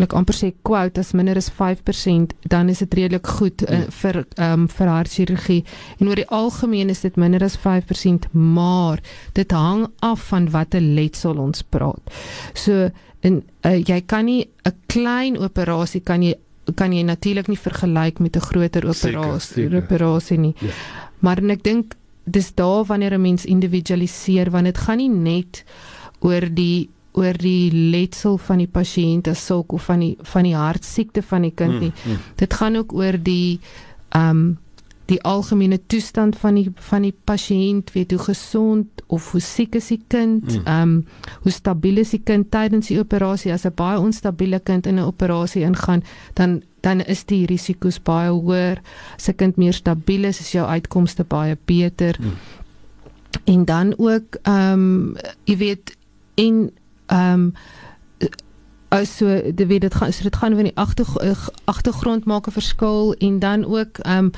ek 0.00 0.14
amper 0.16 0.34
sê 0.34 0.52
quote 0.64 1.00
as 1.00 1.12
minder 1.12 1.36
as 1.36 1.50
5% 1.52 2.32
dan 2.48 2.68
is 2.72 2.78
dit 2.78 2.94
redelik 2.94 3.26
goed 3.26 3.62
uh, 3.68 3.82
vir 4.00 4.24
um, 4.40 4.66
vir 4.68 4.88
hartchirurgie 4.88 5.64
en 5.98 6.08
oor 6.08 6.16
die 6.16 6.28
algemeen 6.28 6.88
is 6.92 7.04
dit 7.04 7.16
minder 7.20 7.44
as 7.44 7.58
5% 7.60 8.30
maar 8.32 9.02
dit 9.36 9.52
hang 9.52 9.86
af 10.00 10.28
van 10.32 10.50
watter 10.50 10.80
letsel 10.80 11.36
ons 11.38 11.62
praat. 11.62 12.12
So 12.54 12.90
en 13.22 13.42
uh, 13.64 13.76
jy 13.78 14.00
kan 14.06 14.24
nie 14.24 14.48
'n 14.64 14.74
klein 14.86 15.38
operasie 15.38 16.00
kan 16.00 16.22
jy 16.22 16.34
kan 16.74 16.92
jy 16.92 17.02
natuurlik 17.02 17.48
nie 17.48 17.58
vergelyk 17.58 18.18
met 18.18 18.36
'n 18.36 18.40
groter 18.40 18.88
operasie 18.88 19.76
operasie 19.76 20.38
nie. 20.38 20.54
Ja. 20.60 20.72
Maar 21.18 21.38
en 21.38 21.50
ek 21.50 21.62
dink 21.62 21.94
dis 22.24 22.54
daar 22.54 22.84
wanneer 22.84 23.14
'n 23.14 23.20
mens 23.20 23.44
individualiseer 23.44 24.50
want 24.50 24.64
dit 24.64 24.78
gaan 24.78 24.96
nie 24.96 25.08
net 25.08 25.64
oor 26.20 26.54
die 26.54 26.88
oor 27.12 27.36
die 27.36 27.70
letsel 27.72 28.38
van 28.38 28.58
die 28.58 28.70
pasiënt 28.70 29.28
as 29.28 29.46
sulk 29.46 29.72
of 29.72 29.84
van 29.84 30.00
die 30.00 30.16
van 30.32 30.42
die 30.42 30.56
hartsiekte 30.56 31.22
van 31.22 31.42
die 31.42 31.54
kind 31.54 31.80
nie. 31.80 31.92
Mm, 31.92 32.10
mm. 32.12 32.18
Dit 32.36 32.54
gaan 32.54 32.76
ook 32.76 32.92
oor 32.92 33.18
die 33.22 33.60
ehm 34.08 34.30
um, 34.30 34.58
die 35.06 35.22
algemene 35.22 35.80
toestand 35.86 36.36
van 36.36 36.54
die 36.54 36.70
van 36.74 37.02
die 37.02 37.14
pasiënt, 37.24 37.92
weet 37.92 38.10
hoe 38.10 38.20
gesond 38.20 39.01
of 39.12 39.30
hoe 39.32 39.40
siek 39.40 39.74
is 39.76 39.90
die 39.92 40.00
kind, 40.08 40.44
Mm. 40.44 40.64
ehm 40.64 40.82
um, 40.82 41.06
hoe 41.42 41.52
stabiel 41.52 41.96
is 42.00 42.10
die 42.10 42.22
kind 42.24 42.50
tydens 42.50 42.88
die 42.88 42.98
operasie 42.98 43.52
as 43.52 43.64
'n 43.66 43.74
baie 43.74 43.98
onstabiele 44.00 44.60
kind 44.60 44.86
in 44.86 44.94
'n 44.98 45.04
operasie 45.04 45.62
ingaan, 45.62 46.02
dan 46.34 46.62
dan 46.80 47.00
is 47.00 47.24
die 47.24 47.46
risiko's 47.46 48.00
baie 48.02 48.30
hoër. 48.30 48.80
As 49.18 49.28
'n 49.28 49.34
kind 49.36 49.56
meer 49.56 49.72
stabiel 49.72 50.24
is, 50.24 50.40
is 50.40 50.52
jou 50.52 50.66
uitkomste 50.66 51.24
baie 51.24 51.56
beter. 51.64 52.16
Mm. 52.20 52.32
En 53.44 53.64
dan 53.64 53.94
ook 53.98 54.36
ehm 54.42 54.72
um, 54.72 55.16
jy 55.44 55.56
weet 55.56 55.96
en 56.34 56.70
ehm 57.06 57.32
um, 57.32 57.52
also 58.88 59.26
dit 59.54 59.66
weet 59.66 59.80
dit 59.80 59.94
gaan 59.94 60.12
so 60.12 60.22
dit 60.22 60.36
gaan 60.36 60.54
oor 60.54 60.62
die 60.62 60.76
agter 60.76 61.06
agtergrond 61.64 62.24
maak 62.24 62.46
'n 62.46 62.52
verskil 62.52 63.14
en 63.18 63.38
dan 63.38 63.64
ook 63.64 63.98
ehm 63.98 64.18
um, 64.24 64.30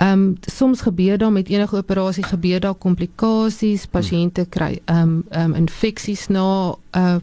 Ehm 0.00 0.12
um, 0.12 0.36
soms 0.40 0.80
gebeur 0.80 1.18
daar 1.18 1.32
met 1.32 1.48
enige 1.48 1.76
operasie 1.76 2.24
gebeur 2.24 2.60
daar 2.60 2.74
komplikasies, 2.74 3.86
pasiënte 3.86 4.46
kry 4.48 4.80
ehm 4.84 5.02
um, 5.02 5.24
ehm 5.28 5.50
um, 5.50 5.54
infeksies 5.54 6.28
na 6.28 6.70
'n 6.70 6.98
uh, 6.98 7.16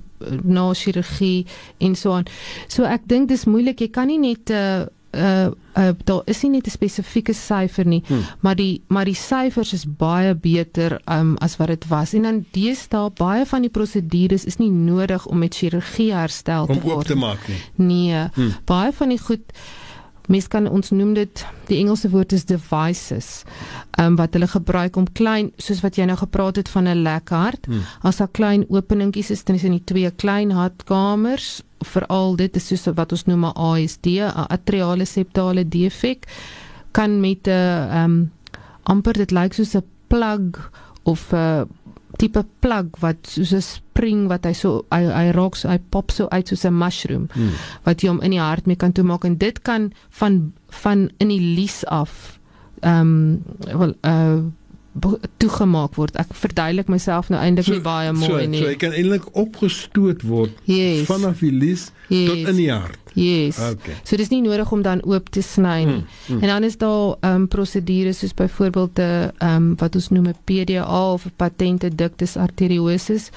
na 0.44 0.74
chirurgie 0.74 1.46
en 1.78 1.96
so 1.96 2.12
aan. 2.13 2.26
So 2.68 2.84
ek 2.84 3.02
dink 3.06 3.28
dis 3.28 3.46
moeilik. 3.46 3.80
Jy 3.80 3.90
kan 3.90 4.08
nie 4.08 4.20
net 4.20 4.50
'n 4.50 4.54
uh, 4.54 4.86
uh, 5.12 5.48
uh, 5.78 5.90
daar 6.04 6.22
is 6.26 6.42
nie 6.42 6.52
net 6.52 6.68
'n 6.68 6.70
spesifieke 6.70 7.34
syfer 7.34 7.86
nie, 7.86 8.04
hmm. 8.08 8.24
maar 8.40 8.56
die 8.56 8.82
maar 8.88 9.06
die 9.06 9.16
syfers 9.16 9.74
is 9.74 9.86
baie 9.98 10.36
beter 10.36 11.02
um, 11.06 11.36
as 11.38 11.58
wat 11.58 11.68
dit 11.68 11.88
was. 11.88 12.13
En 12.13 12.22
dan 12.22 12.46
deesdae 12.52 13.10
baie 13.10 13.46
van 13.46 13.62
die 13.62 13.70
prosedures 13.70 14.46
is 14.46 14.58
nie 14.58 14.72
nodig 14.72 15.26
om 15.26 15.38
met 15.38 15.56
chirurgie 15.56 16.13
herstel 16.13 16.66
te 16.66 16.72
om 16.72 16.80
word. 16.80 16.96
oop 16.96 17.04
te 17.04 17.16
maak 17.16 17.48
nie. 17.48 17.62
Nee, 17.76 18.30
hmm. 18.34 18.54
baie 18.66 18.94
van 18.94 19.10
die 19.10 19.20
goed 19.20 19.54
mens 20.28 20.48
kan 20.48 20.68
ons 20.68 20.92
noem 20.92 21.13
dit 21.13 21.46
die 21.68 21.80
Engelse 21.80 22.10
woord 22.10 22.34
is 22.36 22.46
devices. 22.46 23.44
Um, 24.00 24.16
wat 24.20 24.36
hulle 24.36 24.48
gebruik 24.48 24.96
om 25.00 25.08
klein 25.18 25.52
soos 25.58 25.82
wat 25.82 25.98
jy 25.98 26.06
nou 26.06 26.18
gepraat 26.18 26.56
het 26.56 26.70
van 26.70 26.88
'n 26.88 27.04
lek 27.04 27.30
hart. 27.30 27.66
Hmm. 27.66 27.82
As 28.02 28.18
daar 28.18 28.32
klein 28.32 28.66
openingkies 28.70 29.32
is, 29.32 29.44
is 29.44 29.63
in 29.63 29.72
die 29.72 29.84
twee 29.84 30.12
klein 30.12 30.52
hartkamers, 30.52 31.62
veral 31.80 32.36
dit 32.36 32.56
is 32.56 32.68
soos 32.68 32.88
wat 32.96 33.12
ons 33.12 33.26
noem 33.26 33.46
'n 33.46 33.56
ASD, 33.56 34.06
'n 34.06 34.48
atriale 34.50 35.06
septale 35.06 35.68
defek 35.68 36.26
kan 36.92 37.20
met 37.20 37.48
'n 37.48 37.98
um, 37.98 38.32
amper 38.84 39.13
dit 39.13 39.32
lyk 39.32 39.54
soos 39.54 39.76
'n 39.76 39.84
plug 40.08 40.72
of 41.04 41.34
'n 41.34 41.68
tipe 42.15 42.46
plug 42.60 42.98
wat 43.04 43.17
soos 43.28 43.54
'n 43.54 43.62
spring 43.62 44.28
wat 44.28 44.46
hy 44.46 44.54
so 44.54 44.86
hy 44.91 45.04
hy 45.04 45.32
raak 45.36 45.56
so 45.56 45.70
hy 45.70 45.78
pop 45.89 46.12
so 46.12 46.28
uit 46.32 46.48
soos 46.48 46.65
'n 46.65 46.74
mushroom 46.74 47.28
hmm. 47.34 47.52
wat 47.84 48.02
jy 48.02 48.10
hom 48.10 48.22
in 48.22 48.32
die 48.32 48.39
hart 48.39 48.65
mee 48.67 48.76
kan 48.76 48.91
toemaak 48.91 49.26
en 49.26 49.38
dit 49.38 49.62
kan 49.62 49.91
van 50.10 50.54
van 50.70 51.10
in 51.17 51.28
die 51.28 51.41
lies 51.58 51.86
af 51.86 52.39
ehm 52.82 53.02
um, 53.02 53.43
wel 53.80 53.93
uh 54.02 54.39
toegemaak 55.38 55.95
word. 55.95 56.15
Ek 56.19 56.31
verduidelik 56.33 56.89
myself 56.91 57.31
nou 57.33 57.39
eintlik 57.41 57.67
so, 57.67 57.75
nie 57.77 57.83
baie 57.86 58.13
mooi 58.13 58.29
so, 58.29 58.45
nie. 58.51 58.62
So 58.62 58.71
jy 58.71 58.79
kan 58.81 58.95
eintlik 58.97 59.27
opgestoot 59.38 60.23
word 60.27 60.55
yes. 60.69 61.05
vanaf 61.10 61.43
die 61.43 61.51
lies 61.51 61.89
yes. 62.07 62.29
tot 62.29 62.53
in 62.53 62.62
die 62.62 62.71
hart. 62.71 63.03
Yes. 63.17 63.57
Okay. 63.57 63.95
So 64.05 64.17
dis 64.19 64.29
nie 64.29 64.43
nodig 64.45 64.71
om 64.71 64.83
dan 64.86 65.01
oop 65.07 65.31
te 65.33 65.41
sny 65.41 65.77
nie. 65.89 66.01
Mm, 66.03 66.36
mm. 66.36 66.41
En 66.45 66.53
dan 66.53 66.67
is 66.67 66.77
daar 66.77 67.15
ehm 67.19 67.43
um, 67.43 67.47
prosedures 67.47 68.19
soos 68.21 68.33
byvoorbeeld 68.33 68.99
'n 68.99 69.01
ehm 69.01 69.55
um, 69.55 69.75
wat 69.81 69.95
ons 69.95 70.10
noem 70.10 70.27
'n 70.33 70.41
PDA 70.45 71.13
of 71.13 71.25
'n 71.25 71.33
patente 71.36 71.89
ductus 71.95 72.38
arteriosus 72.38 73.31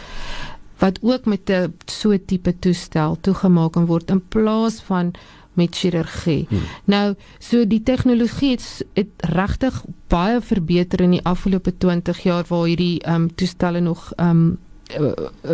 wat 0.81 0.99
ook 1.03 1.25
met 1.25 1.51
'n 1.51 1.75
so 1.87 2.17
tipe 2.27 2.59
toestel 2.59 3.19
toegemaak 3.21 3.73
kan 3.73 3.87
word 3.87 4.11
in 4.11 4.23
plaas 4.29 4.81
van 4.81 5.13
met 5.53 5.77
chirurgie. 5.77 6.47
Hmm. 6.49 6.63
Nou, 6.85 7.15
so 7.39 7.67
die 7.67 7.83
tegnologie 7.83 8.51
het, 8.51 8.85
het 8.95 9.31
regtig 9.35 9.83
baie 10.09 10.41
verbeter 10.41 11.01
in 11.01 11.11
die 11.19 11.25
afgelope 11.25 11.77
20 11.77 12.23
jaar 12.23 12.45
waar 12.49 12.67
hierdie 12.67 13.01
ehm 13.01 13.15
um, 13.15 13.35
toestelle 13.35 13.81
nog 13.81 14.13
ehm 14.17 14.31
um, 14.31 14.59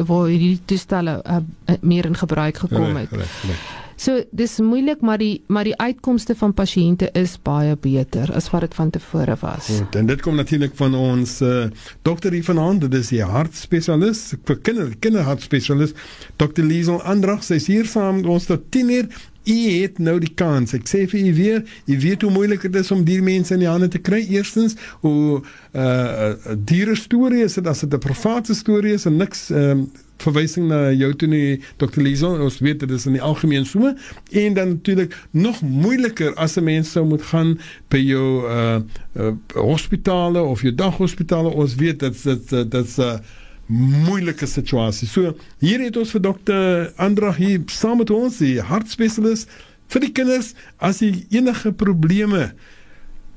waar 0.06 0.26
hierdie 0.26 0.61
toestelle 0.64 1.22
uh, 1.24 1.37
meer 1.80 2.04
in 2.04 2.16
gebruik 2.16 2.56
gekom 2.56 2.96
het. 2.96 3.11
Reg, 3.11 3.42
reg. 3.42 3.85
So 3.96 4.20
dis 4.37 4.59
moeilik 4.61 5.00
maar 5.00 5.18
die 5.18 5.42
maar 5.48 5.64
die 5.64 5.76
uitkomste 5.76 6.35
van 6.37 6.52
pasiënte 6.54 7.09
is 7.16 7.38
baie 7.42 7.76
beter 7.80 8.28
as 8.37 8.50
wat 8.52 8.66
dit 8.66 8.74
van 8.76 8.90
tevore 8.92 9.37
was. 9.40 9.70
Goed, 9.72 9.96
en 9.96 10.11
dit 10.11 10.22
kom 10.22 10.37
natuurlik 10.37 10.74
van 10.76 10.94
ons 10.94 11.38
uh, 11.40 11.64
dokter 12.04 12.37
hier 12.37 12.44
vanaand, 12.44 12.85
dit 12.85 12.98
is 13.00 13.09
die 13.14 13.22
hartspesialis, 13.24 14.35
vir 14.44 14.61
kinder 14.61 14.92
kinderhartspesialis, 15.00 15.96
Dr. 16.37 16.64
Liesel 16.68 17.00
Andrag, 17.09 17.40
sy's 17.44 17.70
hier 17.72 17.88
saam 17.88 18.20
met 18.20 18.28
ons 18.37 18.50
tot 18.52 18.68
10 18.76 18.92
uur 18.98 19.09
u 19.46 19.82
het 19.82 19.98
nou 19.98 20.18
die 20.18 20.35
kans. 20.35 20.74
Ek 20.74 20.88
sê 20.90 21.04
vir 21.11 21.20
u 21.20 21.35
weer, 21.35 21.62
u 21.87 21.98
weet 22.00 22.22
hoe 22.22 22.30
moeilik 22.30 22.62
dit 22.66 22.74
is 22.74 22.90
om 22.90 23.04
die 23.06 23.20
mense 23.22 23.54
in 23.54 23.62
die 23.62 23.70
hande 23.70 23.88
te 23.88 23.98
kry. 23.98 24.24
Eerstens, 24.28 24.74
hoe 25.00 25.42
uh 25.72 26.35
'n 26.52 26.62
diere 26.64 26.96
storie 26.96 27.44
is 27.44 27.54
dit 27.54 27.66
as 27.66 27.80
dit 27.80 27.94
'n 27.94 27.98
private 27.98 28.54
storie 28.54 28.94
is 28.94 29.06
en 29.06 29.16
niks 29.16 29.50
ehm 29.50 29.70
um, 29.70 29.90
verwysing 30.16 30.68
na 30.68 30.90
jou 30.92 31.14
toe 31.14 31.28
nie 31.28 31.61
Dr. 31.76 32.00
Liesel 32.00 32.40
ons 32.40 32.59
weet 32.64 32.80
dit 32.80 32.90
is 32.90 33.06
in 33.06 33.12
die 33.18 33.22
algemeen 33.22 33.66
so 33.68 33.92
en 34.30 34.54
dan 34.54 34.68
natuurlik 34.68 35.16
nog 35.30 35.61
moeiliker 35.61 36.35
as 36.35 36.56
'n 36.56 36.64
mens 36.64 36.90
sou 36.90 37.04
moet 37.06 37.22
gaan 37.22 37.59
by 37.88 37.98
jou 37.98 38.48
uh, 38.48 38.80
uh 39.16 39.32
hospitale 39.54 40.42
of 40.42 40.62
jou 40.62 40.74
daghospitale 40.74 41.48
ons 41.48 41.74
weet 41.74 41.98
dat 42.00 42.22
dit 42.22 42.70
dit's 42.70 42.96
'n 42.96 43.02
uh, 43.02 43.18
moeilike 43.66 44.46
situasie. 44.46 45.09
So 45.09 45.35
hier 45.62 45.83
het 45.83 45.96
ons 45.96 46.12
vir 46.14 46.22
dokter 46.22 46.92
Andra 47.02 47.33
hier 47.35 47.62
saam 47.72 47.98
met 48.02 48.11
ons, 48.14 48.38
die 48.38 48.61
hartspesialis 48.62 49.46
vir 49.92 50.07
die 50.07 50.12
kinders 50.14 50.55
as 50.83 51.02
jy 51.02 51.26
enige 51.35 51.72
probleme 51.72 52.50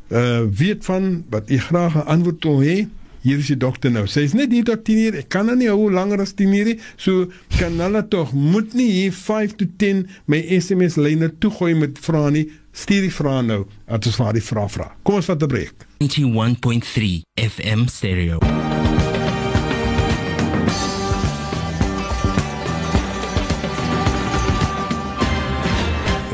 uh 0.10 0.46
weet 0.50 0.86
van 0.88 1.20
wat 1.30 1.50
jy 1.50 1.60
graag 1.62 1.96
'n 1.96 2.08
antwoord 2.08 2.44
wil 2.44 2.62
hê. 2.62 2.88
Hier 3.22 3.38
is 3.38 3.50
die 3.52 3.58
dokter 3.58 3.92
nou. 3.92 4.06
Sy 4.08 4.24
is 4.24 4.34
net 4.34 4.52
hier 4.52 4.64
tot 4.64 4.86
10 4.86 4.98
uur. 4.98 5.18
Ek 5.20 5.30
kan 5.30 5.50
nie 5.58 5.68
hou 5.68 5.92
langer 5.92 6.22
as 6.22 6.34
10 6.34 6.54
uur. 6.54 6.80
So 6.96 7.28
kan 7.60 7.80
hulle 7.80 8.08
tog 8.08 8.32
moet 8.34 8.74
nie 8.74 8.90
hier 8.92 9.12
5 9.12 9.56
to 9.60 9.66
10 9.78 10.08
my 10.26 10.40
SMS 10.40 10.96
lyne 10.96 11.32
toegooi 11.38 11.76
met 11.76 12.00
vrae 12.00 12.32
nie. 12.32 12.48
Stuur 12.72 13.02
die 13.02 13.14
vrae 13.14 13.44
nou. 13.44 13.66
Ons 13.88 14.16
vir 14.16 14.34
die 14.34 14.42
vrae 14.42 14.70
vra. 14.70 14.92
Kom 15.04 15.16
ons 15.16 15.26
vat 15.26 15.44
'n 15.44 15.48
breek. 15.48 15.76
91.3 16.00 17.24
FM 17.36 17.88
stereo. 17.88 18.40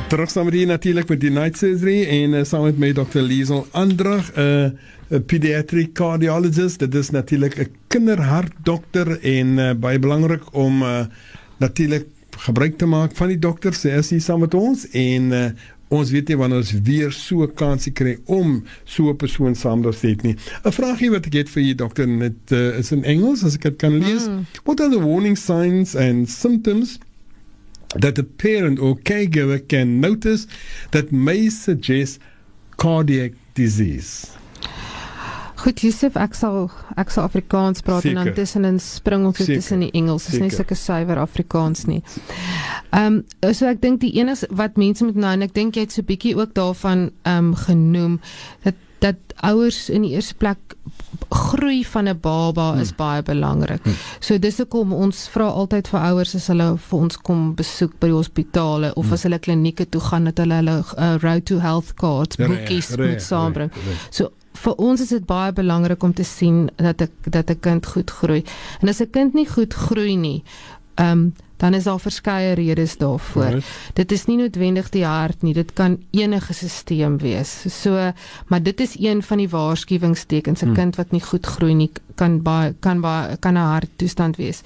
Terug 0.07 0.29
saam 0.29 0.45
met 0.45 0.53
hier 0.53 0.67
natuurlik 0.67 1.07
met 1.09 1.19
die 1.19 1.31
night 1.33 1.57
surgery 1.57 2.03
en 2.03 2.33
uh, 2.37 2.43
saam 2.45 2.67
met 2.67 2.77
my 2.77 2.91
Dr. 2.93 3.23
Liesel 3.25 3.65
Andrag, 3.71 4.31
'n 4.35 4.41
uh, 4.41 5.17
'n 5.17 5.25
pediatric 5.25 5.93
cardiologist. 5.93 6.79
Dit 6.79 6.95
is 6.95 7.09
natuurlik 7.09 7.57
'n 7.57 7.71
kinderhartdokter 7.87 9.19
en 9.21 9.57
uh, 9.57 9.73
baie 9.73 9.99
belangrik 9.99 10.53
om 10.53 10.81
uh, 10.81 11.05
natuurlik 11.57 12.05
gebruik 12.29 12.77
te 12.77 12.85
maak 12.85 13.15
van 13.15 13.27
die 13.27 13.39
dokter 13.39 13.73
se 13.73 13.89
is 13.89 14.09
hier 14.09 14.21
saam 14.21 14.39
met 14.39 14.53
ons 14.53 14.89
en 14.89 15.31
uh, 15.31 15.45
ons 15.87 16.11
weet 16.11 16.27
nie 16.27 16.37
wanneer 16.37 16.57
ons 16.57 16.73
weer 16.83 17.11
so 17.11 17.43
'n 17.43 17.53
kans 17.53 17.89
kry 17.93 18.17
om 18.25 18.63
so 18.83 19.09
'n 19.09 19.15
persoon 19.15 19.55
saam 19.55 19.81
te 19.81 19.91
sit 19.91 20.21
nie. 20.21 20.35
'n 20.63 20.71
Vraagie 20.71 21.09
wat 21.09 21.25
ek 21.25 21.33
het 21.33 21.49
vir 21.49 21.63
u 21.63 21.75
dokter 21.75 22.07
net 22.07 22.51
uh, 22.51 22.77
is 22.77 22.91
in 22.91 23.03
Engels 23.03 23.43
as 23.43 23.55
ek 23.55 23.61
dit 23.61 23.75
kan 23.75 23.97
lees. 23.97 24.27
Mm. 24.27 24.45
What 24.63 24.79
are 24.79 24.89
the 24.89 25.01
warning 25.01 25.37
signs 25.37 25.95
and 25.95 26.29
symptoms 26.29 26.99
that 27.99 28.17
a 28.19 28.23
parent 28.23 28.79
or 28.79 28.95
caregiver 28.95 29.59
can 29.67 29.99
notice 30.01 30.47
that 30.91 31.11
may 31.11 31.49
suggest 31.49 32.19
cardiac 32.77 33.33
disease. 33.53 34.31
Goed 35.65 35.79
Josef, 35.81 36.17
ek 36.19 36.35
sal 36.37 36.67
ek 36.99 37.09
sal 37.09 37.25
Afrikaans 37.25 37.81
praat 37.81 38.03
Seker. 38.03 38.11
en 38.11 38.19
dan 38.19 38.35
tussenin 38.37 38.75
spring 38.83 39.23
ons 39.25 39.39
tussen 39.39 39.81
die 39.81 39.89
Engels. 39.97 40.27
Dit 40.27 40.35
is 40.35 40.43
nie 40.43 40.53
sulke 40.53 40.75
suiwer 40.77 41.17
Afrikaans 41.17 41.87
nie. 41.89 42.01
Ehm 42.91 43.21
um, 43.23 43.53
so 43.55 43.65
ek 43.65 43.81
dink 43.81 44.03
die 44.03 44.11
enigste 44.19 44.51
wat 44.53 44.77
mense 44.77 45.07
moet 45.07 45.17
nou 45.17 45.31
en 45.33 45.47
ek 45.47 45.55
dink 45.55 45.79
jy 45.79 45.87
het 45.87 45.95
so 45.95 46.05
bietjie 46.05 46.35
ook 46.37 46.53
daarvan 46.53 47.07
ehm 47.23 47.49
um, 47.49 47.55
genoem 47.65 48.19
dat 48.67 48.77
dat 48.99 49.15
ouers 49.35 49.89
in 49.89 50.01
die 50.01 50.11
eerste 50.15 50.35
plek 50.35 50.75
groei 51.29 51.85
van 51.85 52.07
'n 52.07 52.19
baba 52.19 52.75
is 52.79 52.87
hmm. 52.87 52.97
baie 52.97 53.23
belangrik. 53.23 53.83
Hmm. 53.83 53.93
So 54.19 54.37
dis 54.39 54.57
hoekom 54.57 54.93
ons 54.93 55.27
vra 55.27 55.47
altyd 55.47 55.87
vir 55.87 55.99
ouers 55.99 56.35
as 56.35 56.47
hulle 56.47 56.77
vir 56.77 56.99
ons 56.99 57.17
kom 57.17 57.55
besoek 57.55 57.99
by 57.99 58.07
die 58.07 58.15
hospitale 58.15 58.93
of 58.95 59.05
hmm. 59.05 59.13
as 59.13 59.23
hulle 59.23 59.39
klinieke 59.39 59.89
toe 59.89 60.01
gaan 60.01 60.23
dat 60.23 60.37
hulle 60.37 60.55
hulle 60.61 60.83
uh, 60.97 61.15
road 61.21 61.45
to 61.45 61.59
health 61.59 61.93
cards 61.93 62.35
boekies 62.35 62.95
moet 62.97 63.21
saambring. 63.21 63.71
So 64.09 64.31
vir 64.55 64.77
ons 64.81 65.01
is 65.03 65.11
dit 65.13 65.25
baie 65.27 65.51
belangrik 65.55 66.03
om 66.03 66.13
te 66.15 66.23
sien 66.23 66.69
dat 66.77 67.01
ek 67.01 67.11
dat 67.31 67.49
'n 67.49 67.59
kind 67.59 67.85
goed 67.85 68.11
groei. 68.11 68.43
En 68.81 68.89
as 68.89 69.01
'n 69.01 69.09
kind 69.11 69.33
nie 69.33 69.47
goed 69.47 69.73
groei 69.73 70.15
nie, 70.15 70.43
ehm 70.95 71.11
um, 71.11 71.33
dan 71.57 71.73
is 71.73 71.83
daar 71.83 71.99
verskeie 71.99 72.53
redes 72.53 72.97
daarvoor. 72.97 73.43
Right. 73.43 73.65
Dit 73.93 74.11
is 74.11 74.25
nie 74.25 74.37
noodwendig 74.37 74.89
die 74.89 75.05
hart 75.05 75.41
nie, 75.41 75.53
dit 75.53 75.73
kan 75.73 75.97
enige 76.11 76.53
stelsel 76.53 77.17
wees. 77.17 77.53
So, 77.81 78.11
maar 78.47 78.63
dit 78.63 78.79
is 78.79 78.97
een 78.99 79.23
van 79.23 79.37
die 79.37 79.49
waarskuwingstekens. 79.49 80.61
'n 80.61 80.65
hmm. 80.65 80.75
Kind 80.75 80.95
wat 80.95 81.11
nie 81.11 81.21
goed 81.21 81.45
groei 81.45 81.73
nie, 81.73 81.91
kan 82.15 82.41
baie 82.41 82.75
kan 82.79 83.01
baie 83.01 83.37
kan 83.37 83.53
'n 83.53 83.71
harttoestand 83.71 84.35
wees. 84.35 84.61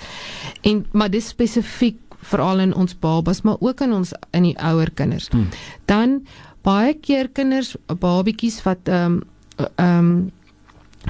En 0.61 0.85
maar 0.91 1.09
dis 1.09 1.27
spesifiek 1.27 1.97
veral 2.21 2.59
in 2.59 2.75
ons 2.75 2.99
babas, 2.99 3.41
maar 3.41 3.55
ook 3.59 3.81
in 3.81 3.93
ons 3.93 4.11
in 4.31 4.43
die 4.43 4.57
ouer 4.59 4.91
kinders. 4.91 5.27
Hmm. 5.27 5.47
Dan 5.85 6.27
baie 6.61 6.93
keer 6.93 7.29
kinders, 7.29 7.75
babietjies 7.85 8.63
wat 8.63 8.77
ehm 8.83 9.05
um, 9.05 9.21
ehm 9.75 9.97
um, 9.97 10.31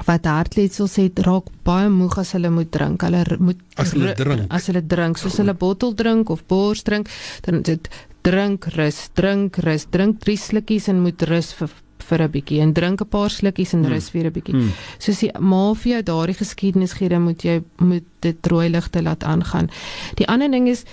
wat 0.06 0.24
hartletsels 0.24 0.96
het 1.00 1.18
raak 1.26 1.50
baie 1.66 1.88
moeg 1.88 2.18
as 2.18 2.32
hulle 2.32 2.50
moet 2.50 2.70
drink. 2.72 3.02
Hulle 3.02 3.24
moet 3.38 3.60
as 3.76 3.92
hulle 3.92 4.14
drink. 4.14 4.46
As 4.48 4.66
hulle 4.70 4.82
drink, 4.86 5.18
soos 5.18 5.38
hulle 5.42 5.54
bottel 5.54 5.94
drink 5.94 6.30
of 6.30 6.46
bors 6.46 6.82
drink, 6.86 7.10
dan 7.46 7.62
dit 7.62 7.88
drink 8.26 8.66
rus, 8.76 9.08
drink 9.16 9.60
rus, 9.64 9.86
drink 9.90 10.20
drie 10.24 10.36
slukkies 10.36 10.90
en 10.92 11.00
moet 11.04 11.22
rus 11.30 11.52
vir 11.58 11.70
vir 12.10 12.22
'n 12.22 12.30
bietjie 12.32 12.60
en 12.60 12.72
drink 12.72 13.00
'n 13.00 13.08
paar 13.08 13.30
slukkies 13.30 13.74
en 13.74 13.84
rus 13.86 14.10
vir 14.10 14.26
'n 14.26 14.32
bietjie. 14.32 14.54
Hmm. 14.54 14.72
Soos 14.98 15.20
die 15.20 15.32
mafia 15.38 16.02
daardie 16.02 16.34
geskiedenis 16.34 16.92
gee, 16.92 17.08
dan 17.08 17.22
moet 17.22 17.42
jy 17.42 17.62
moet 17.78 18.04
dit 18.20 18.46
rooi 18.46 18.68
ligte 18.68 19.02
laat 19.02 19.24
aangaan. 19.24 19.70
Die 20.16 20.26
ander 20.26 20.50
ding 20.50 20.68
is 20.68 20.84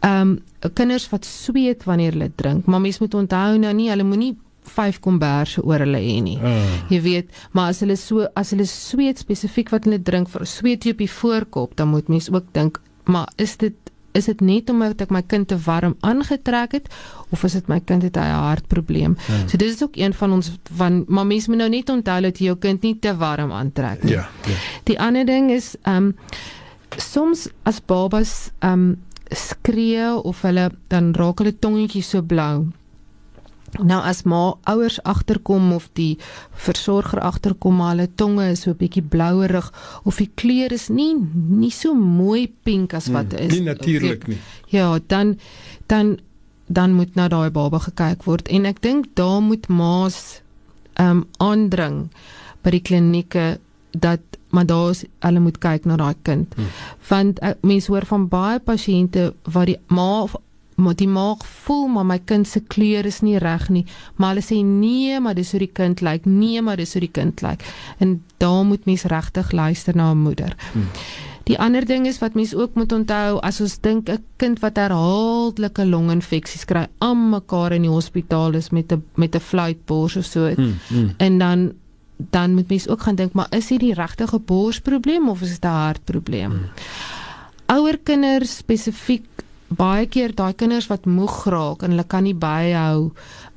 ehm 0.00 0.20
um, 0.20 0.42
kinders 0.74 1.08
wat 1.10 1.24
sweet 1.24 1.84
wanneer 1.84 2.12
hulle 2.12 2.30
drink, 2.34 2.66
maar 2.66 2.80
mens 2.80 2.98
moet 2.98 3.14
onthou 3.14 3.58
nou 3.58 3.72
nie 3.72 3.88
hulle 3.90 4.04
moenie 4.04 4.36
vyf 4.76 5.00
komberse 5.00 5.62
oor 5.62 5.84
hulle 5.84 6.00
hê 6.02 6.20
nie. 6.22 6.38
Uh. 6.38 6.62
Jy 6.90 7.00
weet, 7.02 7.30
maar 7.52 7.72
as 7.74 7.80
hulle 7.84 7.96
so 7.96 8.26
as 8.34 8.50
hulle 8.50 8.66
sweet 8.66 9.18
spesifiek 9.18 9.70
wat 9.70 9.84
hulle 9.84 10.02
drink 10.02 10.28
vir 10.28 10.46
sweet 10.46 10.86
op 10.86 10.98
die 10.98 11.10
voorkop, 11.10 11.76
dan 11.76 11.88
moet 11.88 12.08
mens 12.08 12.30
ook 12.32 12.52
dink 12.52 12.80
maar 13.06 13.28
is 13.36 13.56
dit 13.56 13.74
is 14.16 14.24
dit 14.30 14.40
net 14.40 14.70
omdat 14.72 15.02
ek 15.04 15.12
my 15.12 15.20
kind 15.28 15.48
te 15.50 15.58
warm 15.66 15.94
aangetrek 16.06 16.78
het 16.78 16.86
of 17.34 17.44
is 17.44 17.56
dit 17.58 17.68
my 17.68 17.78
kind 17.84 18.02
het 18.02 18.16
'n 18.16 18.32
hartprobleem. 18.48 19.16
Ja. 19.28 19.48
So 19.48 19.56
dis 19.56 19.74
is 19.74 19.82
ook 19.82 19.96
een 19.96 20.14
van 20.14 20.32
ons 20.32 20.50
van 20.76 21.04
maar 21.08 21.26
mense 21.26 21.50
moet 21.50 21.58
nou 21.58 21.68
net 21.68 21.90
onthou 21.90 22.20
dat 22.20 22.38
jy 22.38 22.44
jou 22.44 22.56
kind 22.56 22.82
nie 22.82 22.98
te 22.98 23.16
warm 23.16 23.52
aantrek 23.52 24.02
nie. 24.02 24.12
Ja, 24.12 24.28
ja. 24.46 24.56
Die 24.84 25.00
ander 25.00 25.26
ding 25.26 25.50
is 25.50 25.76
ehm 25.82 25.96
um, 25.96 26.14
soms 26.96 27.48
as 27.62 27.80
babas 27.80 28.50
ehm 28.58 28.72
um, 28.72 28.96
skree 29.28 30.22
of 30.22 30.42
hulle 30.42 30.70
dan 30.88 31.12
raak 31.14 31.38
hulle 31.38 31.58
tongetjie 31.58 32.02
so 32.02 32.22
blou. 32.22 32.66
Nou 33.82 34.02
as 34.02 34.22
ma 34.22 34.54
ouers 34.64 35.02
agterkom 35.02 35.72
of 35.72 35.88
die 35.92 36.18
versorger 36.52 37.20
agterkom 37.20 37.76
maar 37.76 37.94
hulle 37.94 38.08
tonge 38.14 38.50
is 38.50 38.60
so 38.60 38.70
'n 38.70 38.76
bietjie 38.76 39.02
blouerig 39.02 39.72
of 40.04 40.16
die 40.16 40.30
kleur 40.34 40.72
is 40.72 40.88
nie 40.88 41.14
nie 41.48 41.70
so 41.70 41.94
mooi 41.94 42.52
pink 42.64 42.94
as 42.94 43.08
wat 43.08 43.32
Hmm, 43.32 43.38
is. 43.46 43.52
nie 43.52 43.62
natuurlik 43.62 44.26
nie. 44.26 44.38
Ja, 44.68 44.98
dan 45.06 45.38
dan 45.86 46.18
dan 46.68 46.92
moet 46.92 47.14
na 47.14 47.28
daai 47.28 47.50
baba 47.50 47.78
gekyk 47.78 48.24
word 48.24 48.48
en 48.48 48.64
ek 48.66 48.80
dink 48.82 49.06
daar 49.14 49.40
moet 49.42 49.68
ma's 49.68 50.40
ehm 50.94 51.10
um, 51.10 51.26
aandring 51.38 52.08
by 52.62 52.70
die 52.70 52.80
klinieke 52.82 53.58
dat 53.90 54.20
maar 54.50 54.66
daar's 54.66 55.04
hulle 55.20 55.40
moet 55.40 55.58
kyk 55.58 55.84
na 55.84 55.96
daai 55.96 56.14
kind. 56.22 56.54
Hmm. 56.54 56.64
Want 57.08 57.42
uh, 57.42 57.50
mense 57.62 57.90
hoor 57.92 58.06
van 58.06 58.28
baie 58.28 58.58
pasiënte 58.60 59.34
waar 59.52 59.66
die 59.66 59.78
ma 59.88 60.22
of 60.22 60.34
maar 60.76 60.94
die 60.94 61.08
maag 61.08 61.46
voel 61.64 61.86
maar 61.88 62.06
my 62.06 62.18
kind 62.18 62.48
se 62.48 62.60
kleur 62.60 63.06
is 63.06 63.20
nie 63.20 63.38
reg 63.38 63.68
nie 63.68 63.84
maar 64.16 64.34
hulle 64.34 64.44
sê 64.44 64.62
nee 64.64 65.20
maar 65.20 65.34
dis 65.34 65.50
hoe 65.50 65.60
die 65.64 65.72
kind 65.72 66.00
lyk 66.00 66.24
nee 66.24 66.62
maar 66.62 66.76
dis 66.76 66.92
hoe 66.92 67.00
die 67.00 67.12
kind 67.12 67.40
lyk 67.42 67.64
en 67.98 68.22
daar 68.36 68.64
moet 68.64 68.84
mens 68.84 69.06
regtig 69.12 69.52
luister 69.52 69.96
na 69.96 70.10
'n 70.12 70.18
moeder 70.18 70.56
hmm. 70.72 70.88
Die 71.46 71.58
ander 71.62 71.84
ding 71.86 72.08
is 72.10 72.18
wat 72.18 72.34
mense 72.34 72.56
ook 72.58 72.74
moet 72.74 72.92
onthou 72.92 73.38
as 73.38 73.60
ons 73.62 73.78
dink 73.80 74.08
'n 74.10 74.24
kind 74.36 74.58
wat 74.60 74.76
herhaaldelike 74.76 75.86
longinfeksies 75.86 76.64
kry 76.64 76.86
aan 76.98 77.30
mekaar 77.30 77.72
in 77.72 77.82
die 77.82 77.90
hospitaal 77.90 78.54
is 78.54 78.70
met 78.70 78.92
'n 78.92 79.04
met 79.14 79.34
'n 79.34 79.40
fluitbors 79.40 80.16
of 80.16 80.24
so 80.24 80.54
Mm, 80.56 80.74
mm. 80.90 81.14
en 81.16 81.38
dan 81.38 81.72
dan 82.30 82.54
moet 82.54 82.68
mens 82.68 82.88
ook 82.88 83.00
gaan 83.00 83.14
dink 83.14 83.32
maar 83.32 83.46
is 83.50 83.66
dit 83.66 83.80
die 83.80 83.94
regte 83.94 84.40
borsprobleem 84.44 85.28
of 85.28 85.40
is 85.40 85.50
dit 85.50 85.64
'n 85.64 85.68
hartprobleem? 85.68 86.50
Hmm. 86.50 86.70
Ouer 87.66 87.98
kinders 87.98 88.56
spesifiek 88.56 89.35
baie 89.68 90.06
keer 90.06 90.34
daai 90.34 90.52
kinders 90.54 90.86
wat 90.86 91.06
moeg 91.06 91.44
raak 91.46 91.82
en 91.82 91.90
hulle 91.90 92.04
kan 92.06 92.22
nie 92.22 92.34
byhou 92.34 93.10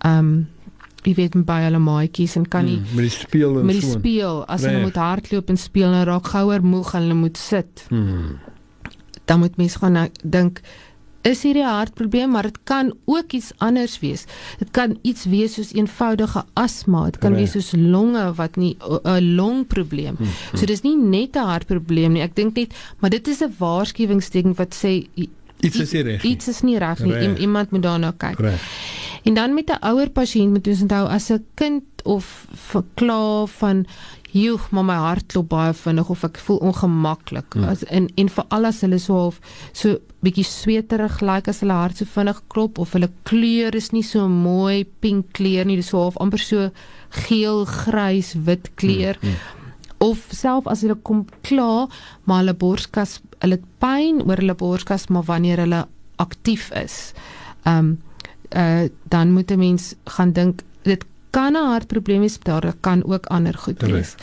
um 0.05 0.47
jy 1.05 1.14
weet 1.16 1.36
by 1.45 1.62
hulle 1.64 1.80
maatjies 1.80 2.36
en 2.36 2.45
kan 2.45 2.66
nie 2.66 2.78
Mm, 2.80 2.95
met 2.95 3.05
die 3.05 3.10
speel 3.10 3.60
en 3.60 3.66
met 3.66 3.76
die 3.80 3.86
so. 3.86 3.99
speel 3.99 4.45
as 4.47 4.62
hulle 4.62 4.74
Reg. 4.76 4.84
moet 4.84 4.95
hardloop 4.95 5.49
en 5.49 5.57
speel 5.57 5.93
en 5.93 6.03
raak 6.05 6.28
gouer 6.28 6.62
moeg 6.64 6.93
en 6.93 7.01
hulle 7.01 7.14
moet 7.14 7.38
sit 7.38 7.86
Mm. 7.89 8.38
dan 9.26 9.39
moet 9.39 9.57
mens 9.57 9.76
gaan 9.76 10.10
dink 10.24 10.62
is 11.22 11.43
hierdie 11.43 11.64
'n 11.64 11.68
hartprobleem 11.70 12.32
maar 12.32 12.43
dit 12.43 12.57
kan 12.64 12.93
ook 13.05 13.32
iets 13.34 13.51
anders 13.57 13.99
wees. 13.99 14.26
Dit 14.60 14.72
kan 14.72 14.97
iets 15.03 15.26
wees 15.26 15.53
soos 15.53 15.74
eenvoudige 15.74 16.43
asma, 16.55 17.05
dit 17.05 17.18
kan 17.20 17.34
Reg. 17.34 17.39
wees 17.39 17.51
soos 17.51 17.74
longe 17.82 18.34
wat 18.36 18.55
nie 18.55 18.78
'n 19.03 19.36
longprobleem. 19.36 20.16
Hmm, 20.16 20.28
So 20.55 20.66
dis 20.66 20.82
nie 20.82 20.95
net 20.97 21.36
'n 21.36 21.43
hartprobleem 21.45 22.12
nie. 22.14 22.22
Ek 22.22 22.36
dink 22.36 22.55
net 22.55 22.74
maar 22.99 23.10
dit 23.10 23.28
is 23.28 23.41
'n 23.41 23.53
waarskuwingsteken 23.60 24.55
wat 24.55 24.74
sê 24.76 25.07
Iets 25.62 25.80
is 25.80 25.91
nie 25.93 26.01
reg 26.03 26.24
nie. 26.24 26.32
Iets 26.32 26.47
is 26.47 26.62
nie 26.62 26.78
reg 26.80 26.99
nie. 27.03 27.12
Reg. 27.14 27.24
Iem- 27.24 27.36
Iemand 27.36 27.72
moet 27.72 27.82
daarna 27.84 28.12
kyk. 28.18 28.39
Reg. 28.39 28.62
En 29.24 29.34
dan 29.34 29.53
met 29.53 29.70
'n 29.70 29.84
ouer 29.86 30.10
pasiënt 30.10 30.51
moet 30.53 30.68
ons 30.68 30.82
onthou 30.82 31.07
as 31.07 31.30
'n 31.32 31.45
kind 31.55 31.84
of 32.05 32.47
verkla 32.53 33.45
van 33.45 33.86
joeg, 34.32 34.70
maar 34.72 34.86
my 34.86 34.93
hart 34.95 35.26
klop 35.28 35.49
baie 35.49 35.74
vinnig 35.74 36.10
of 36.10 36.24
ek 36.24 36.38
voel 36.38 36.57
ongemaklik. 36.57 37.53
Hmm. 37.53 37.64
As 37.64 37.84
en 37.84 38.07
en 38.16 38.30
veral 38.30 38.66
as 38.66 38.82
hulle 38.82 38.99
so 38.99 39.14
half 39.14 39.39
so 39.74 39.97
bietjie 40.24 40.43
sweterig 40.45 41.22
lyk 41.22 41.47
as 41.47 41.60
hulle 41.60 41.74
hart 41.74 41.97
so 41.97 42.05
vinnig 42.05 42.41
klop 42.47 42.78
of 42.80 42.93
hulle 42.93 43.10
kleur 43.24 43.76
is 43.76 43.91
nie 43.91 44.03
so 44.03 44.28
mooi 44.28 44.86
pink 44.99 45.26
kleur 45.34 45.66
nie, 45.66 45.76
dis 45.76 45.88
so 45.88 45.97
half 46.03 46.18
amper 46.18 46.39
so 46.39 46.70
geel, 47.10 47.66
grys, 47.66 48.34
wit 48.45 48.70
kleur. 48.76 49.18
Hmm. 49.22 49.34
Of 50.01 50.28
self 50.32 50.68
as 50.68 50.82
hulle 50.82 50.95
kom 51.03 51.26
kla, 51.41 51.88
maar 52.26 52.38
hulle 52.43 52.53
borskas, 52.53 53.20
hulle 53.39 53.57
het 53.59 53.65
pyn 53.79 54.21
oor 54.27 54.41
hulle 54.41 54.55
borskas, 54.55 55.07
maar 55.07 55.23
wanneer 55.23 55.57
hulle 55.65 55.87
aktief 56.15 56.71
is. 56.71 57.13
Ehm 57.63 57.77
um, 57.77 57.97
uh 58.55 58.89
dan 59.09 59.31
moet 59.31 59.51
'n 59.51 59.57
mens 59.57 59.93
gaan 60.05 60.31
dink 60.31 60.61
dit 60.81 61.05
kan 61.29 61.53
'n 61.53 61.69
hartprobleem 61.69 62.19
wees, 62.19 62.37
maar 62.43 62.61
daar 62.61 62.73
kan 62.79 63.05
ook 63.05 63.25
ander 63.25 63.53
goed 63.53 63.81
wees. 63.81 64.15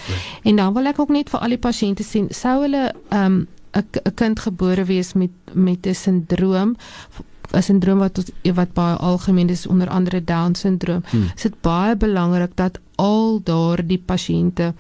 En 0.42 0.56
dan 0.56 0.72
wil 0.72 0.86
ek 0.86 0.98
ook 0.98 1.08
net 1.08 1.30
vir 1.30 1.40
al 1.40 1.48
die 1.48 1.58
pasiënte 1.58 2.02
sê, 2.02 2.26
sou 2.28 2.60
hulle 2.62 2.92
ehm 3.08 3.24
um, 3.24 3.46
'n 3.72 3.84
'n 4.04 4.14
kind 4.14 4.40
gebore 4.40 4.84
wees 4.84 5.12
met 5.12 5.30
met 5.52 5.86
'n 5.86 5.94
sindroom 5.94 6.76
'n 7.52 7.62
sindroom 7.62 7.98
wat 7.98 8.18
ons, 8.18 8.30
wat 8.54 8.72
baie 8.72 8.96
algemeen 8.96 9.48
is 9.48 9.66
onder 9.66 9.88
andere 9.88 10.24
down 10.24 10.54
syndroom. 10.54 11.02
Hmm. 11.06 11.30
Is 11.34 11.42
dit 11.42 11.60
baie 11.60 11.96
belangrik 11.96 12.50
dat 12.54 12.78
al 12.94 13.40
daardie 13.42 14.02
pasiënte 14.06 14.74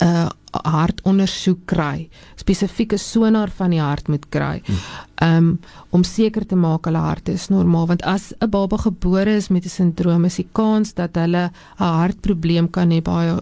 'n 0.00 0.06
uh, 0.06 0.28
hartondersoek 0.64 1.66
kry, 1.66 2.08
spesifieke 2.36 2.96
sonar 2.98 3.50
van 3.50 3.70
die 3.70 3.80
hart 3.80 4.08
moet 4.08 4.28
kry. 4.28 4.62
Um 5.22 5.58
om 5.90 6.04
seker 6.04 6.46
te 6.46 6.56
maak 6.56 6.86
hulle 6.86 6.98
hart 6.98 7.28
is 7.28 7.48
normaal 7.48 7.86
want 7.86 8.02
as 8.02 8.32
'n 8.40 8.50
baba 8.50 8.76
gebore 8.76 9.36
is 9.36 9.48
met 9.48 9.64
'n 9.64 9.68
sindroom 9.68 10.24
is 10.24 10.36
die 10.36 10.48
kans 10.52 10.94
dat 10.94 11.14
hulle 11.14 11.50
'n 11.78 11.84
hartprobleem 12.00 12.70
kan 12.70 12.90
hê 12.90 13.02
baie 13.02 13.40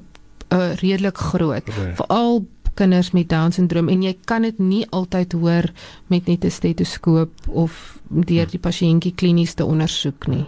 uh, 0.52 0.74
redelik 0.80 1.18
groot. 1.18 1.64
Reg. 1.68 1.96
Veral 1.96 2.46
kinders 2.76 3.12
met 3.16 3.28
down 3.32 3.54
syndroom 3.54 3.88
en 3.92 4.02
jy 4.02 4.14
kan 4.28 4.46
dit 4.46 4.58
nie 4.62 4.84
altyd 4.90 5.32
hoor 5.32 5.70
met 6.12 6.26
net 6.26 6.44
'n 6.44 6.50
stetoskoop 6.50 7.48
of 7.48 7.98
deur 8.08 8.46
die 8.46 8.62
pasiëntjie 8.62 9.14
klinies 9.14 9.54
te 9.54 9.64
ondersoek 9.64 10.26
nie. 10.26 10.46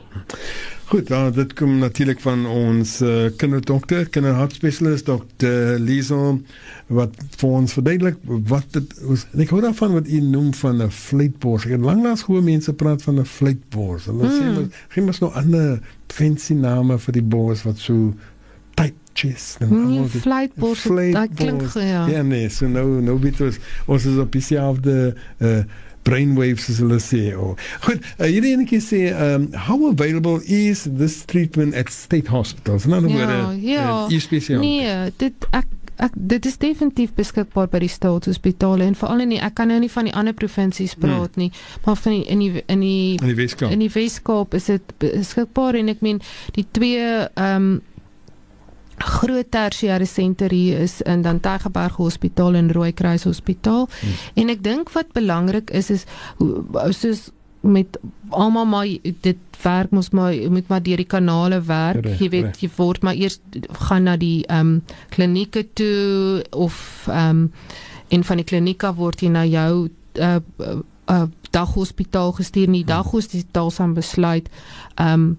Goed, 0.88 1.10
nou, 1.12 1.26
dit 1.36 1.50
kom 1.52 1.74
natuurlik 1.82 2.20
van 2.24 2.46
ons 2.48 2.94
uh, 3.04 3.26
kinderdokter, 3.36 4.06
kinderhartspesialist 4.08 5.04
dokter 5.04 5.76
Liesel 5.78 6.38
wat 6.86 7.18
vir 7.36 7.48
ons 7.58 7.74
verduidelik 7.76 8.16
wat 8.24 8.70
dit 8.72 8.94
is. 9.12 9.26
En 9.34 9.42
Ek 9.44 9.52
hoor 9.52 9.66
daarvan 9.66 9.98
wat 9.98 10.08
u 10.08 10.20
noem 10.24 10.54
van 10.54 10.80
'n 10.82 10.90
fluitbors. 10.90 11.66
Ek 11.68 11.76
het 11.76 11.84
lanklaas 11.84 12.22
gehoor 12.24 12.42
mense 12.42 12.72
praat 12.72 13.02
van 13.02 13.20
'n 13.20 13.24
fluitbors. 13.24 14.08
Hulle 14.08 14.24
mm. 14.24 14.32
sê 14.32 14.42
Hmm. 14.42 14.54
maar 14.54 14.86
geen 14.88 15.04
mens 15.04 15.18
nou 15.18 15.32
ander 15.32 15.80
fancy 16.06 16.54
name 16.54 16.98
vir 16.98 17.12
die 17.12 17.28
bors 17.36 17.62
wat 17.62 17.78
so 17.78 18.14
chest 19.18 19.60
en 19.64 19.68
Nee, 19.72 19.78
allemaal 19.84 20.08
die- 20.12 20.20
fluitbors, 20.24 20.82
dit 20.82 21.34
klink 21.38 21.62
ja. 21.74 22.06
Ja 22.08 22.22
nee, 22.22 22.48
so 22.48 22.68
nou 22.70 22.86
nou 23.02 23.18
weet 23.22 23.40
ons 23.86 24.04
is 24.06 24.16
op 24.24 24.32
dieselfde 24.32 25.14
uh 25.42 25.60
brainwaves 26.08 26.68
as 26.70 26.78
hulle 26.80 26.96
sê. 27.02 27.34
Oh. 27.36 27.50
Goed, 27.84 27.98
uh, 28.16 28.26
hierdie 28.30 28.54
enetjie 28.56 28.78
sê 28.80 29.00
um 29.12 29.48
how 29.66 29.90
available 29.90 30.38
is 30.46 30.86
this 30.96 31.18
treatment 31.28 31.74
at 31.76 31.90
state 31.92 32.30
hospitals? 32.32 32.86
In 32.88 32.94
ander 32.96 33.10
Ja, 33.12 33.16
woorde, 33.18 33.60
ja. 33.66 34.06
uh, 34.08 34.20
spesiaal. 34.22 34.62
Nee, 34.62 35.12
dit 35.20 35.48
ek 35.50 35.66
ek 35.98 36.14
dit 36.14 36.46
is 36.46 36.56
definitief 36.62 37.10
beskikbaar 37.18 37.66
by 37.72 37.80
die 37.82 37.90
staatshospitale 37.90 38.86
en 38.86 38.94
veral 38.96 39.24
in 39.26 39.34
die 39.34 39.40
ek 39.42 39.56
kan 39.58 39.68
nou 39.68 39.80
nie 39.82 39.90
van 39.90 40.06
die 40.08 40.14
ander 40.14 40.32
provinsies 40.38 40.94
praat 40.94 41.36
nie, 41.36 41.50
maar 41.84 41.98
van 41.98 42.14
die, 42.14 42.24
in 42.30 42.38
die 42.46 42.62
in 42.70 42.80
die 42.86 43.18
in 43.18 43.26
die 43.32 43.36
Weskaap. 43.42 43.74
in 43.74 43.82
die 43.82 43.90
Weskaap 43.92 44.54
is 44.54 44.70
dit 44.70 44.94
beskikbaar 45.02 45.74
en 45.82 45.90
ek 45.92 46.00
meen 46.06 46.22
die 46.56 46.64
twee 46.72 47.02
ehm 47.34 47.54
um, 47.68 47.80
groot 48.98 49.46
tersiêre 49.50 50.06
senter 50.06 50.50
hier 50.50 50.78
is 50.80 51.00
in 51.02 51.22
dan 51.22 51.40
Tygerberg 51.40 51.96
Hospitaal 51.96 52.54
en 52.54 52.72
Rooikruis 52.72 53.24
Hospitaal. 53.24 53.88
Hmm. 54.00 54.14
En 54.34 54.48
ek 54.48 54.62
dink 54.64 54.90
wat 54.92 55.12
belangrik 55.12 55.70
is 55.70 55.90
is 55.90 56.04
hoe- 56.36 56.64
soos 56.92 57.30
met 57.60 57.98
almal 58.30 58.64
maar 58.66 58.86
dit 59.20 59.36
werk 59.62 59.90
mos 59.90 60.10
maar 60.10 60.34
moet 60.50 60.68
maar 60.68 60.82
deur 60.82 60.96
die 60.96 61.06
kanale 61.06 61.60
werk. 61.62 62.04
Reg, 62.04 62.18
jy 62.18 62.28
weet 62.30 62.60
jy 62.62 62.70
word 62.76 63.02
maar 63.02 63.14
eers 63.18 63.40
gaan 63.88 64.02
na 64.02 64.16
die 64.16 64.44
ehm 64.46 64.60
um, 64.60 64.82
klinieke 65.10 65.66
toe 65.74 66.44
of 66.50 67.06
ehm 67.10 67.28
um, 67.30 67.52
en 68.08 68.24
van 68.24 68.36
die 68.36 68.44
kliniek 68.44 68.82
af 68.84 68.94
word 68.96 69.20
jy 69.20 69.28
na 69.28 69.42
jou 69.44 69.88
uh, 70.14 70.36
uh, 70.60 70.78
uh, 71.10 71.22
daghospitaal 71.50 72.32
gestuur. 72.32 72.64
In 72.70 72.72
die 72.78 72.84
daghospitaal 72.88 73.70
sal 73.70 73.92
besluit 73.92 74.48
ehm 74.94 75.12
um, 75.12 75.38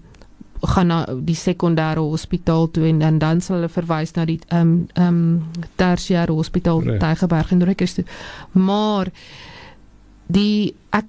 gaan 0.60 0.86
na 0.86 1.04
die 1.24 1.36
sekondêre 1.36 2.00
hospitaal 2.00 2.70
toe 2.70 2.86
en, 2.88 3.00
en 3.02 3.18
dan 3.18 3.40
sal 3.40 3.56
hulle 3.56 3.72
verwys 3.72 4.12
na 4.16 4.26
die 4.28 4.40
ehm 4.48 4.60
um, 4.60 4.74
ehm 4.94 5.22
um, 5.22 5.64
tersiêre 5.80 6.32
hospitaal 6.32 6.82
Reg. 6.82 7.00
Tygerberg 7.00 7.52
en 7.52 7.64
Rooikruis 7.64 7.94
toe. 7.94 8.04
Maar 8.52 9.08
die 10.26 10.74
ek 10.90 11.08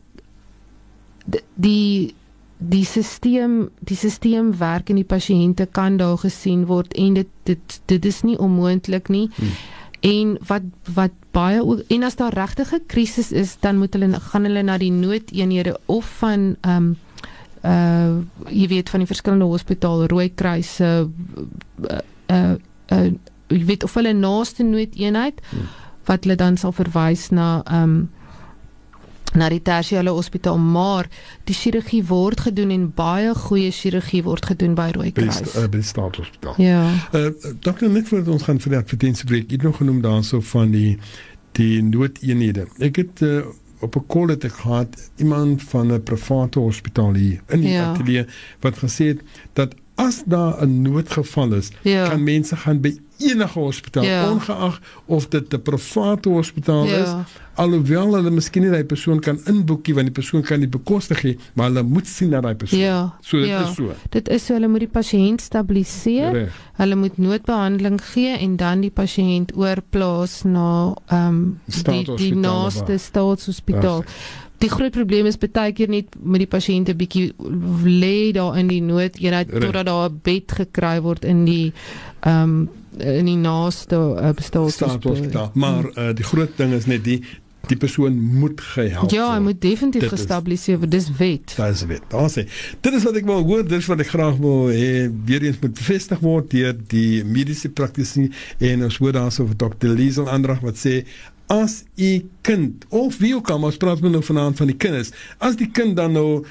die 1.55 2.15
die 2.61 2.85
stelsel 2.85 3.69
die 3.79 3.97
stelsel 3.97 4.53
werk 4.57 4.89
en 4.89 5.01
die 5.01 5.07
pasiënte 5.07 5.65
kan 5.65 5.97
daar 5.97 6.17
gesien 6.21 6.65
word 6.69 6.93
en 6.93 7.19
dit 7.19 7.29
dit 7.49 7.79
dit 7.85 8.05
is 8.05 8.21
nie 8.23 8.37
onmoontlik 8.37 9.09
nie. 9.09 9.29
Hmm. 9.35 9.55
En 10.01 10.37
wat 10.47 10.65
wat 10.93 11.17
baie 11.31 11.61
ook 11.63 11.83
en 11.87 12.03
as 12.03 12.15
daar 12.15 12.33
regtig 12.33 12.73
'n 12.73 12.85
krisis 12.87 13.31
is, 13.31 13.57
dan 13.59 13.77
moet 13.77 13.93
hulle 13.93 14.19
gaan 14.19 14.43
hulle 14.43 14.63
na 14.63 14.77
die 14.77 14.91
noodeenhede 14.91 15.79
of 15.85 16.05
van 16.17 16.55
ehm 16.61 16.75
um, 16.75 16.97
uh 17.61 18.21
jy 18.49 18.67
weet 18.67 18.89
van 18.89 19.03
die 19.03 19.09
verskillende 19.09 19.45
hospitale 19.45 20.07
Rooikruis 20.07 20.75
se 20.75 20.89
uh, 21.05 21.99
uh, 22.31 22.55
uh 22.91 23.03
jy 23.51 23.65
weet 23.67 23.83
of 23.83 23.93
hulle 23.99 24.13
naaste 24.13 24.63
noodeenheid 24.63 25.41
hmm. 25.49 25.69
wat 26.07 26.23
hulle 26.23 26.35
dan 26.39 26.57
sal 26.57 26.73
verwys 26.73 27.29
na 27.35 27.61
um, 27.69 28.09
na 29.37 29.47
die 29.51 29.61
tersiêre 29.63 30.11
hospitaal, 30.11 30.57
maar 30.59 31.07
die 31.47 31.55
chirurgie 31.55 32.01
word 32.07 32.41
gedoen 32.47 32.71
en 32.75 32.87
baie 32.95 33.33
goeie 33.45 33.71
chirurgie 33.71 34.23
word 34.25 34.45
gedoen 34.51 34.75
by 34.75 34.89
by 34.89 34.97
Rooikruis. 34.97 35.37
sta- 35.37 35.63
uh, 35.63 35.67
by 35.71 35.81
staatshospitaal. 35.81 36.55
Ja. 36.59 36.83
Uh, 37.15 37.29
dokter 37.59 37.89
net 37.89 38.07
voordat 38.07 38.33
ons 38.33 38.43
gaan 38.43 38.59
vir 38.59 38.75
die 38.75 38.79
advertensiebreek, 38.81 39.47
jy 39.47 39.59
het 39.59 39.63
nog 39.63 39.77
genoem 39.77 40.01
daarso 40.01 40.41
van 40.41 40.71
die 40.71 40.97
die 41.51 41.81
noodeenhede. 41.83 42.67
Ek 42.79 42.95
het 42.95 43.21
uh, 43.27 43.41
op 43.81 43.95
'n 43.95 44.05
call 44.07 44.27
het 44.27 44.43
ek 44.43 44.53
gehad 44.53 45.11
iemand 45.15 45.63
van 45.63 45.91
'n 45.93 46.03
private 46.03 46.59
hospitaal 46.59 47.13
hier 47.13 47.39
in 47.47 47.59
die 47.61 47.69
Ja. 47.71 47.91
ateljee 47.91 48.25
wat 48.59 48.77
gesê 48.77 49.05
het 49.07 49.21
dat 49.53 49.75
as 49.95 50.23
daar 50.25 50.63
'n 50.67 50.81
noodgeval 50.81 51.53
is, 51.53 51.69
Ja. 51.81 52.07
kan 52.09 52.23
mense 52.23 52.55
gaan 52.55 52.79
by 52.81 52.97
enige 53.29 53.59
hospitaal 53.59 54.03
Ja. 54.03 54.31
ongeag 54.31 54.79
of 55.05 55.27
dit 55.27 55.53
'n 55.53 55.61
private 55.61 56.29
hospitaal 56.29 56.85
Ja. 56.85 57.01
is 57.03 57.13
alhoewel 57.55 58.13
hulle 58.15 58.31
miskien 58.31 58.63
nie 58.63 58.71
daai 58.71 58.83
persoon 58.83 59.19
kan 59.19 59.39
inboekie 59.45 59.93
want 59.93 60.07
die 60.07 60.13
persoon 60.13 60.41
kan 60.41 60.59
nie 60.59 60.67
bekostig 60.67 61.23
nie 61.23 61.37
maar 61.53 61.67
hulle 61.67 61.83
moet 61.83 62.07
sien 62.07 62.29
na 62.29 62.41
daai 62.41 62.55
persoon. 62.55 62.79
Ja. 62.79 63.13
So 63.21 63.37
dit 63.37 63.47
ja. 63.47 63.63
is 63.67 63.75
so. 63.75 63.93
Dit 64.09 64.29
is 64.29 64.45
so 64.45 64.53
hulle 64.53 64.67
moet 64.67 64.79
die 64.79 64.87
pasiënt 64.99 65.41
stabiliseer. 65.41 66.31
Reg. 66.31 66.59
Hulle 66.77 66.95
moet 66.95 67.17
noodbehandeling 67.17 67.99
gee 68.13 68.37
en 68.37 68.55
dan 68.57 68.81
die 68.81 68.91
pasiënt 68.91 69.55
oorplaas 69.55 70.43
na 70.43 70.95
ehm 71.07 71.27
um, 71.27 71.59
die 71.65 72.15
die 72.15 72.35
naaste 72.35 72.97
staatshospitaal. 72.97 74.03
Die 74.61 74.69
groot 74.69 74.93
probleem 74.93 75.25
is 75.25 75.37
baie 75.41 75.73
keer 75.73 75.89
net 75.89 76.13
met 76.21 76.43
die 76.43 76.49
pasiënt 76.49 76.89
'n 76.91 76.97
bietjie 76.97 77.33
lê 77.85 78.31
daar 78.35 78.57
in 78.57 78.67
die 78.69 78.81
noodeenheid 78.81 79.49
Reg. 79.49 79.61
totdat 79.61 79.85
daar 79.85 80.09
'n 80.09 80.19
bed 80.23 80.51
gekry 80.51 81.01
word 81.01 81.25
in 81.25 81.45
die 81.45 81.73
ehm 82.21 82.43
um, 82.43 82.69
in 82.99 83.25
die 83.25 83.37
naaste 83.39 83.95
uh, 83.95 84.31
staatshospitaal. 84.35 84.69
staatshospitaal. 84.69 85.51
Maar 85.53 85.85
uh, 85.95 86.13
die 86.13 86.23
groot 86.27 86.57
ding 86.57 86.73
is 86.73 86.85
net 86.85 87.03
die 87.03 87.21
die 87.67 87.77
persoon 87.77 88.17
moet 88.19 88.61
gehelp 88.61 89.11
Ja, 89.11 89.27
hy 89.27 89.31
word. 89.37 89.43
moet 89.43 89.61
definitief 89.61 90.07
gestabiliseer 90.09 90.77
word. 90.79 90.91
Dis 90.91 91.07
wet. 91.17 91.53
Daar 91.57 91.69
is 91.71 91.85
dit. 91.85 92.01
Daar 92.09 92.29
sê. 92.29 92.43
Dit 92.81 92.93
is 92.93 93.03
wat 93.03 93.15
ek 93.15 93.25
wil 93.25 93.43
hoor, 93.45 93.63
dit 93.63 93.79
is 93.79 93.85
wat 93.87 93.99
ek 93.99 94.07
graag 94.07 94.37
wil 94.37 94.67
hê 94.69 95.09
weer 95.25 95.41
eens 95.43 95.59
moet 95.61 95.73
bevestig 95.73 96.19
word 96.19 96.49
deur 96.51 96.75
die 96.87 97.23
mediese 97.23 97.69
praktisie 97.69 98.31
en 98.59 98.83
ons 98.83 98.97
hoor 98.97 99.13
daarso 99.13 99.45
van 99.45 99.55
Dr. 99.57 99.87
Liesel 99.87 100.29
Andrag 100.29 100.59
wat 100.61 100.75
sê 100.77 101.03
as 101.51 101.81
u 101.99 102.11
kind 102.47 102.85
of 102.89 103.17
wie 103.19 103.33
ook 103.35 103.49
al 103.51 103.63
ons 103.67 103.77
praat 103.77 103.99
nou 104.01 104.23
vanaand 104.23 104.57
van 104.61 104.69
die 104.71 104.77
kinders, 104.77 105.11
as 105.43 105.57
die 105.59 105.67
kind 105.67 105.97
dan 105.99 106.15
nou 106.15 106.45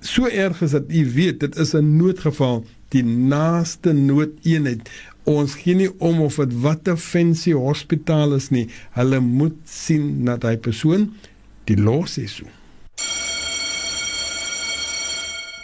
so 0.00 0.28
erg 0.28 0.60
is 0.64 0.76
dat 0.76 0.92
u 0.92 1.06
weet 1.14 1.40
dit 1.40 1.56
is 1.56 1.72
'n 1.74 1.96
noodgeval, 1.96 2.64
die 2.88 3.04
naaste 3.04 3.92
noodeenheid 3.92 4.88
Ons 5.24 5.54
gee 5.54 5.74
nie 5.76 5.90
om 6.00 6.22
of 6.24 6.38
dit 6.40 6.54
watter 6.62 6.96
fancy 6.96 7.52
hospitaal 7.52 8.32
is 8.34 8.48
nie. 8.50 8.68
Hulle 8.96 9.20
moet 9.20 9.56
sien 9.64 10.22
na 10.24 10.36
daai 10.36 10.56
persoon 10.56 11.10
die 11.68 11.76
los 11.76 12.16
is 12.18 12.40
so. 12.40 12.46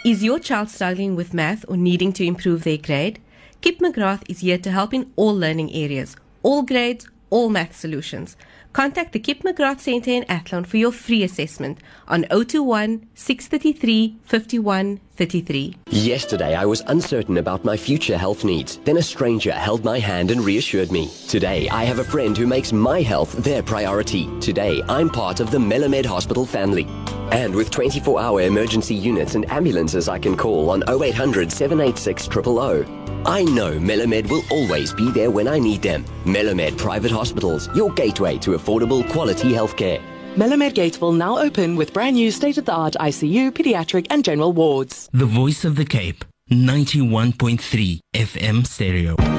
Is 0.03 0.21
your 0.21 0.39
child 0.39 0.69
struggling 0.69 1.15
with 1.15 1.33
math 1.33 1.65
or 1.67 1.75
needing 1.75 2.13
to 2.13 2.23
improve 2.23 2.63
their 2.63 2.77
grade? 2.77 3.19
Kip 3.59 3.79
McGrath 3.79 4.21
is 4.29 4.39
here 4.39 4.59
to 4.59 4.69
help 4.69 4.93
in 4.93 5.11
all 5.15 5.35
learning 5.35 5.73
areas, 5.73 6.15
all 6.43 6.63
grades, 6.63 7.09
all 7.29 7.49
math 7.49 7.75
solutions. 7.75 8.35
Contact 8.73 9.11
the 9.11 9.19
Kip 9.19 9.39
McGrath 9.39 9.79
Centre 9.79 10.11
in 10.11 10.23
Athlone 10.29 10.63
for 10.63 10.77
your 10.77 10.91
free 10.91 11.23
assessment 11.23 11.79
on 12.07 12.23
021 12.25 13.07
633 13.15 14.17
51 14.23 14.99
33. 15.15 15.75
Yesterday, 15.89 16.53
I 16.53 16.65
was 16.65 16.81
uncertain 16.81 17.37
about 17.37 17.65
my 17.65 17.75
future 17.75 18.17
health 18.17 18.43
needs. 18.43 18.77
Then 18.85 18.97
a 18.97 19.01
stranger 19.01 19.51
held 19.51 19.83
my 19.83 19.97
hand 19.97 20.29
and 20.29 20.41
reassured 20.45 20.91
me. 20.91 21.09
Today, 21.27 21.67
I 21.69 21.85
have 21.85 21.97
a 21.97 22.03
friend 22.03 22.37
who 22.37 22.45
makes 22.45 22.71
my 22.71 23.01
health 23.01 23.33
their 23.43 23.63
priority. 23.63 24.29
Today, 24.39 24.83
I'm 24.87 25.09
part 25.09 25.39
of 25.39 25.49
the 25.49 25.57
Melamed 25.57 26.05
Hospital 26.05 26.45
family. 26.45 26.85
And 27.31 27.55
with 27.55 27.71
24 27.71 28.21
hour 28.21 28.41
emergency 28.41 28.95
units 28.95 29.33
and 29.33 29.49
ambulances 29.51 30.07
I 30.07 30.19
can 30.19 30.37
call 30.37 30.69
on 30.69 30.83
0800 30.87 31.51
786 31.51 32.29
000. 32.31 32.96
I 33.25 33.43
know 33.43 33.79
Melamed 33.79 34.29
will 34.29 34.43
always 34.49 34.93
be 34.93 35.11
there 35.11 35.31
when 35.31 35.47
I 35.47 35.59
need 35.59 35.81
them. 35.81 36.05
Melamed 36.25 36.77
Private 36.77 37.11
Hospitals, 37.11 37.69
your 37.75 37.91
gateway 37.93 38.37
to 38.39 38.51
affordable 38.51 39.07
quality 39.09 39.51
healthcare. 39.51 40.01
Melamed 40.35 40.75
Gate 40.75 41.01
will 41.01 41.13
now 41.13 41.37
open 41.39 41.75
with 41.75 41.93
brand 41.93 42.15
new 42.15 42.29
state 42.31 42.57
of 42.57 42.65
the 42.65 42.73
art 42.73 42.95
ICU, 42.99 43.51
pediatric, 43.51 44.07
and 44.11 44.23
general 44.23 44.53
wards. 44.53 45.09
The 45.11 45.25
Voice 45.25 45.65
of 45.65 45.75
the 45.75 45.85
Cape, 45.85 46.23
91.3 46.51 47.99
FM 48.13 48.67
stereo. 48.67 49.36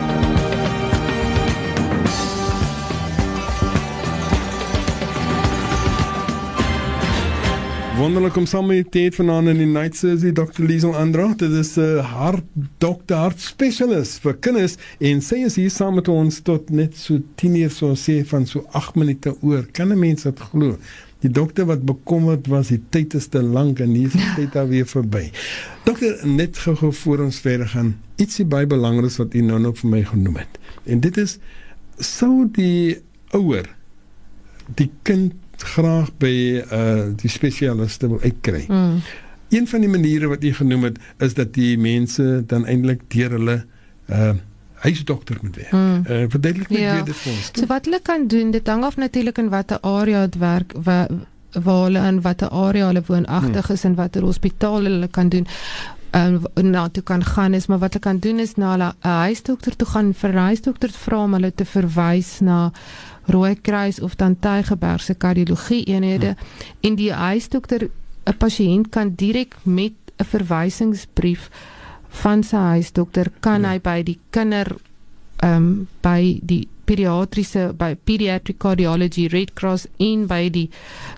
Wonderlik 7.99 8.37
om 8.37 8.45
saam 8.47 8.69
met 8.71 8.93
tyd 8.95 9.17
vanaand 9.19 9.51
in 9.51 9.59
die 9.59 9.67
night 9.67 9.97
surgery 9.99 10.31
Dr. 10.31 10.63
Liesel 10.63 10.93
Andra. 10.95 11.33
Dit 11.35 11.51
is 11.51 11.73
'n 11.77 11.83
uh, 11.83 12.05
hart 12.07 12.45
dokter, 12.79 13.17
hart 13.17 13.41
spesialis 13.41 14.13
vir 14.23 14.37
kinders 14.39 14.77
en 15.01 15.21
sy 15.21 15.41
is 15.47 15.57
hier 15.59 15.71
saam 15.71 15.95
met 15.99 16.09
ons 16.09 16.39
tot 16.47 16.71
net 16.71 16.95
so 16.97 17.19
10 17.43 17.57
uur 17.57 17.73
so 17.75 17.97
sê 17.99 18.23
van 18.25 18.47
so 18.47 18.63
8 18.71 18.95
minute 18.95 19.35
oor. 19.43 19.67
Kan 19.73 19.91
'n 19.91 19.99
mens 19.99 20.23
dit 20.23 20.41
glo? 20.41 20.77
Die 21.21 21.31
dokter 21.31 21.67
wat 21.67 21.83
bekommerd 21.83 22.47
was, 22.47 22.69
die 22.69 22.83
tyd 22.91 23.15
is 23.15 23.27
te 23.27 23.43
lank 23.43 23.81
en 23.81 23.91
hier 23.91 24.07
is 24.07 24.13
die 24.13 24.35
tyd 24.45 24.57
alweer 24.57 24.87
verby. 24.87 25.33
Dokter, 25.85 26.27
net 26.27 26.59
gou-gou 26.59 26.93
voor 26.93 27.19
ons 27.19 27.41
verder 27.41 27.69
gaan, 27.69 27.97
ietsie 28.17 28.47
baie 28.47 28.67
belangriks 28.67 29.19
wat 29.19 29.35
u 29.35 29.41
nou 29.41 29.59
nog 29.59 29.79
vir 29.79 29.91
my 29.91 30.05
genoem 30.05 30.37
het. 30.37 30.59
En 30.87 31.01
dit 31.01 31.17
is 31.17 31.39
sou 31.99 32.47
die 32.47 33.03
ouer 33.35 33.67
die 34.77 34.91
kind 35.03 35.35
graag 35.63 36.11
by 36.19 36.63
uh 36.73 37.07
die 37.17 37.31
spesialiste 37.31 38.09
wil 38.09 38.21
uitkry. 38.21 38.65
Mm. 38.69 39.01
Een 39.49 39.67
van 39.69 39.81
die 39.81 39.89
maniere 39.89 40.29
wat 40.29 40.45
u 40.45 40.53
genoem 40.55 40.83
het 40.85 40.99
is 41.19 41.35
dat 41.35 41.55
die 41.55 41.79
mense 41.79 42.43
dan 42.47 42.67
eintlik 42.67 43.01
deur 43.09 43.31
hulle 43.31 43.65
uh 44.11 44.33
huisdokter 44.79 45.37
moet 45.43 45.57
werk. 45.57 45.73
Mm. 45.73 46.05
Uh 46.09 46.25
verduidelik 46.29 46.69
net 46.69 46.79
Ja. 46.81 46.95
weer 46.95 47.05
dit 47.05 47.17
vir 47.17 47.33
ons. 47.33 47.51
So 47.53 47.67
wat 47.67 47.85
hulle 47.85 48.01
kan 48.03 48.27
doen, 48.27 48.51
dit 48.51 48.67
hang 48.67 48.85
af 48.85 48.97
natuurlik 48.97 49.39
in 49.39 49.49
watter 49.49 49.81
area 49.81 50.27
dit 50.27 50.39
werk, 50.39 50.73
waar 50.83 51.09
waar 51.53 51.85
hulle 51.85 52.07
in 52.07 52.21
watter 52.21 52.49
area 52.49 52.87
hulle 52.87 53.03
woonagtig 53.07 53.71
is 53.71 53.85
en 53.85 53.95
watter 53.95 54.23
hospitaal 54.23 54.83
hulle 54.85 55.09
kan 55.09 55.29
doen. 55.29 55.47
Um, 56.15 56.45
na 56.63 56.89
toe 56.89 57.03
kan 57.03 57.25
gaan 57.25 57.55
is 57.55 57.67
maar 57.67 57.79
wat 57.79 57.93
hulle 57.93 58.05
kan 58.05 58.19
doen 58.19 58.39
is 58.39 58.55
na 58.55 58.71
hulle 58.71 58.93
'n 59.03 59.09
huisdokter 59.09 59.77
toe 59.77 59.89
gaan 59.89 60.15
vir 60.15 60.31
'n 60.33 60.37
huisdokter 60.37 60.91
vra 60.91 61.23
om 61.25 61.33
hulle 61.33 61.53
te 61.55 61.65
verwys 61.65 62.41
na 62.41 62.73
Rooikruis 63.29 64.01
of 64.01 64.15
dan 64.17 64.37
Tygerberg 64.41 65.01
se 65.03 65.15
kardiologie 65.15 65.85
eenhede 65.85 66.37
en 66.81 66.95
die 66.97 67.13
huisdokter 67.13 67.89
'n 68.27 68.37
pasiënt 68.39 68.89
kan 68.91 69.13
direk 69.17 69.57
met 69.65 69.93
'n 70.19 70.25
verwysingsbrief 70.25 71.51
van 72.09 72.43
sy 72.43 72.57
huisdokter 72.57 73.31
kan 73.41 73.65
hy 73.65 73.79
by 73.81 74.03
die 74.03 74.19
kinder 74.31 74.77
ehm 75.43 75.57
um, 75.57 75.87
by 76.03 76.41
die 76.43 76.67
pediatriese 76.85 77.75
by 77.79 77.95
pediatric 78.05 78.59
cardiology 78.59 79.27
Red 79.29 79.53
Cross 79.55 79.87
en 79.99 80.27
by 80.27 80.49
die 80.51 80.71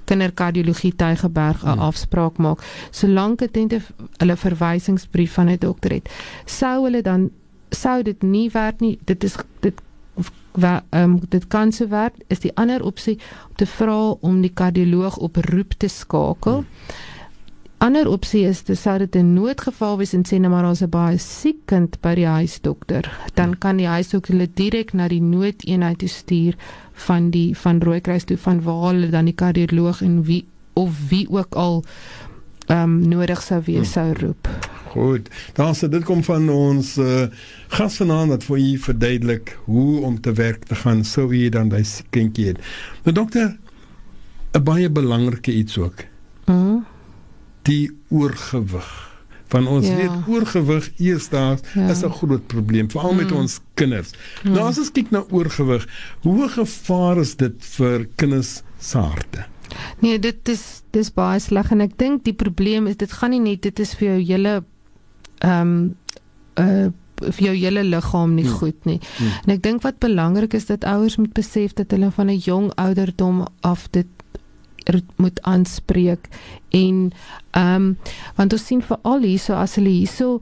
kinderkardiologie 0.04 0.92
Tygerberg 0.96 1.62
'n 1.64 1.68
Hmm. 1.68 1.78
afspraak 1.78 2.36
maak. 2.38 2.58
Solank 2.90 3.38
dit 3.38 3.54
net 3.54 3.72
'n- 3.72 3.82
hulle 4.18 4.36
verwysingsbrief 4.36 5.32
van 5.32 5.48
'n 5.48 5.58
dokter 5.58 5.90
het 5.92 6.08
sou 6.46 6.84
hulle 6.84 7.02
dan 7.02 7.30
sou 7.70 8.02
dit 8.02 8.22
nie 8.22 8.50
werk 8.50 8.80
nie. 8.80 8.98
Dit 9.04 9.24
is 9.24 9.36
dit 9.60 9.80
wa- 10.52 10.82
ehm 10.90 11.02
um, 11.10 11.20
dit 11.28 11.46
kan 11.48 11.72
so 11.72 11.88
werk 11.88 12.14
is 12.28 12.40
die 12.40 12.52
ander 12.56 12.82
opsie 12.82 13.18
om 13.48 13.54
te 13.56 13.66
vra 13.66 14.10
om 14.20 14.40
die 14.42 14.52
kardioloog 14.54 15.16
op 15.16 15.36
roep 15.36 15.72
te 15.78 15.88
skakel 15.88 16.54
Hmm. 16.56 16.66
ander 17.78 18.08
opsie 18.08 18.42
is 18.48 18.60
te 18.62 18.74
sou 18.74 18.98
dit 18.98 19.14
'n 19.16 19.32
noodgeval 19.34 19.96
wees 19.98 20.12
en 20.12 20.22
sê 20.26 20.38
nou 20.40 20.50
maar 20.50 20.62
daar's 20.62 20.82
'n 20.82 20.88
baie 20.90 21.18
siek 21.18 21.56
kind 21.66 22.00
by 22.00 22.14
die 22.14 22.26
huisdokter, 22.26 23.10
dan 23.34 23.58
kan 23.58 23.76
die 23.76 23.86
huisdokter 23.86 24.34
hulle 24.34 24.48
direk 24.54 24.92
na 24.92 25.08
die 25.08 25.20
noodeenheid 25.22 25.98
toe 25.98 26.08
stuur 26.08 26.54
van 26.92 27.30
die 27.30 27.56
van 27.56 27.80
Rooikruis 27.82 28.24
toe 28.24 28.36
van 28.36 28.62
waar 28.62 28.92
hulle 28.92 29.08
dan 29.10 29.24
die 29.24 29.34
kardioloog 29.34 30.02
en 30.02 30.22
wie 30.24 30.44
of 30.74 31.08
wie 31.08 31.26
ook 31.30 31.54
al 31.54 31.84
ehm 32.66 32.82
um, 32.82 33.08
nodig 33.08 33.42
sou 33.42 33.62
wees 33.64 33.92
sou 33.92 34.12
roep. 34.12 34.48
Goed. 34.90 35.28
Dan 35.54 35.74
sê 35.78 35.88
dit 35.88 36.04
kom 36.04 36.22
van 36.26 36.48
ons 36.50 36.96
uh 36.98 37.26
gas 37.68 37.96
vanaand 38.00 38.28
wat 38.34 38.44
vir 38.48 38.58
u 38.58 38.78
verduidelik 38.78 39.52
hoe 39.64 40.00
om 40.06 40.16
te 40.20 40.32
werk 40.32 40.64
te 40.66 40.74
gaan 40.74 41.04
sou 41.04 41.28
u 41.34 41.48
dan 41.48 41.68
by 41.70 41.82
kindjie 42.10 42.46
het. 42.46 42.58
Nou 43.04 43.14
dokter, 43.14 43.56
'n 44.54 44.62
baie 44.64 44.90
belangrike 44.90 45.52
iets 45.52 45.78
ook, 45.78 46.04
Mm, 46.46 46.84
die 47.62 47.90
oorgewig. 48.08 49.08
Van 49.50 49.66
ons 49.66 49.86
Ja. 49.86 49.96
weet 49.96 50.10
oorgewig 50.28 50.90
eersdaags 50.98 51.62
Ja. 51.74 51.80
ja. 51.82 51.90
is 51.90 52.02
'n 52.04 52.10
groot 52.10 52.46
probleem 52.46 52.90
veral 52.90 53.14
met 53.14 53.30
Mm. 53.30 53.36
ons 53.36 53.60
kinders. 53.74 54.10
Mm. 54.44 54.52
Nou 54.52 54.68
as 54.68 54.78
ons 54.78 54.90
kyk 54.92 55.10
na 55.10 55.24
oorgewig, 55.30 55.86
hoe 56.22 56.48
gevaar 56.48 57.18
is 57.18 57.36
dit 57.36 57.54
vir 57.58 58.08
kinders 58.16 58.62
se 58.78 58.98
harte? 58.98 59.44
Nee, 60.00 60.18
dit 60.18 60.48
is 60.48 60.82
dis 60.90 61.10
baie 61.12 61.38
sleg 61.40 61.70
en 61.70 61.80
ek 61.80 61.96
dink 61.98 62.24
die 62.24 62.32
probleem 62.34 62.86
is 62.86 62.96
dit 62.96 63.12
gaan 63.12 63.30
nie 63.30 63.40
net 63.40 63.62
dit 63.62 63.78
is 63.80 63.94
vir 63.94 64.08
jou 64.08 64.24
hele 64.24 64.64
ehm 65.40 65.60
um, 65.60 65.96
uh 66.58 66.88
vir 67.20 67.44
jou 67.44 67.54
hele 67.54 67.82
liggaam 67.84 68.34
nie 68.34 68.46
Hmm. 68.46 68.58
goed 68.58 68.84
nie. 68.88 69.00
Hmm. 69.18 69.32
En 69.44 69.52
ek 69.52 69.62
dink 69.62 69.82
wat 69.82 69.98
belangrik 70.00 70.54
is 70.56 70.66
dat 70.66 70.84
ouers 70.88 71.16
moet 71.16 71.32
besef 71.36 71.74
dat 71.76 71.90
hulle 71.90 72.10
van 72.10 72.30
'n 72.30 72.38
jong 72.38 72.72
ouderdom 72.74 73.46
af 73.60 73.88
dit 73.90 74.06
moet 75.16 75.42
aanspreek 75.42 76.28
en 76.70 77.12
ehm 77.50 77.74
um, 77.74 77.98
want 78.36 78.52
ons 78.52 78.66
sien 78.66 78.82
veral 78.82 79.22
hierso 79.22 79.54
as 79.54 79.74
hulle 79.74 79.88
hierso 79.88 80.40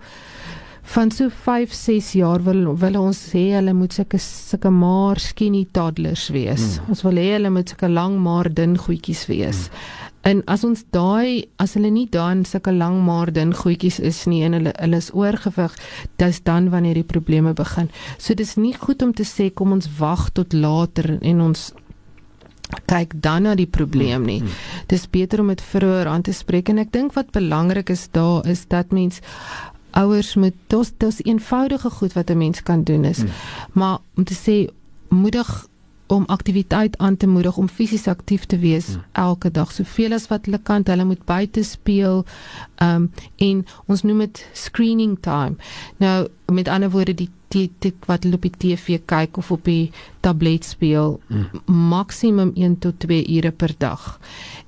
van 0.89 1.11
so 1.12 1.28
5 1.28 1.72
6 1.74 2.12
jaar 2.16 2.43
wil 2.47 2.74
wil 2.80 2.97
ons 3.01 3.18
hê 3.34 3.51
hulle 3.53 3.74
moet 3.76 3.93
sulke 3.93 4.18
sulke 4.22 4.70
maar 4.72 5.20
skinny 5.20 5.66
toddlers 5.76 6.28
wees. 6.32 6.78
Mm. 6.78 6.93
Ons 6.95 7.05
wil 7.05 7.20
hê 7.20 7.30
hulle 7.36 7.51
moet 7.53 7.68
sulke 7.68 7.91
lang 7.93 8.16
maar 8.24 8.49
dun 8.49 8.76
goedjies 8.80 9.26
wees. 9.28 9.66
Mm. 9.68 10.09
En 10.28 10.41
as 10.51 10.64
ons 10.66 10.80
daai 10.93 11.47
as 11.62 11.76
hulle 11.78 11.91
nie 11.95 12.07
dan 12.11 12.45
sulke 12.49 12.72
lang 12.74 12.99
maar 13.07 13.32
dun 13.32 13.53
goedjies 13.57 14.01
is 14.01 14.24
nie 14.30 14.43
en 14.47 14.57
hulle 14.59 14.72
hulle 14.76 15.01
is 15.01 15.11
oorgewig, 15.14 15.76
dis 16.20 16.41
dan 16.45 16.70
wanneer 16.74 16.99
die 16.99 17.07
probleme 17.07 17.55
begin. 17.57 17.93
So 18.18 18.34
dis 18.34 18.57
nie 18.57 18.74
goed 18.76 19.05
om 19.05 19.14
te 19.14 19.28
sê 19.28 19.51
kom 19.55 19.76
ons 19.76 19.89
wag 20.01 20.30
tot 20.36 20.57
later 20.57 21.18
en 21.20 21.45
ons 21.51 21.70
kyk 22.89 23.14
dan 23.24 23.47
na 23.47 23.55
die 23.57 23.68
probleem 23.70 24.26
nie. 24.28 24.43
Dis 24.91 25.07
beter 25.09 25.41
om 25.41 25.53
dit 25.53 25.62
vroeër 25.64 26.11
aan 26.11 26.24
te 26.26 26.34
spreek 26.36 26.68
en 26.72 26.82
ek 26.82 26.93
dink 26.93 27.16
wat 27.16 27.32
belangrik 27.32 27.93
is 27.95 28.09
daar 28.12 28.45
is 28.49 28.66
dat 28.68 28.93
mens 28.93 29.22
ouers 29.99 30.34
moet 30.34 30.55
dis 30.72 30.92
dis 31.03 31.22
eenvoudige 31.24 31.90
goed 31.90 32.12
wat 32.12 32.30
'n 32.30 32.38
mens 32.38 32.62
kan 32.62 32.82
doen 32.82 33.05
is. 33.05 33.22
Maar 33.72 33.99
om 34.14 34.24
te 34.24 34.34
sê 34.34 34.57
moedig 35.09 35.66
om 36.09 36.24
aktiwiteit 36.26 36.99
aan 36.99 37.16
te 37.16 37.26
moedig 37.26 37.57
om 37.57 37.68
fisies 37.68 38.07
aktief 38.09 38.44
te 38.44 38.59
wees 38.59 38.86
hmm. 38.86 39.03
elke 39.12 39.51
dag 39.51 39.72
soveel 39.72 40.12
as 40.16 40.28
wat 40.32 40.46
hulle 40.49 40.61
kan 40.62 40.84
hulle 40.88 41.05
moet 41.05 41.24
buite 41.28 41.62
speel 41.64 42.24
um 42.84 43.11
en 43.49 43.64
ons 43.86 44.03
noem 44.09 44.24
dit 44.24 44.44
screening 44.57 45.18
time 45.20 45.57
nou 46.05 46.28
met 46.53 46.68
ander 46.68 46.90
woorde 46.90 47.14
die 47.14 47.28
die, 47.53 47.68
die 47.80 47.94
wat 48.07 48.24
hulle 48.24 48.36
op 48.36 48.44
die 48.44 48.57
TV 48.61 49.01
kyk 49.09 49.36
of 49.40 49.51
op 49.53 49.64
die 49.68 49.90
tablet 50.24 50.64
speel 50.64 51.18
hmm. 51.28 51.62
maksimum 51.92 52.55
1 52.57 52.78
tot 52.84 53.01
2 53.05 53.28
ure 53.36 53.53
per 53.53 53.74
dag 53.78 54.14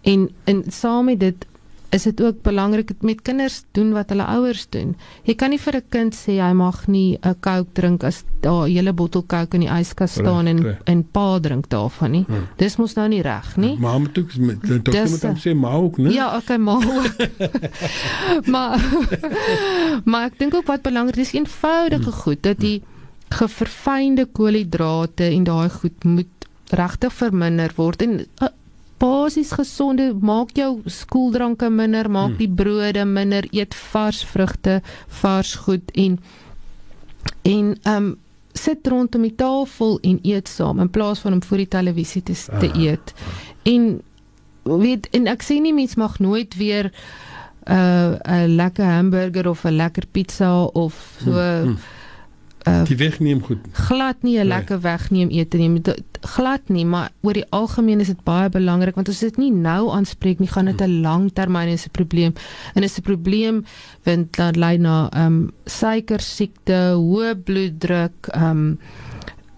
en 0.01 0.29
en 0.45 0.65
saam 0.69 1.09
met 1.09 1.21
dit 1.21 1.49
is 1.91 2.03
dit 2.03 2.23
ook 2.23 2.43
belangrik 2.43 2.93
met 3.01 3.23
kinders 3.23 3.63
doen 3.73 3.93
wat 3.93 4.13
hulle 4.13 4.25
ouers 4.25 4.67
doen. 4.71 4.95
Jy 5.27 5.35
kan 5.35 5.51
nie 5.51 5.59
vir 5.59 5.77
'n 5.77 5.89
kind 5.89 6.15
sê 6.15 6.39
hy 6.39 6.53
mag 6.53 6.87
nie 6.87 7.19
'n 7.23 7.35
Coke 7.41 7.73
drink 7.73 8.05
as 8.05 8.25
daar 8.41 8.69
'n 8.69 8.71
hele 8.71 8.93
bottel 8.93 9.25
Coke 9.27 9.55
in 9.57 9.61
die 9.61 9.69
yskas 9.69 10.13
staan 10.13 10.47
en 10.47 10.77
en 10.85 11.03
pa 11.03 11.39
drink 11.41 11.69
daarvan 11.69 12.11
nie. 12.11 12.25
Hmm. 12.27 12.47
Dis 12.57 12.77
mos 12.77 12.95
nou 12.95 13.09
nie 13.09 13.23
reg 13.23 13.57
nie. 13.57 13.77
Maar 13.79 14.01
moet 14.01 14.19
ook 14.19 14.37
met 14.37 14.63
dokter 14.63 15.11
moet 15.11 15.23
hom 15.23 15.37
sê 15.37 15.55
maar 15.55 15.75
ook, 15.75 15.99
né? 15.99 16.11
Ja, 16.11 16.37
okay, 16.37 16.57
maar 16.67 16.87
maar 18.45 18.79
maar 20.11 20.25
ek 20.25 20.39
dink 20.39 20.55
ook 20.55 20.67
wat 20.67 20.83
belangrik 20.83 21.17
is 21.17 21.33
eenvoudige 21.33 22.13
goed 22.13 22.43
dat 22.43 22.59
die 22.59 22.83
geverfynde 23.29 24.27
koolhidrate 24.27 25.25
en 25.25 25.45
daai 25.45 25.69
goed 25.71 26.05
moet 26.05 26.27
regtig 26.71 27.13
verminder 27.13 27.73
word 27.77 28.03
en 28.03 28.19
uh, 28.21 28.49
basies 29.01 29.51
gesonde 29.57 30.11
maak 30.21 30.51
jou 30.59 30.83
skooldranke 30.87 31.71
minder, 31.73 32.09
maak 32.13 32.35
die 32.39 32.49
brode 32.49 33.05
minder, 33.09 33.47
eet 33.57 33.75
vars 33.93 34.21
vrugte, 34.29 34.81
vars 35.23 35.55
goed 35.65 35.91
en 35.97 36.19
en 37.43 37.77
ehm 37.83 37.97
um, 37.97 38.11
sit 38.53 38.87
rondom 38.91 39.23
die 39.23 39.35
tafel 39.39 39.99
en 40.03 40.19
eet 40.27 40.49
saam 40.51 40.81
in 40.83 40.89
plaas 40.91 41.21
van 41.23 41.33
om 41.33 41.43
voor 41.43 41.57
die 41.63 41.69
televisie 41.71 42.23
te, 42.23 42.35
te 42.35 42.69
Ah, 42.73 42.81
eet. 42.83 43.13
En 43.63 44.01
weet 44.65 45.07
en 45.15 45.27
ek 45.31 45.43
sê 45.47 45.61
nie 45.63 45.73
mens 45.73 45.95
mag 45.97 46.19
nooit 46.19 46.57
weer 46.59 46.91
'n 46.91 47.73
uh, 47.73 48.19
'n 48.27 48.57
lekker 48.57 48.85
hamburger 48.85 49.49
of 49.49 49.65
'n 49.65 49.77
lekker 49.77 50.05
pizza 50.13 50.65
of 50.65 50.95
so 51.25 51.31
Hmm, 51.33 51.77
uh, 52.69 52.85
Die 52.85 52.97
wegneem 52.97 53.41
goed. 53.43 53.59
glad 53.73 54.23
nie 54.23 54.35
'n 54.39 54.47
Nee. 54.49 54.49
lekker 54.49 54.81
wegneem 54.81 55.29
ete 55.31 55.57
nie. 55.57 55.81
Glad 56.21 56.69
nie, 56.69 56.85
maar 56.85 57.11
oor 57.25 57.33
die 57.33 57.47
algemeen 57.49 58.01
is 58.01 58.11
dit 58.13 58.25
baie 58.25 58.49
belangrik 58.53 58.95
want 58.95 59.09
as 59.09 59.23
dit 59.25 59.37
nie 59.41 59.51
nou 59.53 59.89
aanspreek 59.91 60.39
nie, 60.39 60.49
gaan 60.49 60.69
dit 60.69 60.81
'n 60.81 61.01
langtermynse 61.01 61.89
probleem 61.89 62.35
en 62.75 62.83
is 62.83 62.99
'n 62.99 63.03
probleem 63.03 63.65
want 64.05 64.37
dit 64.37 64.57
lei 64.57 64.77
na 64.79 65.09
ehm 65.13 65.27
um, 65.27 65.51
suikersiekte, 65.65 66.95
hoë 66.97 67.35
bloeddruk, 67.45 68.29
ehm 68.33 68.51
um, 68.51 68.79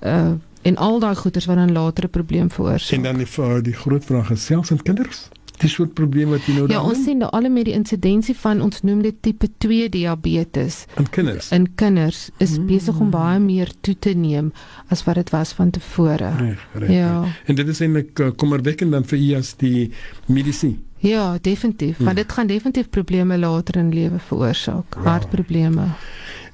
uh 0.02 0.32
en 0.62 0.76
al 0.76 1.00
daai 1.02 1.16
goeters 1.16 1.46
wat 1.46 1.56
dan 1.56 1.72
later 1.72 2.04
'n 2.04 2.10
probleem 2.10 2.50
veroorsaak. 2.50 2.96
En 2.96 3.02
dan 3.02 3.16
die 3.16 3.26
vir 3.26 3.62
die 3.62 3.72
groot 3.72 4.04
vraag 4.04 4.30
is 4.30 4.44
selfs 4.44 4.70
in 4.70 4.82
kinders. 4.82 5.28
Die 5.62 5.70
soort 5.70 5.94
probleme 5.94 6.34
wat 6.36 6.46
jy 6.48 6.56
nou 6.56 6.66
Ja, 6.70 6.80
ons 6.82 7.04
sien 7.04 7.22
alle 7.22 7.48
met 7.48 7.68
die 7.68 7.74
insidensie 7.76 8.34
van 8.36 8.60
ons 8.64 8.82
noem 8.82 9.02
dit 9.04 9.14
tipe 9.22 9.46
2 9.62 9.88
diabetes 9.94 10.84
in 10.98 11.06
kinders. 11.10 11.50
in 11.54 11.68
kinders 11.78 12.30
is 12.42 12.56
mm. 12.58 12.66
besig 12.66 12.98
om 13.00 13.10
baie 13.10 13.38
meer 13.40 13.70
toe 13.80 13.94
te 13.98 14.14
neem 14.18 14.52
as 14.90 15.04
wat 15.06 15.14
dit 15.20 15.30
was 15.30 15.52
van 15.52 15.70
tevore. 15.70 16.32
Reg, 16.38 16.64
reg. 16.74 16.90
Ja. 16.90 17.24
En 17.46 17.54
dit 17.54 17.68
is 17.68 17.80
eintlik 17.80 18.18
uh, 18.18 18.30
kommerwekkend 18.36 18.92
dan 18.92 19.04
vir 19.04 19.18
u 19.18 19.34
as 19.38 19.54
die 19.56 19.90
medisy. 20.26 20.76
Ja, 21.02 21.38
definitief, 21.40 21.96
Hmm. 21.96 22.04
want 22.04 22.16
dit 22.16 22.32
gaan 22.32 22.46
definitief 22.46 22.88
probleme 22.90 23.38
later 23.38 23.76
in 23.76 23.94
lewe 23.94 24.18
veroorsaak, 24.18 24.94
hartprobleme. 25.04 25.86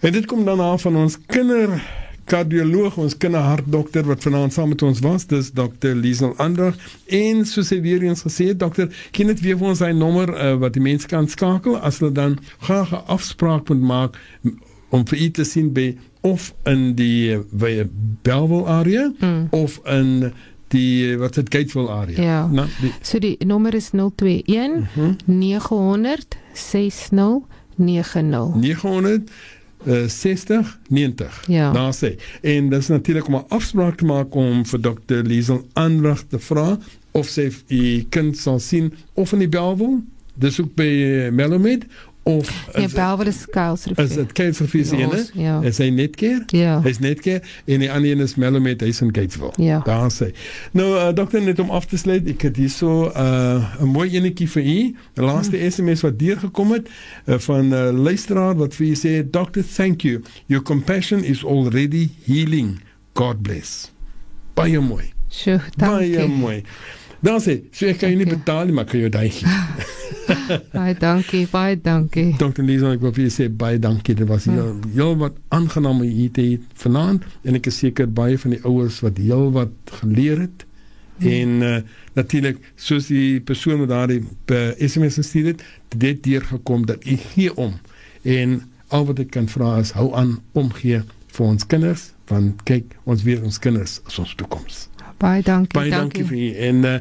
En 0.00 0.12
dit 0.12 0.26
kom 0.26 0.44
dan 0.44 0.60
af 0.60 0.82
van 0.82 0.96
ons 0.96 1.18
kinder 1.26 1.82
kardioloog, 2.28 2.96
ons 3.00 3.16
kinderhartdokter 3.16 4.04
wat 4.08 4.22
vanaand 4.22 4.52
saam 4.52 4.68
met 4.74 4.82
ons 4.86 5.00
was, 5.04 5.24
dis 5.30 5.50
Dr. 5.56 5.94
Liesel 5.96 6.34
Andrag 6.42 6.76
en 7.06 7.44
soos 7.48 7.70
hy 7.72 7.80
weer 7.84 8.04
eens 8.04 8.22
gesê 8.26 8.50
het, 8.52 8.60
dokter, 8.60 8.90
ken 9.16 9.26
dit 9.32 9.40
weer 9.44 9.56
vir 9.60 9.68
ons 9.72 9.80
sy 9.82 9.90
nommer 9.96 10.28
uh, 10.34 10.54
wat 10.60 10.76
die 10.76 10.84
mense 10.84 11.08
kan 11.10 11.28
skakel 11.28 11.78
as 11.80 12.00
hulle 12.02 12.12
dan 12.12 12.38
graag 12.66 12.92
'n 12.92 13.04
afspraak 13.16 13.68
moet 13.68 13.80
maak 13.80 14.18
om 14.90 15.06
vir 15.06 15.18
u 15.18 15.30
te 15.30 15.44
sien 15.44 15.72
by 15.72 15.96
of 16.22 16.52
in 16.66 16.94
die 16.94 17.38
by 17.52 17.86
Bellville 18.22 18.66
area 18.66 19.12
Mm. 19.20 19.46
of 19.50 19.80
in 19.86 20.32
die 20.68 21.16
wat 21.16 21.34
dit 21.34 21.48
Gatesville 21.54 21.88
area. 21.90 22.22
Ja. 22.22 22.46
Nou, 22.46 22.66
die, 22.80 22.92
So 23.02 23.18
die 23.18 23.36
nommer 23.46 23.74
is 23.74 23.90
021 23.92 24.86
Mhm. 24.96 25.16
900 25.26 26.36
6090. 26.52 28.54
900 28.54 29.30
uh, 29.84 30.08
60 30.08 30.78
90. 30.88 31.44
Ja. 31.46 31.72
Daar 31.72 31.94
sê. 31.94 32.14
En 32.42 32.68
dis 32.70 32.88
natuurlik 32.88 33.28
om 33.28 33.34
'n 33.34 33.48
afspraak 33.48 33.96
te 33.96 34.04
maak 34.04 34.34
om 34.34 34.66
vir 34.66 34.80
Dr. 34.80 35.22
Liesel 35.22 35.66
aandag 35.72 36.22
te 36.28 36.38
vra 36.38 36.78
of 37.10 37.26
sy 37.26 37.50
u 37.68 38.06
kind 38.08 38.36
sal 38.36 38.58
sien 38.58 38.92
of 39.14 39.32
in 39.32 39.38
die 39.38 39.48
Bellville, 39.48 40.02
dis 40.34 40.60
ook 40.60 40.74
by 40.74 40.88
uh, 40.88 41.30
Melomed 41.32 41.86
of 42.28 42.48
Ja, 42.74 42.80
is- 42.84 42.92
Belwel 42.92 43.26
is 43.26 43.44
Kuilsrivier. 43.50 44.04
is 44.04 44.14
dit 44.14 44.30
Gatesville 44.32 44.84
Ja, 44.84 45.04
ene? 45.04 45.16
ons- 45.16 45.30
ja. 45.34 45.60
Is 45.62 45.78
hy 45.78 45.88
net 45.94 46.16
keer? 46.16 46.42
Ja. 46.46 46.80
Hy's 46.84 46.98
net 46.98 47.20
keer 47.24 47.40
en 47.64 47.80
die 47.80 47.88
ander 47.92 48.10
een 48.10 48.20
is 48.20 48.34
Melomed, 48.34 48.80
hy's 48.84 49.00
in 49.00 49.14
Gatesville. 49.14 49.52
Ja. 49.56 49.80
Daar 49.84 50.10
sê. 50.12 50.28
Nou 50.72 50.88
uh, 50.96 51.08
dokter 51.14 51.42
net 51.42 51.58
om 51.58 51.70
af 51.70 51.86
te 51.86 51.96
sluit, 51.96 52.26
ek 52.28 52.42
het 52.42 52.56
hierso 52.56 53.08
'n 53.08 53.12
uh, 53.16 53.80
'n 53.82 53.86
mooi 53.94 54.10
enetjie 54.16 54.48
vir 54.48 54.62
u. 54.62 54.96
Die 55.14 55.24
laaste 55.24 55.56
Hmm. 55.56 55.70
SMS 55.70 56.00
wat 56.04 56.18
deurgekom 56.18 56.72
het 56.72 56.88
uh, 57.26 57.38
van 57.38 57.68
'n 57.68 57.72
uh, 57.72 57.90
luisteraar 58.02 58.54
wat 58.56 58.74
vir 58.74 58.86
u 58.86 58.94
sê, 58.94 59.30
"Doctor, 59.30 59.62
thank 59.76 60.00
you. 60.02 60.22
Your 60.46 60.62
compassion 60.64 61.24
is 61.24 61.44
already 61.44 62.08
healing. 62.26 62.80
God 63.14 63.42
bless." 63.42 63.90
Baie 64.54 64.80
mooi. 64.80 65.12
Sjoe, 65.30 65.60
Baie 65.76 66.10
dankie. 66.16 66.34
mooi. 66.36 66.62
Dan 67.24 67.40
sê, 67.42 67.58
so 67.74 67.88
ek 67.90 67.98
kan 68.02 68.12
jou 68.12 68.18
nie 68.20 68.28
betaal 68.30 68.68
nie, 68.68 68.76
maar 68.76 68.86
kan 68.86 69.00
jou 69.02 69.10
daai 69.10 69.30
gee. 69.34 69.96
Baie 70.72 70.94
dankie, 70.94 71.46
baie 71.50 71.76
dankie. 71.80 72.34
Dr. 72.38 72.62
Lisa, 72.62 72.92
ek 72.94 73.02
wil 73.02 73.14
vir 73.16 73.26
u 73.26 73.32
sê 73.32 73.48
baie 73.48 73.80
dankie. 73.80 74.14
Dit 74.18 74.28
was 74.28 74.46
heel, 74.48 74.74
heel 74.94 75.16
wat 75.20 75.36
aangenaam 75.54 76.02
om 76.04 76.06
u 76.06 76.28
te 76.34 76.44
hê 76.44 76.56
vanaand 76.82 77.26
en 77.48 77.58
ek 77.58 77.70
is 77.70 77.80
seker 77.82 78.08
baie 78.12 78.38
van 78.40 78.54
die 78.54 78.60
ouers 78.68 79.00
wat 79.04 79.20
heel 79.22 79.48
wat 79.56 79.94
geleer 80.00 80.44
het. 80.46 80.64
En 81.18 81.54
uh, 81.66 81.78
natuurlik 82.14 82.60
soos 82.78 83.08
die 83.10 83.40
persoon 83.42 83.80
wat 83.82 83.90
daardie 83.90 84.20
uh, 84.22 84.68
SMS 84.78 85.18
gestuur 85.18 85.52
het, 85.52 85.64
dit 85.96 86.20
deurgekom 86.22 86.86
dat 86.86 87.02
u 87.02 87.16
gee 87.32 87.54
om. 87.56 87.74
En 88.22 88.60
al 88.94 89.08
wat 89.08 89.24
ek 89.24 89.32
kan 89.34 89.48
vra 89.50 89.78
is 89.82 89.96
hou 89.98 90.12
aan 90.16 90.38
omgee 90.52 91.02
vir 91.34 91.46
ons 91.48 91.66
kinders 91.66 92.12
want 92.28 92.60
kyk, 92.68 92.92
ons 93.08 93.24
weet 93.24 93.42
ons 93.42 93.58
kinders 93.58 93.98
is 94.06 94.18
ons 94.20 94.34
toekoms. 94.36 94.86
Baie 95.18 95.42
dankie. 95.42 95.74
Baie 95.78 95.90
dankie, 95.90 96.24
vir 96.24 96.36
u 96.38 96.50
en 96.68 96.84
uh, 96.86 96.92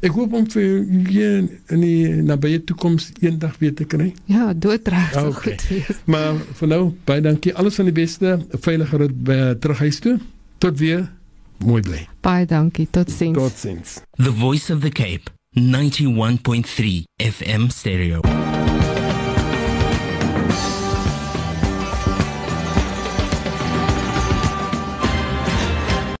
ek 0.00 0.10
hoop 0.16 0.32
om 0.32 0.46
vir 0.50 0.84
hier 1.10 1.34
in 1.68 1.80
die 1.82 2.08
nabye 2.24 2.62
toekoms 2.64 3.10
eendag 3.20 3.58
weer 3.60 3.74
te 3.76 3.84
kry. 3.84 4.14
Ja, 4.32 4.52
doodreg 4.54 5.12
sal 5.12 5.28
Okay. 5.34 5.52
goed 5.58 5.68
wees. 5.68 6.00
Maar 6.12 6.40
vir 6.60 6.68
nou, 6.72 6.82
baie 7.04 7.20
dankie. 7.20 7.52
Alles 7.54 7.74
van 7.76 7.84
die 7.84 7.94
beste. 7.96 8.36
'n 8.40 8.58
Veilige 8.64 8.96
rit 8.96 9.22
by 9.24 9.54
terug 9.60 9.78
huis 9.84 9.98
toe. 10.00 10.18
Tot 10.58 10.78
weer. 10.78 11.04
Mooi 11.58 11.82
bly. 11.82 12.06
Baie 12.20 12.46
dankie. 12.46 12.88
Totsiens. 12.90 13.36
Totsiens. 13.36 14.00
The 14.16 14.32
Voice 14.32 14.72
of 14.72 14.80
the 14.80 14.90
Cape, 14.90 15.30
91.3 15.54 17.04
FM 17.16 17.68
stereo. 17.68 18.20